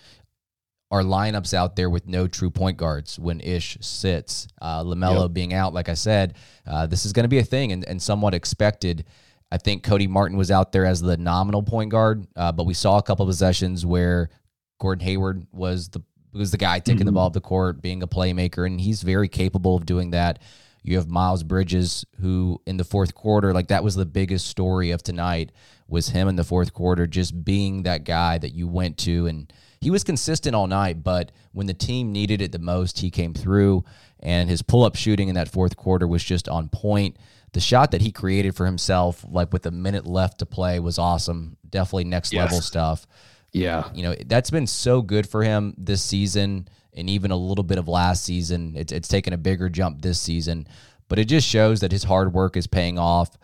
are 0.91 1.03
lineups 1.03 1.53
out 1.53 1.75
there 1.75 1.91
with 1.91 2.07
no 2.07 2.29
true 2.29 2.51
point 2.51 2.77
guards 2.77 3.19
when 3.19 3.41
Ish 3.41 3.79
sits. 3.81 4.47
Uh, 4.61 4.85
LaMelo 4.85 5.23
yep. 5.23 5.33
being 5.33 5.53
out, 5.53 5.75
like 5.75 5.89
I 5.89 5.95
said, 5.95 6.37
uh, 6.67 6.87
this 6.87 7.05
is 7.05 7.13
going 7.13 7.25
to 7.25 7.29
be 7.29 7.39
a 7.39 7.45
thing 7.45 7.73
and, 7.73 7.85
and 7.85 8.01
somewhat 8.01 8.33
expected. 8.33 9.05
I 9.51 9.59
think 9.59 9.83
Cody 9.83 10.07
Martin 10.07 10.37
was 10.37 10.51
out 10.51 10.73
there 10.73 10.87
as 10.87 11.01
the 11.01 11.17
nominal 11.17 11.63
point 11.63 11.91
guard, 11.91 12.27
uh, 12.37 12.53
but 12.53 12.65
we 12.65 12.75
saw 12.75 12.99
a 12.99 13.03
couple 13.03 13.25
of 13.25 13.29
possessions 13.29 13.85
where 13.85 14.31
Gordon 14.79 15.05
Hayward 15.05 15.47
was 15.53 15.89
the 15.89 16.03
was 16.33 16.51
the 16.51 16.59
guy 16.59 16.81
taking 16.81 16.99
mm-hmm. 16.99 17.07
the 17.07 17.13
ball 17.13 17.27
up 17.29 17.33
the 17.33 17.41
court, 17.41 17.81
being 17.81 18.03
a 18.03 18.09
playmaker, 18.09 18.67
and 18.67 18.81
he's 18.81 19.03
very 19.03 19.29
capable 19.29 19.77
of 19.77 19.87
doing 19.87 20.11
that. 20.11 20.41
You 20.85 20.99
have 20.99 21.09
Miles 21.09 21.43
Bridges, 21.43 22.05
who 22.21 22.61
in 22.67 22.77
the 22.77 22.85
fourth 22.85 23.15
quarter, 23.15 23.55
like 23.55 23.69
that 23.69 23.83
was 23.83 23.95
the 23.95 24.05
biggest 24.05 24.47
story 24.47 24.91
of 24.91 25.03
tonight, 25.03 25.51
was 25.89 26.11
him 26.11 26.29
in 26.29 26.37
the 26.37 26.45
fourth 26.45 26.75
quarter, 26.75 27.07
just 27.07 27.43
being 27.43 27.85
that 27.85 28.05
guy 28.05 28.37
that 28.37 28.55
you 28.55 28.69
went 28.69 28.99
to. 28.99 29.27
And 29.27 29.51
he 29.81 29.91
was 29.91 30.05
consistent 30.05 30.55
all 30.55 30.67
night, 30.67 31.03
but 31.03 31.33
when 31.53 31.67
the 31.67 31.75
team 31.75 32.13
needed 32.13 32.43
it 32.43 32.53
the 32.53 32.59
most, 32.59 32.99
he 32.99 33.11
came 33.11 33.33
through. 33.33 33.85
And 34.21 34.51
his 34.51 34.61
pull 34.61 34.85
up 34.85 34.95
shooting 34.95 35.29
in 35.29 35.35
that 35.37 35.49
fourth 35.51 35.77
quarter 35.77 36.07
was 36.07 36.23
just 36.23 36.51
on 36.51 36.69
point. 36.69 37.17
The 37.55 37.61
shot 37.61 37.91
that 37.93 38.03
he 38.03 38.13
created 38.13 38.55
for 38.55 38.67
himself, 38.67 39.25
like 39.27 39.55
with 39.55 39.65
a 39.65 39.71
minute 39.71 40.07
left 40.07 40.41
to 40.41 40.47
play, 40.47 40.81
was 40.81 40.99
awesome. 40.99 41.57
Definitely 41.69 42.05
next 42.05 42.33
yes. 42.33 42.43
level 42.43 42.61
stuff. 42.61 43.07
Yeah. 43.53 43.89
You 43.95 44.03
know, 44.03 44.15
that's 44.27 44.51
been 44.51 44.67
so 44.67 45.01
good 45.01 45.27
for 45.27 45.43
him 45.43 45.75
this 45.79 46.03
season 46.03 46.69
and 46.97 47.11
even 47.11 47.31
a 47.31 47.37
little 47.37 47.65
bit 47.65 47.79
of 47.79 47.89
last 47.89 48.25
season. 48.25 48.75
It's, 48.77 48.93
it's 48.93 49.09
taken 49.09 49.33
a 49.33 49.39
bigger 49.39 49.69
jump 49.69 50.03
this 50.03 50.21
season, 50.21 50.67
but 51.09 51.19
it 51.19 51.27
just 51.27 51.47
shows 51.47 51.81
that 51.81 51.93
his 51.93 52.05
hard 52.05 52.33
work 52.33 52.57
is 52.57 52.67
paying 52.67 52.99
off. 52.99 53.37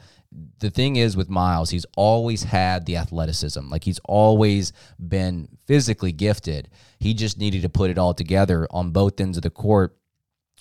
The 0.60 0.70
thing 0.70 0.96
is 0.96 1.16
with 1.16 1.28
Miles, 1.28 1.70
he's 1.70 1.86
always 1.96 2.44
had 2.44 2.86
the 2.86 2.96
athleticism. 2.96 3.68
Like 3.68 3.84
he's 3.84 3.98
always 4.04 4.72
been 4.98 5.48
physically 5.66 6.12
gifted. 6.12 6.68
He 6.98 7.14
just 7.14 7.38
needed 7.38 7.62
to 7.62 7.68
put 7.68 7.90
it 7.90 7.98
all 7.98 8.14
together 8.14 8.68
on 8.70 8.92
both 8.92 9.20
ends 9.20 9.36
of 9.36 9.42
the 9.42 9.50
court. 9.50 9.96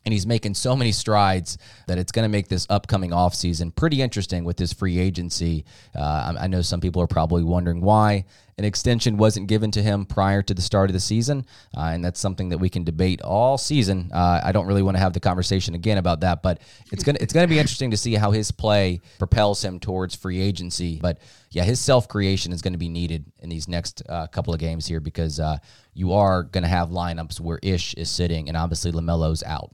And 0.05 0.13
he's 0.13 0.25
making 0.25 0.53
so 0.53 0.75
many 0.75 0.91
strides 0.91 1.57
that 1.87 1.97
it's 1.97 2.11
going 2.11 2.23
to 2.23 2.29
make 2.29 2.47
this 2.47 2.65
upcoming 2.69 3.11
offseason 3.11 3.75
pretty 3.75 4.01
interesting 4.01 4.43
with 4.43 4.57
this 4.57 4.73
free 4.73 4.97
agency. 4.97 5.65
Uh, 5.95 6.35
I, 6.39 6.47
know 6.47 6.61
some 6.61 6.81
people 6.81 7.01
are 7.01 7.07
probably 7.07 7.43
wondering 7.43 7.81
why 7.81 8.25
an 8.57 8.65
extension 8.65 9.17
wasn't 9.17 9.47
given 9.47 9.71
to 9.71 9.81
him 9.81 10.05
prior 10.05 10.41
to 10.41 10.53
the 10.53 10.61
start 10.61 10.89
of 10.89 10.93
the 10.93 10.99
season, 10.99 11.45
uh, 11.77 11.91
and 11.93 12.03
that's 12.03 12.19
something 12.19 12.49
that 12.49 12.57
we 12.57 12.69
can 12.69 12.83
debate 12.83 13.21
all 13.21 13.57
season. 13.57 14.09
Uh, 14.13 14.41
I 14.43 14.51
don't 14.51 14.67
really 14.67 14.81
want 14.81 14.97
to 14.97 15.01
have 15.01 15.13
the 15.13 15.19
conversation 15.19 15.75
again 15.75 15.97
about 15.97 16.21
that, 16.21 16.41
but 16.43 16.59
it's 16.91 17.03
gonna 17.03 17.19
it's 17.21 17.33
gonna 17.33 17.47
be 17.47 17.57
interesting 17.57 17.91
to 17.91 17.97
see 17.97 18.15
how 18.15 18.31
his 18.31 18.51
play 18.51 18.99
propels 19.17 19.63
him 19.63 19.79
towards 19.79 20.13
free 20.15 20.41
agency. 20.41 20.99
But 21.01 21.19
yeah, 21.51 21.63
his 21.63 21.79
self 21.79 22.07
creation 22.07 22.51
is 22.51 22.61
going 22.61 22.73
to 22.73 22.79
be 22.79 22.89
needed 22.89 23.25
in 23.39 23.49
these 23.49 23.67
next 23.67 24.03
uh, 24.09 24.27
couple 24.27 24.53
of 24.53 24.59
games 24.59 24.85
here 24.85 24.99
because 24.99 25.39
uh, 25.39 25.57
you 25.93 26.13
are 26.13 26.43
going 26.43 26.63
to 26.63 26.69
have 26.69 26.89
lineups 26.89 27.39
where 27.39 27.59
Ish 27.63 27.93
is 27.95 28.09
sitting 28.09 28.49
and 28.49 28.57
obviously 28.57 28.91
Lamelo's 28.91 29.43
out. 29.43 29.73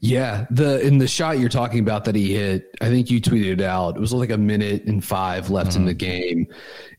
Yeah, 0.00 0.46
the 0.50 0.80
in 0.80 0.98
the 0.98 1.08
shot 1.08 1.40
you're 1.40 1.48
talking 1.48 1.80
about 1.80 2.04
that 2.04 2.14
he 2.14 2.32
hit, 2.32 2.72
I 2.80 2.88
think 2.88 3.10
you 3.10 3.20
tweeted 3.20 3.54
it 3.54 3.60
out. 3.60 3.96
It 3.96 4.00
was 4.00 4.12
like 4.12 4.30
a 4.30 4.38
minute 4.38 4.84
and 4.84 5.04
five 5.04 5.50
left 5.50 5.70
mm-hmm. 5.70 5.80
in 5.80 5.86
the 5.86 5.94
game, 5.94 6.46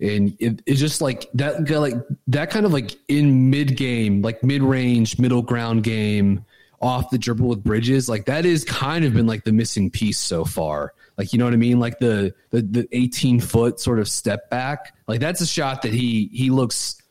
and 0.02 0.36
it, 0.39 0.62
it's 0.66 0.82
just 0.82 1.00
like 1.00 1.30
that, 1.36 1.70
like 1.70 1.93
that 2.28 2.50
kind 2.50 2.66
of 2.66 2.74
like 2.74 2.97
in 3.08 3.50
mid 3.50 3.78
game, 3.78 4.22
like 4.22 4.43
mid 4.43 4.62
range, 4.62 5.18
middle 5.18 5.41
ground 5.41 5.86
game, 5.86 6.43
off 6.82 7.10
the 7.10 7.18
dribble 7.18 7.47
with 7.47 7.64
Bridges. 7.64 8.10
Like 8.10 8.26
that 8.26 8.45
is 8.45 8.66
kind 8.66 9.06
of 9.06 9.14
been 9.14 9.28
like 9.28 9.45
the 9.45 9.54
missing 9.54 9.89
piece 9.89 10.20
so 10.20 10.43
far. 10.43 10.93
Like 11.18 11.32
you 11.32 11.39
know 11.39 11.45
what 11.45 11.54
I 11.54 11.58
mean? 11.58 11.80
Like 11.80 12.00
the 12.00 12.34
the 12.50 12.62
the 12.62 12.88
18 12.91 13.39
foot 13.39 13.80
sort 13.80 14.00
of 14.00 14.10
step 14.10 14.50
back. 14.50 14.93
Like 15.08 15.22
that's 15.22 15.39
a 15.39 15.47
shot 15.47 15.84
that 15.84 15.93
he 15.93 16.30
he 16.34 16.50
looks 16.50 17.02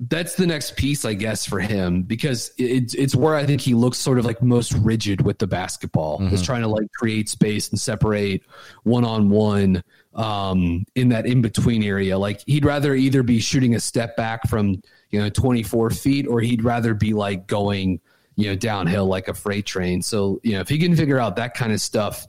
that's 0.00 0.34
the 0.34 0.46
next 0.46 0.76
piece, 0.76 1.04
I 1.04 1.14
guess, 1.14 1.46
for 1.46 1.58
him 1.58 2.02
because 2.02 2.52
it's 2.58 2.92
it's 2.94 3.16
where 3.16 3.34
I 3.34 3.46
think 3.46 3.62
he 3.62 3.72
looks 3.72 3.96
sort 3.96 4.18
of 4.18 4.26
like 4.26 4.42
most 4.42 4.72
rigid 4.74 5.22
with 5.22 5.38
the 5.38 5.46
basketball. 5.46 6.18
Mm-hmm. 6.18 6.34
Is 6.34 6.42
trying 6.42 6.60
to 6.60 6.68
like 6.68 6.92
create 6.92 7.30
space 7.30 7.70
and 7.70 7.80
separate 7.80 8.42
one 8.82 9.04
on 9.04 9.30
one 9.30 9.82
um, 10.14 10.84
in 10.94 11.08
that 11.08 11.24
in 11.24 11.40
between 11.40 11.82
area. 11.82 12.18
Like 12.18 12.42
he'd 12.46 12.66
rather 12.66 12.94
either 12.94 13.22
be 13.22 13.40
shooting 13.40 13.74
a 13.74 13.80
step 13.80 14.14
back 14.14 14.46
from 14.46 14.82
you 15.10 15.20
know 15.20 15.30
24 15.30 15.90
feet, 15.90 16.26
or 16.26 16.40
he'd 16.40 16.62
rather 16.62 16.92
be 16.92 17.14
like 17.14 17.46
going 17.46 17.98
you 18.36 18.48
know 18.48 18.56
downhill 18.56 19.06
like 19.06 19.28
a 19.28 19.34
freight 19.34 19.64
train. 19.64 20.02
So 20.02 20.38
you 20.42 20.52
know 20.52 20.60
if 20.60 20.68
he 20.68 20.78
can 20.78 20.94
figure 20.94 21.18
out 21.18 21.36
that 21.36 21.54
kind 21.54 21.72
of 21.72 21.80
stuff 21.80 22.26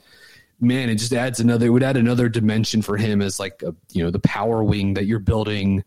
man, 0.62 0.89
it 0.89 0.96
just 0.96 1.12
adds 1.12 1.41
another. 1.41 1.66
It 1.66 1.70
would 1.70 1.84
add 1.84 1.98
another 1.98 2.30
dimension 2.30 2.82
for 2.82 2.96
him 2.96 3.22
as 3.22 3.38
like 3.38 3.62
a 3.64 3.76
you 3.91 4.02
know 4.02 4.12
the 4.12 4.20
power 4.20 4.64
wing 4.64 4.94
that 4.94 5.06
you're 5.06 5.20
building 5.20 5.84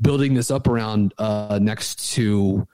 building 0.00 0.34
this 0.34 0.50
up 0.50 0.66
around 0.66 1.14
uh, 1.18 1.58
next 1.60 2.12
to 2.14 2.66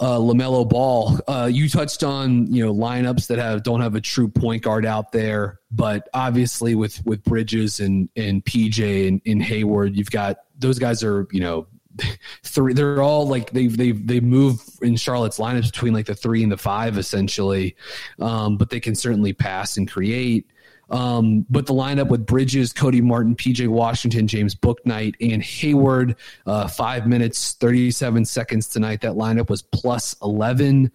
uh, 0.00 0.16
Lamelo 0.16 0.68
Ball. 0.68 1.18
Uh, 1.28 1.48
you 1.50 1.68
touched 1.68 2.02
on 2.02 2.52
you 2.52 2.64
know 2.64 2.74
lineups 2.74 3.26
that 3.28 3.38
have 3.38 3.62
don't 3.62 3.80
have 3.80 3.94
a 3.94 4.00
true 4.00 4.28
point 4.28 4.62
guard 4.62 4.86
out 4.86 5.12
there, 5.12 5.60
but 5.70 6.08
obviously 6.14 6.74
with 6.74 7.04
with 7.04 7.22
Bridges 7.24 7.80
and 7.80 8.08
and 8.16 8.44
PJ 8.44 9.08
and, 9.08 9.20
and 9.26 9.42
Hayward, 9.42 9.96
you've 9.96 10.10
got 10.10 10.38
those 10.58 10.78
guys 10.78 11.02
are 11.04 11.26
you 11.30 11.40
know 11.40 11.66
three. 12.44 12.72
They're 12.72 13.02
all 13.02 13.26
like 13.26 13.50
they 13.50 13.66
they 13.66 13.92
they 13.92 14.20
move 14.20 14.62
in 14.82 14.96
Charlotte's 14.96 15.38
lineups 15.38 15.72
between 15.72 15.92
like 15.92 16.06
the 16.06 16.14
three 16.14 16.42
and 16.42 16.52
the 16.52 16.56
five 16.56 16.98
essentially, 16.98 17.76
um, 18.18 18.56
but 18.56 18.70
they 18.70 18.80
can 18.80 18.94
certainly 18.94 19.32
pass 19.32 19.76
and 19.76 19.90
create. 19.90 20.50
Um, 20.90 21.44
but 21.50 21.66
the 21.66 21.74
lineup 21.74 22.08
with 22.08 22.24
Bridges, 22.26 22.72
Cody 22.72 23.00
Martin, 23.00 23.34
PJ 23.34 23.68
Washington, 23.68 24.26
James 24.26 24.54
Bouknight, 24.54 25.14
and 25.20 25.42
Hayward, 25.42 26.16
uh, 26.46 26.68
five 26.68 27.06
minutes, 27.06 27.52
37 27.54 28.24
seconds 28.24 28.68
tonight. 28.68 29.02
That 29.02 29.12
lineup 29.12 29.50
was 29.50 29.62
plus 29.62 30.16
11. 30.22 30.90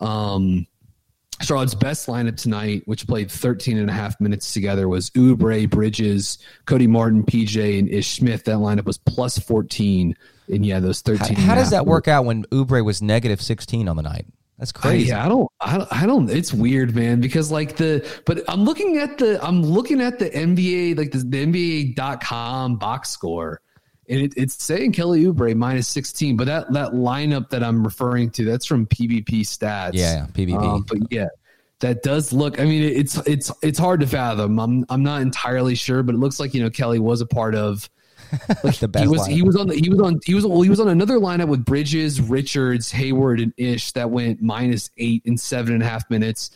Um, 0.00 0.66
Charlotte's 1.40 1.74
best 1.74 2.08
lineup 2.08 2.36
tonight, 2.36 2.82
which 2.86 3.06
played 3.06 3.30
13 3.30 3.78
and 3.78 3.88
a 3.88 3.92
half 3.92 4.20
minutes 4.20 4.52
together, 4.52 4.88
was 4.88 5.10
Oubre, 5.10 5.70
Bridges, 5.70 6.38
Cody 6.66 6.86
Martin, 6.86 7.22
PJ, 7.22 7.78
and 7.78 7.88
Ish 7.88 8.16
Smith. 8.16 8.44
That 8.44 8.56
lineup 8.56 8.84
was 8.84 8.98
plus 8.98 9.38
14. 9.38 10.16
And 10.52 10.66
yeah, 10.66 10.80
those 10.80 11.00
13. 11.00 11.36
How, 11.36 11.42
how 11.42 11.54
does 11.54 11.70
that 11.70 11.86
work 11.86 12.08
out 12.08 12.24
when 12.24 12.44
Oubre 12.46 12.84
was 12.84 13.00
negative 13.00 13.40
16 13.40 13.88
on 13.88 13.96
the 13.96 14.02
night? 14.02 14.26
That's 14.58 14.72
crazy. 14.72 15.12
I, 15.12 15.26
I 15.26 15.28
don't, 15.28 15.48
I 15.60 15.78
don't, 15.78 15.92
I 15.92 16.06
don't, 16.06 16.30
it's 16.30 16.52
weird, 16.52 16.94
man, 16.94 17.20
because 17.20 17.52
like 17.52 17.76
the, 17.76 18.06
but 18.26 18.42
I'm 18.48 18.64
looking 18.64 18.96
at 18.98 19.18
the, 19.18 19.42
I'm 19.44 19.62
looking 19.62 20.00
at 20.00 20.18
the 20.18 20.30
NBA, 20.30 20.98
like 20.98 21.12
the, 21.12 21.18
the 21.18 21.94
NBA.com 21.94 22.76
box 22.76 23.10
score, 23.10 23.60
and 24.08 24.20
it, 24.20 24.34
it's 24.36 24.62
saying 24.62 24.92
Kelly 24.92 25.24
Oubre 25.24 25.54
minus 25.54 25.86
16, 25.88 26.36
but 26.36 26.46
that, 26.48 26.72
that 26.72 26.92
lineup 26.92 27.50
that 27.50 27.62
I'm 27.62 27.84
referring 27.84 28.30
to, 28.30 28.44
that's 28.44 28.66
from 28.66 28.86
PBP 28.86 29.42
stats. 29.42 29.92
Yeah, 29.92 30.26
PBP. 30.32 30.60
Um, 30.60 30.84
but 30.88 30.98
yeah, 31.10 31.28
that 31.78 32.02
does 32.02 32.32
look, 32.32 32.58
I 32.58 32.64
mean, 32.64 32.82
it's, 32.82 33.16
it's, 33.28 33.52
it's 33.62 33.78
hard 33.78 34.00
to 34.00 34.08
fathom. 34.08 34.58
I'm, 34.58 34.84
I'm 34.88 35.04
not 35.04 35.22
entirely 35.22 35.76
sure, 35.76 36.02
but 36.02 36.16
it 36.16 36.18
looks 36.18 36.40
like, 36.40 36.52
you 36.52 36.62
know, 36.62 36.70
Kelly 36.70 36.98
was 36.98 37.20
a 37.20 37.26
part 37.26 37.54
of, 37.54 37.88
like 38.64 38.78
the 38.78 38.88
best. 38.88 39.04
He 39.04 39.08
was 39.08 39.22
lineup. 39.22 39.32
he 39.32 39.42
was 39.42 39.56
on 39.56 39.66
the, 39.68 39.74
he 39.74 39.88
was 39.88 40.00
on 40.00 40.20
he 40.24 40.34
was 40.34 40.46
well 40.46 40.62
he 40.62 40.70
was 40.70 40.80
on 40.80 40.88
another 40.88 41.18
lineup 41.18 41.48
with 41.48 41.64
Bridges, 41.64 42.20
Richards, 42.20 42.90
Hayward, 42.90 43.40
and 43.40 43.52
Ish 43.56 43.92
that 43.92 44.10
went 44.10 44.42
minus 44.42 44.90
eight 44.98 45.22
in 45.24 45.36
seven 45.36 45.74
and 45.74 45.82
a 45.82 45.86
half 45.86 46.08
minutes. 46.10 46.50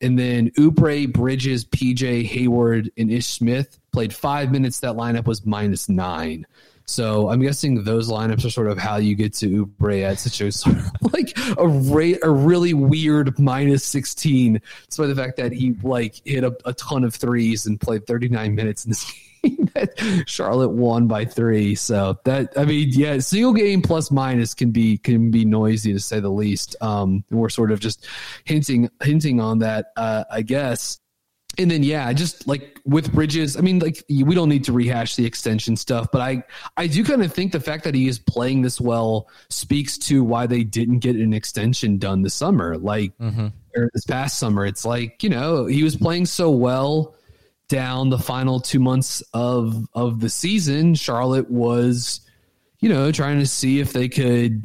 And 0.00 0.16
then 0.18 0.50
Oubre, 0.50 1.12
Bridges, 1.12 1.64
PJ, 1.64 2.24
Hayward, 2.26 2.90
and 2.96 3.10
Ish 3.10 3.26
Smith 3.26 3.78
played 3.92 4.14
five 4.14 4.52
minutes. 4.52 4.80
That 4.80 4.94
lineup 4.94 5.26
was 5.26 5.44
minus 5.44 5.88
nine. 5.88 6.46
So 6.88 7.28
I'm 7.28 7.42
guessing 7.42 7.84
those 7.84 8.08
lineups 8.08 8.46
are 8.46 8.50
sort 8.50 8.68
of 8.68 8.78
how 8.78 8.96
you 8.96 9.14
get 9.14 9.34
to 9.34 9.66
Oubre 9.66 10.02
at 10.04 10.18
such 10.18 10.40
a 10.40 10.50
sort 10.52 10.76
of 10.76 11.12
like 11.12 11.36
a 11.58 11.68
rate, 11.68 12.18
a 12.22 12.30
really 12.30 12.72
weird 12.72 13.38
minus 13.38 13.84
16, 13.84 14.60
despite 14.86 15.08
the 15.08 15.14
fact 15.14 15.36
that 15.36 15.52
he 15.52 15.74
like 15.82 16.22
hit 16.24 16.44
a, 16.44 16.56
a 16.64 16.72
ton 16.72 17.04
of 17.04 17.14
threes 17.14 17.66
and 17.66 17.78
played 17.78 18.06
39 18.06 18.54
minutes 18.54 18.86
in 18.86 18.90
this 18.90 19.04
game. 19.04 19.27
Charlotte 20.26 20.70
won 20.70 21.06
by 21.06 21.24
three. 21.24 21.74
So 21.74 22.18
that 22.24 22.52
I 22.56 22.64
mean, 22.64 22.90
yeah, 22.92 23.18
single 23.18 23.52
game 23.52 23.82
plus 23.82 24.10
minus 24.10 24.54
can 24.54 24.70
be 24.70 24.98
can 24.98 25.30
be 25.30 25.44
noisy 25.44 25.92
to 25.92 26.00
say 26.00 26.20
the 26.20 26.30
least. 26.30 26.76
Um, 26.80 27.24
and 27.30 27.38
we're 27.38 27.48
sort 27.48 27.72
of 27.72 27.80
just 27.80 28.06
hinting 28.44 28.90
hinting 29.02 29.40
on 29.40 29.58
that, 29.60 29.92
uh, 29.96 30.24
I 30.30 30.42
guess. 30.42 30.98
And 31.56 31.70
then 31.70 31.82
yeah, 31.82 32.12
just 32.12 32.46
like 32.46 32.78
with 32.84 33.12
Bridges, 33.12 33.56
I 33.56 33.60
mean, 33.62 33.80
like 33.80 34.04
we 34.08 34.34
don't 34.34 34.48
need 34.48 34.64
to 34.64 34.72
rehash 34.72 35.16
the 35.16 35.26
extension 35.26 35.76
stuff, 35.76 36.08
but 36.12 36.20
I 36.20 36.44
I 36.76 36.86
do 36.86 37.02
kind 37.02 37.22
of 37.22 37.32
think 37.32 37.52
the 37.52 37.60
fact 37.60 37.84
that 37.84 37.94
he 37.94 38.06
is 38.06 38.18
playing 38.18 38.62
this 38.62 38.80
well 38.80 39.28
speaks 39.48 39.98
to 39.98 40.22
why 40.22 40.46
they 40.46 40.62
didn't 40.62 41.00
get 41.00 41.16
an 41.16 41.32
extension 41.32 41.98
done 41.98 42.22
this 42.22 42.34
summer, 42.34 42.76
like 42.78 43.16
mm-hmm. 43.18 43.48
or 43.74 43.90
this 43.92 44.04
past 44.04 44.38
summer. 44.38 44.66
It's 44.66 44.84
like 44.84 45.22
you 45.22 45.30
know 45.30 45.66
he 45.66 45.82
was 45.82 45.96
playing 45.96 46.26
so 46.26 46.50
well 46.50 47.16
down 47.68 48.08
the 48.08 48.18
final 48.18 48.60
two 48.60 48.80
months 48.80 49.22
of 49.34 49.86
of 49.94 50.20
the 50.20 50.28
season, 50.28 50.94
Charlotte 50.94 51.50
was, 51.50 52.20
you 52.80 52.88
know, 52.88 53.12
trying 53.12 53.38
to 53.38 53.46
see 53.46 53.80
if 53.80 53.92
they 53.92 54.08
could. 54.08 54.64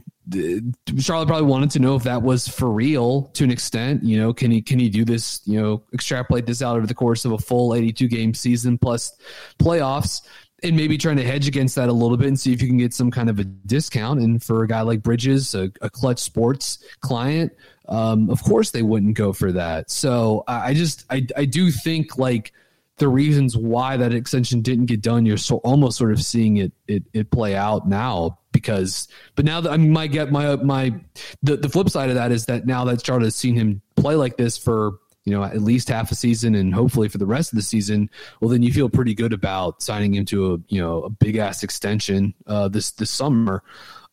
Charlotte 0.99 1.27
probably 1.27 1.47
wanted 1.47 1.69
to 1.71 1.79
know 1.79 1.95
if 1.95 2.03
that 2.03 2.21
was 2.21 2.47
for 2.47 2.71
real 2.71 3.23
to 3.33 3.43
an 3.43 3.51
extent. 3.51 4.03
You 4.05 4.17
know, 4.17 4.33
can 4.33 4.51
he 4.51 4.61
can 4.61 4.79
he 4.79 4.87
do 4.87 5.03
this? 5.03 5.41
You 5.45 5.61
know, 5.61 5.83
extrapolate 5.93 6.45
this 6.45 6.61
out 6.61 6.77
over 6.77 6.87
the 6.87 6.93
course 6.93 7.25
of 7.25 7.33
a 7.33 7.37
full 7.37 7.75
eighty-two 7.75 8.07
game 8.07 8.33
season 8.33 8.77
plus 8.77 9.11
playoffs, 9.59 10.21
and 10.63 10.77
maybe 10.77 10.97
trying 10.97 11.17
to 11.17 11.25
hedge 11.25 11.45
against 11.49 11.75
that 11.75 11.89
a 11.89 11.93
little 11.93 12.15
bit 12.15 12.27
and 12.29 12.39
see 12.39 12.53
if 12.53 12.61
you 12.61 12.69
can 12.69 12.77
get 12.77 12.93
some 12.93 13.11
kind 13.11 13.29
of 13.29 13.37
a 13.39 13.43
discount. 13.43 14.21
And 14.21 14.41
for 14.41 14.63
a 14.63 14.67
guy 14.67 14.79
like 14.79 15.03
Bridges, 15.03 15.53
a, 15.55 15.69
a 15.81 15.89
Klutch 15.89 16.19
Sports 16.19 16.81
client, 17.01 17.51
um, 17.89 18.29
of 18.29 18.41
course 18.41 18.71
they 18.71 18.81
wouldn't 18.81 19.17
go 19.17 19.33
for 19.33 19.51
that. 19.51 19.91
So 19.91 20.45
I 20.47 20.73
just 20.73 21.05
I 21.09 21.27
I 21.35 21.43
do 21.43 21.69
think 21.69 22.17
like 22.17 22.53
the 22.97 23.07
reasons 23.07 23.57
why 23.57 23.97
that 23.97 24.13
extension 24.13 24.61
didn't 24.61 24.85
get 24.85 25.01
done, 25.01 25.25
you're 25.25 25.37
so 25.37 25.57
almost 25.57 25.97
sort 25.97 26.11
of 26.11 26.21
seeing 26.21 26.57
it 26.57 26.71
it, 26.87 27.03
it 27.13 27.31
play 27.31 27.55
out 27.55 27.87
now 27.87 28.39
because 28.51 29.07
but 29.35 29.43
now 29.43 29.59
that 29.59 29.71
I 29.71 29.77
mean 29.77 29.91
my 29.91 30.07
get 30.07 30.31
my 30.31 30.55
my 30.57 30.93
the, 31.41 31.57
the 31.57 31.69
flip 31.69 31.89
side 31.89 32.09
of 32.09 32.15
that 32.15 32.31
is 32.31 32.45
that 32.45 32.65
now 32.65 32.85
that 32.85 33.05
Charlotte 33.05 33.25
has 33.25 33.35
seen 33.35 33.55
him 33.55 33.81
play 33.95 34.15
like 34.15 34.37
this 34.37 34.57
for 34.57 34.99
you 35.25 35.33
know 35.33 35.43
at 35.43 35.61
least 35.61 35.89
half 35.89 36.11
a 36.11 36.15
season 36.15 36.55
and 36.55 36.73
hopefully 36.73 37.09
for 37.09 37.17
the 37.17 37.25
rest 37.25 37.51
of 37.51 37.57
the 37.57 37.63
season 37.63 38.09
well 38.39 38.49
then 38.49 38.61
you 38.61 38.71
feel 38.71 38.89
pretty 38.89 39.13
good 39.13 39.33
about 39.33 39.81
signing 39.81 40.13
him 40.13 40.25
to 40.25 40.53
a 40.53 40.57
you 40.67 40.79
know 40.79 41.03
a 41.03 41.09
big 41.09 41.35
ass 41.35 41.63
extension 41.63 42.33
uh 42.47 42.69
this 42.69 42.91
this 42.91 43.11
summer. 43.11 43.63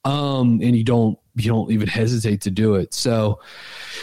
Um 0.05 0.61
and 0.63 0.75
you 0.75 0.85
don't 0.85 1.19
you 1.37 1.51
don't 1.51 1.71
even 1.71 1.89
hesitate 1.89 2.43
to 2.43 2.51
do 2.51 2.75
it. 2.75 2.95
So, 2.95 3.41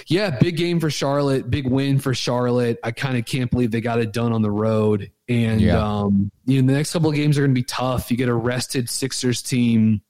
yeah, 0.08 0.30
big 0.30 0.58
game 0.58 0.80
for 0.80 0.90
Charlotte, 0.90 1.50
big 1.50 1.68
win 1.68 2.00
for 2.00 2.14
Charlotte. 2.14 2.80
I 2.84 2.92
kind 2.92 3.18
of 3.18 3.26
can't 3.26 3.52
believe 3.52 3.72
they 3.72 3.82
got 3.82 4.00
it 4.00 4.14
done 4.14 4.32
on 4.32 4.42
the 4.42 4.52
road. 4.52 5.12
And 5.30 5.60
yeah. 5.60 5.78
um, 5.78 6.32
you 6.46 6.62
know, 6.62 6.68
the 6.68 6.74
next 6.74 6.94
couple 6.94 7.10
of 7.10 7.16
games 7.16 7.38
are 7.38 7.42
going 7.42 7.52
to 7.52 7.60
be 7.60 7.64
tough. 7.64 8.10
You 8.10 8.18
get 8.18 8.30
a 8.30 8.34
rested 8.34 8.90
Sixers 8.90 9.42
team 9.42 10.02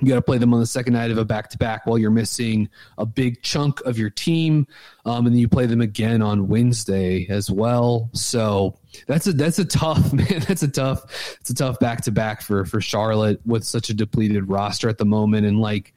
you 0.00 0.08
got 0.08 0.14
to 0.16 0.22
play 0.22 0.38
them 0.38 0.54
on 0.54 0.60
the 0.60 0.66
second 0.66 0.94
night 0.94 1.10
of 1.10 1.18
a 1.18 1.24
back 1.24 1.50
to 1.50 1.58
back 1.58 1.86
while 1.86 1.98
you're 1.98 2.10
missing 2.10 2.68
a 2.96 3.04
big 3.04 3.42
chunk 3.42 3.80
of 3.82 3.98
your 3.98 4.10
team, 4.10 4.66
um, 5.04 5.26
and 5.26 5.34
then 5.34 5.40
you 5.40 5.48
play 5.48 5.66
them 5.66 5.80
again 5.80 6.22
on 6.22 6.48
Wednesday 6.48 7.26
as 7.28 7.50
well. 7.50 8.10
So 8.14 8.78
that's 9.06 9.26
a 9.26 9.32
that's 9.32 9.58
a 9.58 9.64
tough 9.64 10.12
man. 10.12 10.40
That's 10.48 10.62
a 10.62 10.68
tough 10.68 11.36
it's 11.40 11.50
a 11.50 11.54
tough 11.54 11.78
back 11.78 12.02
to 12.04 12.10
back 12.10 12.40
for 12.42 12.64
for 12.64 12.80
Charlotte 12.80 13.40
with 13.46 13.64
such 13.64 13.90
a 13.90 13.94
depleted 13.94 14.48
roster 14.48 14.88
at 14.88 14.98
the 14.98 15.04
moment, 15.04 15.46
and 15.46 15.60
like 15.60 15.94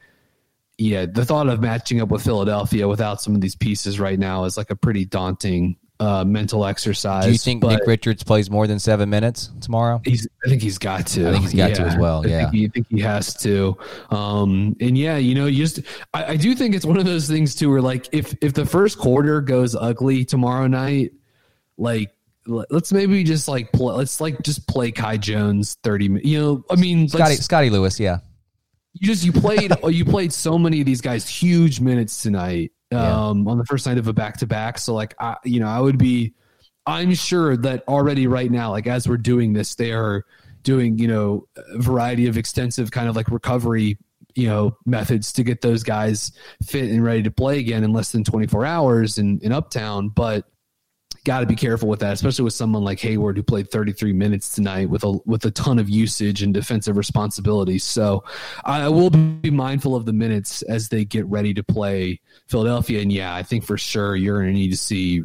yeah, 0.78 1.06
the 1.06 1.24
thought 1.24 1.48
of 1.48 1.60
matching 1.60 2.00
up 2.00 2.10
with 2.10 2.22
Philadelphia 2.22 2.86
without 2.86 3.22
some 3.22 3.34
of 3.34 3.40
these 3.40 3.54
pieces 3.54 3.98
right 3.98 4.18
now 4.18 4.44
is 4.44 4.56
like 4.56 4.70
a 4.70 4.76
pretty 4.76 5.04
daunting 5.04 5.76
uh, 5.98 6.24
mental 6.24 6.66
exercise. 6.66 7.24
Do 7.24 7.32
you 7.32 7.38
think 7.38 7.62
but 7.62 7.68
Nick 7.68 7.86
Richards 7.86 8.22
plays 8.22 8.50
more 8.50 8.66
than 8.66 8.78
seven 8.78 9.08
minutes 9.08 9.50
tomorrow? 9.60 10.02
He's, 10.04 10.28
I 10.44 10.50
think 10.50 10.60
he's 10.60 10.76
got 10.76 11.06
to. 11.08 11.28
I 11.28 11.32
think 11.32 11.44
he's 11.44 11.54
got 11.54 11.74
to 11.76 11.82
as 11.82 11.96
well, 11.96 12.22
I 12.24 12.28
yeah. 12.28 12.38
think 12.42 12.54
he, 12.54 12.64
I 12.66 12.68
think 12.68 12.86
he 12.90 13.00
has 13.00 13.34
to. 13.42 13.78
Um, 14.10 14.76
and 14.80 14.98
yeah, 14.98 15.16
you 15.16 15.34
know, 15.34 15.46
you 15.46 15.64
just 15.64 15.80
I, 16.12 16.32
I 16.32 16.36
do 16.36 16.54
think 16.54 16.74
it's 16.74 16.84
one 16.84 16.98
of 16.98 17.06
those 17.06 17.26
things 17.26 17.54
too, 17.54 17.70
where 17.70 17.80
like 17.80 18.08
if 18.12 18.34
if 18.42 18.52
the 18.52 18.66
first 18.66 18.98
quarter 18.98 19.40
goes 19.40 19.74
ugly 19.74 20.26
tomorrow 20.26 20.66
night, 20.66 21.12
like 21.78 22.12
let- 22.46 22.70
let's 22.70 22.92
maybe 22.92 23.24
just 23.24 23.48
like 23.48 23.72
play, 23.72 23.94
let's 23.94 24.20
like 24.20 24.42
just 24.42 24.68
play 24.68 24.92
Kai 24.92 25.16
Jones 25.16 25.78
thirty. 25.82 26.10
You 26.22 26.38
know, 26.38 26.64
I 26.70 26.76
mean, 26.76 27.08
Scottie 27.08 27.36
Scottie 27.36 27.70
Lewis, 27.70 27.98
yeah. 27.98 28.18
You 29.00 29.06
just 29.06 29.24
you 29.24 29.32
played 29.32 29.72
you 29.88 30.04
played 30.04 30.32
so 30.32 30.58
many 30.58 30.80
of 30.80 30.86
these 30.86 31.00
guys 31.00 31.28
huge 31.28 31.80
minutes 31.80 32.22
tonight 32.22 32.72
Yeah. 32.90 33.28
um 33.28 33.46
on 33.48 33.58
the 33.58 33.64
first 33.64 33.86
night 33.86 33.98
of 33.98 34.08
a 34.08 34.12
back 34.12 34.36
to 34.38 34.46
back 34.46 34.78
so 34.78 34.94
like 34.94 35.14
I 35.18 35.36
you 35.44 35.60
know 35.60 35.68
I 35.68 35.80
would 35.80 35.98
be 35.98 36.34
I'm 36.86 37.14
sure 37.14 37.56
that 37.58 37.84
already 37.88 38.26
right 38.26 38.50
now 38.50 38.70
like 38.70 38.86
as 38.86 39.08
we're 39.08 39.16
doing 39.16 39.52
this 39.52 39.74
they 39.74 39.92
are 39.92 40.24
doing 40.62 40.98
you 40.98 41.08
know 41.08 41.46
a 41.56 41.78
variety 41.78 42.26
of 42.26 42.36
extensive 42.36 42.90
kind 42.90 43.08
of 43.08 43.16
like 43.16 43.28
recovery 43.30 43.98
you 44.34 44.46
know 44.48 44.76
methods 44.84 45.32
to 45.32 45.42
get 45.44 45.60
those 45.62 45.82
guys 45.82 46.32
fit 46.64 46.90
and 46.90 47.02
ready 47.04 47.22
to 47.22 47.30
play 47.30 47.58
again 47.58 47.84
in 47.84 47.92
less 47.92 48.12
than 48.12 48.22
24 48.24 48.64
hours 48.66 49.18
in 49.18 49.38
in 49.42 49.52
uptown 49.52 50.08
but 50.08 50.44
got 51.26 51.40
to 51.40 51.46
be 51.46 51.56
careful 51.56 51.88
with 51.88 51.98
that, 52.00 52.12
especially 52.12 52.44
with 52.44 52.54
someone 52.54 52.84
like 52.84 53.00
Hayward 53.00 53.36
who 53.36 53.42
played 53.42 53.68
33 53.68 54.12
minutes 54.12 54.54
tonight 54.54 54.88
with 54.88 55.02
a 55.02 55.18
with 55.26 55.44
a 55.44 55.50
ton 55.50 55.80
of 55.80 55.90
usage 55.90 56.42
and 56.42 56.54
defensive 56.54 56.96
responsibilities. 56.96 57.82
So 57.82 58.24
I 58.64 58.88
will 58.88 59.10
be 59.10 59.50
mindful 59.50 59.96
of 59.96 60.06
the 60.06 60.12
minutes 60.12 60.62
as 60.62 60.88
they 60.88 61.04
get 61.04 61.26
ready 61.26 61.52
to 61.54 61.64
play 61.64 62.20
Philadelphia. 62.46 63.02
And 63.02 63.12
yeah, 63.12 63.34
I 63.34 63.42
think 63.42 63.64
for 63.64 63.76
sure 63.76 64.14
you're 64.14 64.40
going 64.40 64.54
to 64.54 64.58
need 64.58 64.70
to 64.70 64.76
see 64.76 65.24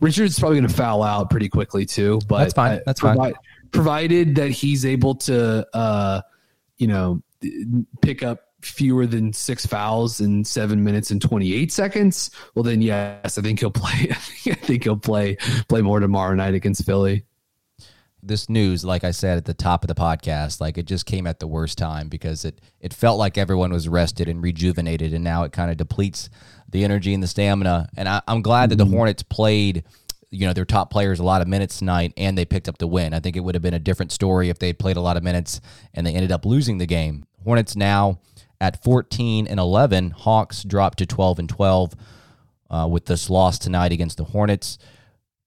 Richard's 0.00 0.38
probably 0.38 0.58
going 0.58 0.68
to 0.68 0.74
foul 0.74 1.02
out 1.04 1.30
pretty 1.30 1.48
quickly 1.48 1.86
too. 1.86 2.20
But 2.28 2.38
That's 2.40 2.54
fine. 2.54 2.80
That's 2.84 3.00
fine. 3.00 3.34
Provided 3.70 4.34
that 4.36 4.50
he's 4.50 4.84
able 4.84 5.14
to, 5.14 5.66
uh, 5.74 6.22
you 6.76 6.88
know, 6.88 7.22
pick 8.00 8.22
up 8.24 8.47
fewer 8.60 9.06
than 9.06 9.32
six 9.32 9.64
fouls 9.64 10.20
in 10.20 10.44
seven 10.44 10.82
minutes 10.82 11.10
and 11.10 11.22
28 11.22 11.70
seconds, 11.72 12.30
well 12.54 12.62
then 12.62 12.82
yes, 12.82 13.38
I 13.38 13.42
think 13.42 13.60
he'll 13.60 13.70
play. 13.70 14.08
I 14.10 14.14
think 14.54 14.84
he'll 14.84 14.96
play 14.96 15.36
play 15.68 15.82
more 15.82 16.00
tomorrow 16.00 16.34
night 16.34 16.54
against 16.54 16.84
Philly. 16.84 17.24
this 18.22 18.48
news, 18.48 18.84
like 18.84 19.04
I 19.04 19.12
said 19.12 19.38
at 19.38 19.44
the 19.44 19.54
top 19.54 19.84
of 19.84 19.88
the 19.88 19.94
podcast, 19.94 20.60
like 20.60 20.76
it 20.76 20.86
just 20.86 21.06
came 21.06 21.26
at 21.26 21.38
the 21.38 21.46
worst 21.46 21.78
time 21.78 22.08
because 22.08 22.44
it 22.44 22.60
it 22.80 22.92
felt 22.92 23.18
like 23.18 23.38
everyone 23.38 23.72
was 23.72 23.88
rested 23.88 24.28
and 24.28 24.42
rejuvenated, 24.42 25.14
and 25.14 25.22
now 25.22 25.44
it 25.44 25.52
kind 25.52 25.70
of 25.70 25.76
depletes 25.76 26.28
the 26.68 26.84
energy 26.84 27.14
and 27.14 27.22
the 27.22 27.28
stamina. 27.28 27.88
And 27.96 28.08
I, 28.08 28.22
I'm 28.26 28.42
glad 28.42 28.70
that 28.70 28.76
the 28.76 28.84
mm-hmm. 28.84 28.94
Hornets 28.94 29.22
played, 29.22 29.84
you 30.30 30.46
know, 30.46 30.52
their 30.52 30.64
top 30.64 30.90
players 30.90 31.20
a 31.20 31.24
lot 31.24 31.42
of 31.42 31.48
minutes 31.48 31.78
tonight, 31.78 32.12
and 32.16 32.36
they 32.36 32.44
picked 32.44 32.68
up 32.68 32.78
the 32.78 32.86
win. 32.86 33.14
I 33.14 33.20
think 33.20 33.36
it 33.36 33.40
would 33.40 33.54
have 33.54 33.62
been 33.62 33.74
a 33.74 33.78
different 33.78 34.12
story 34.12 34.50
if 34.50 34.58
they 34.58 34.72
played 34.72 34.96
a 34.96 35.00
lot 35.00 35.16
of 35.16 35.22
minutes 35.22 35.60
and 35.94 36.06
they 36.06 36.12
ended 36.12 36.32
up 36.32 36.44
losing 36.44 36.78
the 36.78 36.86
game. 36.86 37.24
Hornets 37.44 37.76
now 37.76 38.18
at 38.60 38.82
14 38.82 39.46
and 39.46 39.60
11. 39.60 40.10
Hawks 40.10 40.62
dropped 40.62 40.98
to 40.98 41.06
12 41.06 41.38
and 41.40 41.48
12 41.48 41.94
uh, 42.70 42.88
with 42.90 43.06
this 43.06 43.30
loss 43.30 43.58
tonight 43.58 43.92
against 43.92 44.16
the 44.16 44.24
Hornets. 44.24 44.78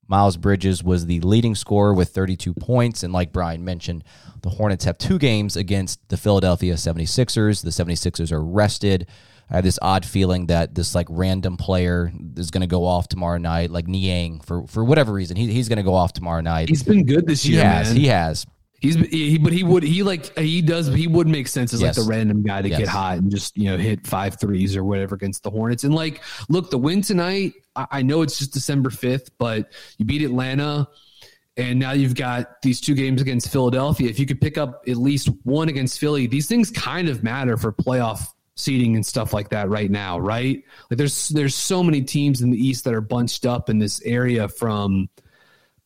Miles 0.08 0.36
Bridges 0.36 0.84
was 0.84 1.06
the 1.06 1.22
leading 1.22 1.56
scorer 1.56 1.94
with 1.94 2.10
32 2.10 2.54
points. 2.54 3.04
And 3.04 3.14
like 3.14 3.32
Brian 3.32 3.64
mentioned, 3.64 4.04
the 4.42 4.50
Hornets 4.50 4.84
have 4.84 4.98
two 4.98 5.18
games 5.18 5.56
against 5.56 6.06
the 6.10 6.18
Philadelphia 6.18 6.74
76ers. 6.74 7.64
The 7.64 7.70
76ers 7.70 8.32
are 8.32 8.44
rested. 8.44 9.08
I 9.50 9.56
have 9.56 9.64
this 9.64 9.80
odd 9.82 10.06
feeling 10.06 10.48
that 10.48 10.76
this 10.76 10.96
like 10.96 11.08
random 11.10 11.58
player 11.58 12.12
is 12.38 12.52
going 12.52 12.62
to 12.62 12.68
go 12.68 12.86
off 12.86 13.08
tomorrow 13.08 13.38
night, 13.38 13.70
like 13.70 13.88
Niang, 13.88 14.40
for, 14.42 14.66
for 14.68 14.84
whatever 14.84 15.14
reason. 15.14 15.38
He, 15.38 15.48
he's 15.52 15.70
going 15.70 15.78
to 15.78 15.84
go 15.84 15.94
off 15.94 16.14
tomorrow 16.14 16.42
night. 16.42 16.70
He's 16.70 16.84
been 16.84 17.06
good 17.06 17.26
this 17.28 17.46
year. 17.46 17.62
he 17.62 17.68
has. 17.68 17.88
man. 17.88 17.98
He 17.98 18.08
has. 18.08 18.46
He's 18.82 18.96
he, 18.96 19.38
but 19.38 19.54
he 19.54 19.64
would 19.64 19.84
he 19.84 20.02
like 20.02 20.36
he 20.40 20.60
does 20.62 20.88
he 20.88 21.06
would 21.06 21.28
make 21.28 21.48
sense 21.48 21.72
as 21.72 21.82
Yes. 21.82 21.96
like 21.98 22.04
the 22.06 22.10
random 22.10 22.42
guy 22.42 22.64
to 22.64 22.68
Yes. 22.68 22.80
get 22.80 22.88
hot 22.88 23.20
and 23.20 23.30
just 23.30 23.56
you 23.56 23.70
know 23.70 23.78
hit 23.78 24.08
five 24.08 24.40
threes 24.40 24.76
or 24.76 24.84
whatever 24.84 25.14
against 25.14 25.44
the 25.44 25.52
Hornets 25.52 25.84
and 25.84 25.94
like 25.94 26.24
look 26.50 26.72
the 26.72 26.80
win 26.80 27.04
tonight 27.04 27.54
I, 27.76 27.86
I 27.92 28.02
know 28.02 28.24
it's 28.24 28.40
just 28.40 28.54
December 28.54 28.90
fifth 28.90 29.30
but 29.38 29.72
you 30.00 30.06
beat 30.06 30.24
Atlanta 30.24 30.88
and 31.58 31.78
now 31.80 31.92
you've 31.92 32.16
got 32.16 32.60
these 32.64 32.82
two 32.82 32.96
games 32.96 33.22
against 33.22 33.52
Philadelphia 33.52 34.10
if 34.10 34.18
you 34.18 34.26
could 34.26 34.42
pick 34.42 34.58
up 34.58 34.82
at 34.88 34.98
least 34.98 35.30
one 35.44 35.70
against 35.70 36.00
Philly 36.00 36.26
these 36.26 36.48
things 36.48 36.72
kind 36.72 37.08
of 37.08 37.24
matter 37.24 37.58
for 37.58 37.72
playoff 37.72 38.30
seeding 38.56 38.96
and 38.96 39.06
stuff 39.06 39.32
like 39.32 39.50
that 39.50 39.70
right 39.70 39.92
now 39.92 40.18
right 40.18 40.64
like 40.90 40.98
there's 40.98 41.30
there's 41.30 41.54
so 41.54 41.84
many 41.84 42.02
teams 42.02 42.42
in 42.42 42.50
the 42.50 42.58
East 42.58 42.84
that 42.86 42.96
are 42.96 43.02
bunched 43.02 43.46
up 43.46 43.70
in 43.70 43.78
this 43.78 44.02
area 44.02 44.48
from 44.48 45.08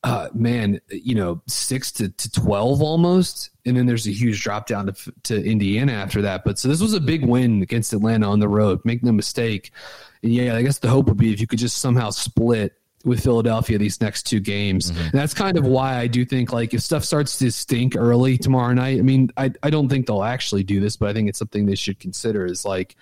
uh, 0.05 0.29
man, 0.35 0.79
you 0.91 1.15
know, 1.15 1.41
six 1.47 1.91
to, 1.91 2.09
to 2.09 2.31
12 2.31 2.79
almost. 2.83 3.49
And 3.65 3.75
then 3.75 3.87
there's 3.87 4.05
a 4.05 4.11
huge 4.11 4.43
drop 4.43 4.67
down 4.67 4.85
to, 4.85 5.13
to 5.23 5.43
Indiana 5.43 5.93
after 5.93 6.21
that. 6.21 6.43
But 6.45 6.59
so 6.59 6.67
this 6.67 6.79
was 6.79 6.93
a 6.93 6.99
big 6.99 7.25
win 7.25 7.63
against 7.63 7.91
Atlanta 7.91 8.29
on 8.29 8.39
the 8.39 8.47
road. 8.47 8.81
Make 8.85 9.01
no 9.01 9.11
mistake. 9.11 9.71
And 10.21 10.31
yeah, 10.31 10.55
I 10.55 10.61
guess 10.61 10.77
the 10.77 10.89
hope 10.89 11.07
would 11.07 11.17
be 11.17 11.33
if 11.33 11.41
you 11.41 11.47
could 11.47 11.57
just 11.57 11.77
somehow 11.77 12.11
split 12.11 12.73
with 13.03 13.23
Philadelphia 13.23 13.79
these 13.79 13.99
next 13.99 14.23
two 14.23 14.39
games. 14.39 14.89
And 14.89 15.11
that's 15.11 15.33
kind 15.33 15.57
of 15.57 15.65
why 15.65 15.97
I 15.97 16.05
do 16.05 16.23
think 16.23 16.53
like 16.53 16.75
if 16.75 16.83
stuff 16.83 17.03
starts 17.03 17.39
to 17.39 17.51
stink 17.51 17.95
early 17.95 18.37
tomorrow 18.37 18.73
night, 18.75 18.99
I 18.99 19.01
mean, 19.01 19.31
I, 19.37 19.51
I 19.63 19.71
don't 19.71 19.89
think 19.89 20.05
they'll 20.05 20.23
actually 20.23 20.63
do 20.63 20.79
this, 20.79 20.97
but 20.97 21.09
I 21.09 21.13
think 21.13 21.29
it's 21.29 21.39
something 21.39 21.65
they 21.65 21.73
should 21.73 21.99
consider 21.99 22.45
is 22.45 22.63
like, 22.63 22.95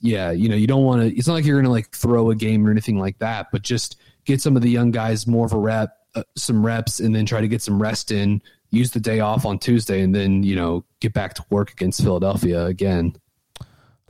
yeah, 0.00 0.32
you 0.32 0.48
know, 0.48 0.56
you 0.56 0.66
don't 0.66 0.82
want 0.82 1.02
to, 1.02 1.16
it's 1.16 1.28
not 1.28 1.34
like 1.34 1.44
you're 1.44 1.56
going 1.56 1.66
to 1.66 1.70
like 1.70 1.90
throw 1.90 2.30
a 2.30 2.34
game 2.34 2.66
or 2.66 2.72
anything 2.72 2.98
like 2.98 3.18
that, 3.20 3.52
but 3.52 3.62
just 3.62 4.00
get 4.24 4.40
some 4.40 4.56
of 4.56 4.62
the 4.62 4.70
young 4.70 4.90
guys 4.90 5.28
more 5.28 5.46
of 5.46 5.52
a 5.52 5.58
rep, 5.58 6.01
uh, 6.14 6.22
some 6.36 6.64
reps, 6.64 7.00
and 7.00 7.14
then 7.14 7.26
try 7.26 7.40
to 7.40 7.48
get 7.48 7.62
some 7.62 7.80
rest 7.80 8.10
in, 8.10 8.42
use 8.70 8.90
the 8.90 9.00
day 9.00 9.20
off 9.20 9.44
on 9.46 9.58
Tuesday, 9.58 10.02
and 10.02 10.14
then, 10.14 10.42
you 10.42 10.56
know, 10.56 10.84
get 11.00 11.12
back 11.12 11.34
to 11.34 11.44
work 11.50 11.70
against 11.72 12.02
Philadelphia 12.02 12.64
again. 12.66 13.14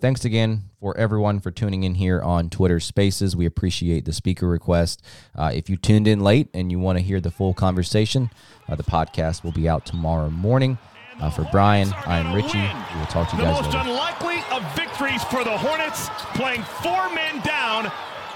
Thanks 0.01 0.25
again 0.25 0.65
for 0.81 0.97
everyone 0.99 1.39
for 1.39 1.53
tuning 1.53 1.85
in 1.85 1.95
here 1.95 2.21
on 2.21 2.51
Twitter 2.51 2.81
Spaces. 2.81 3.37
We 3.37 3.47
appreciate 3.47 4.05
the 4.05 4.13
speaker 4.13 4.49
request. 4.49 5.01
Uh, 5.37 5.53
if 5.55 5.71
you 5.71 5.77
tuned 5.77 6.09
in 6.09 6.21
late 6.21 6.49
and 6.53 6.73
you 6.73 6.81
want 6.81 6.99
to 6.99 7.05
hear 7.05 7.21
the 7.21 7.31
full 7.31 7.55
conversation, 7.55 8.29
uh, 8.69 8.75
the 8.75 8.83
podcast 8.83 9.45
will 9.45 9.53
be 9.53 9.69
out 9.69 9.87
tomorrow 9.87 10.29
morning. 10.29 10.77
Uh, 11.21 11.31
for 11.31 11.47
Brian, 11.53 11.93
I'm 12.05 12.35
Richie. 12.35 12.59
We 12.59 12.99
will 12.99 13.07
talk 13.07 13.31
to 13.31 13.37
you 13.37 13.43
The 13.43 13.49
guys 13.53 13.63
most 13.63 13.75
later. 13.77 13.91
unlikely 13.91 14.39
of 14.51 14.75
victories 14.75 15.23
for 15.25 15.45
the 15.45 15.57
Hornets, 15.57 16.09
playing 16.35 16.63
four 16.83 17.15
men 17.15 17.41
down 17.45 17.85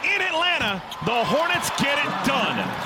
in 0.05 0.21
Atlanta. 0.23 0.81
The 1.05 1.25
Hornets 1.25 1.71
get 1.83 1.99
it 1.99 2.27
done. 2.29 2.86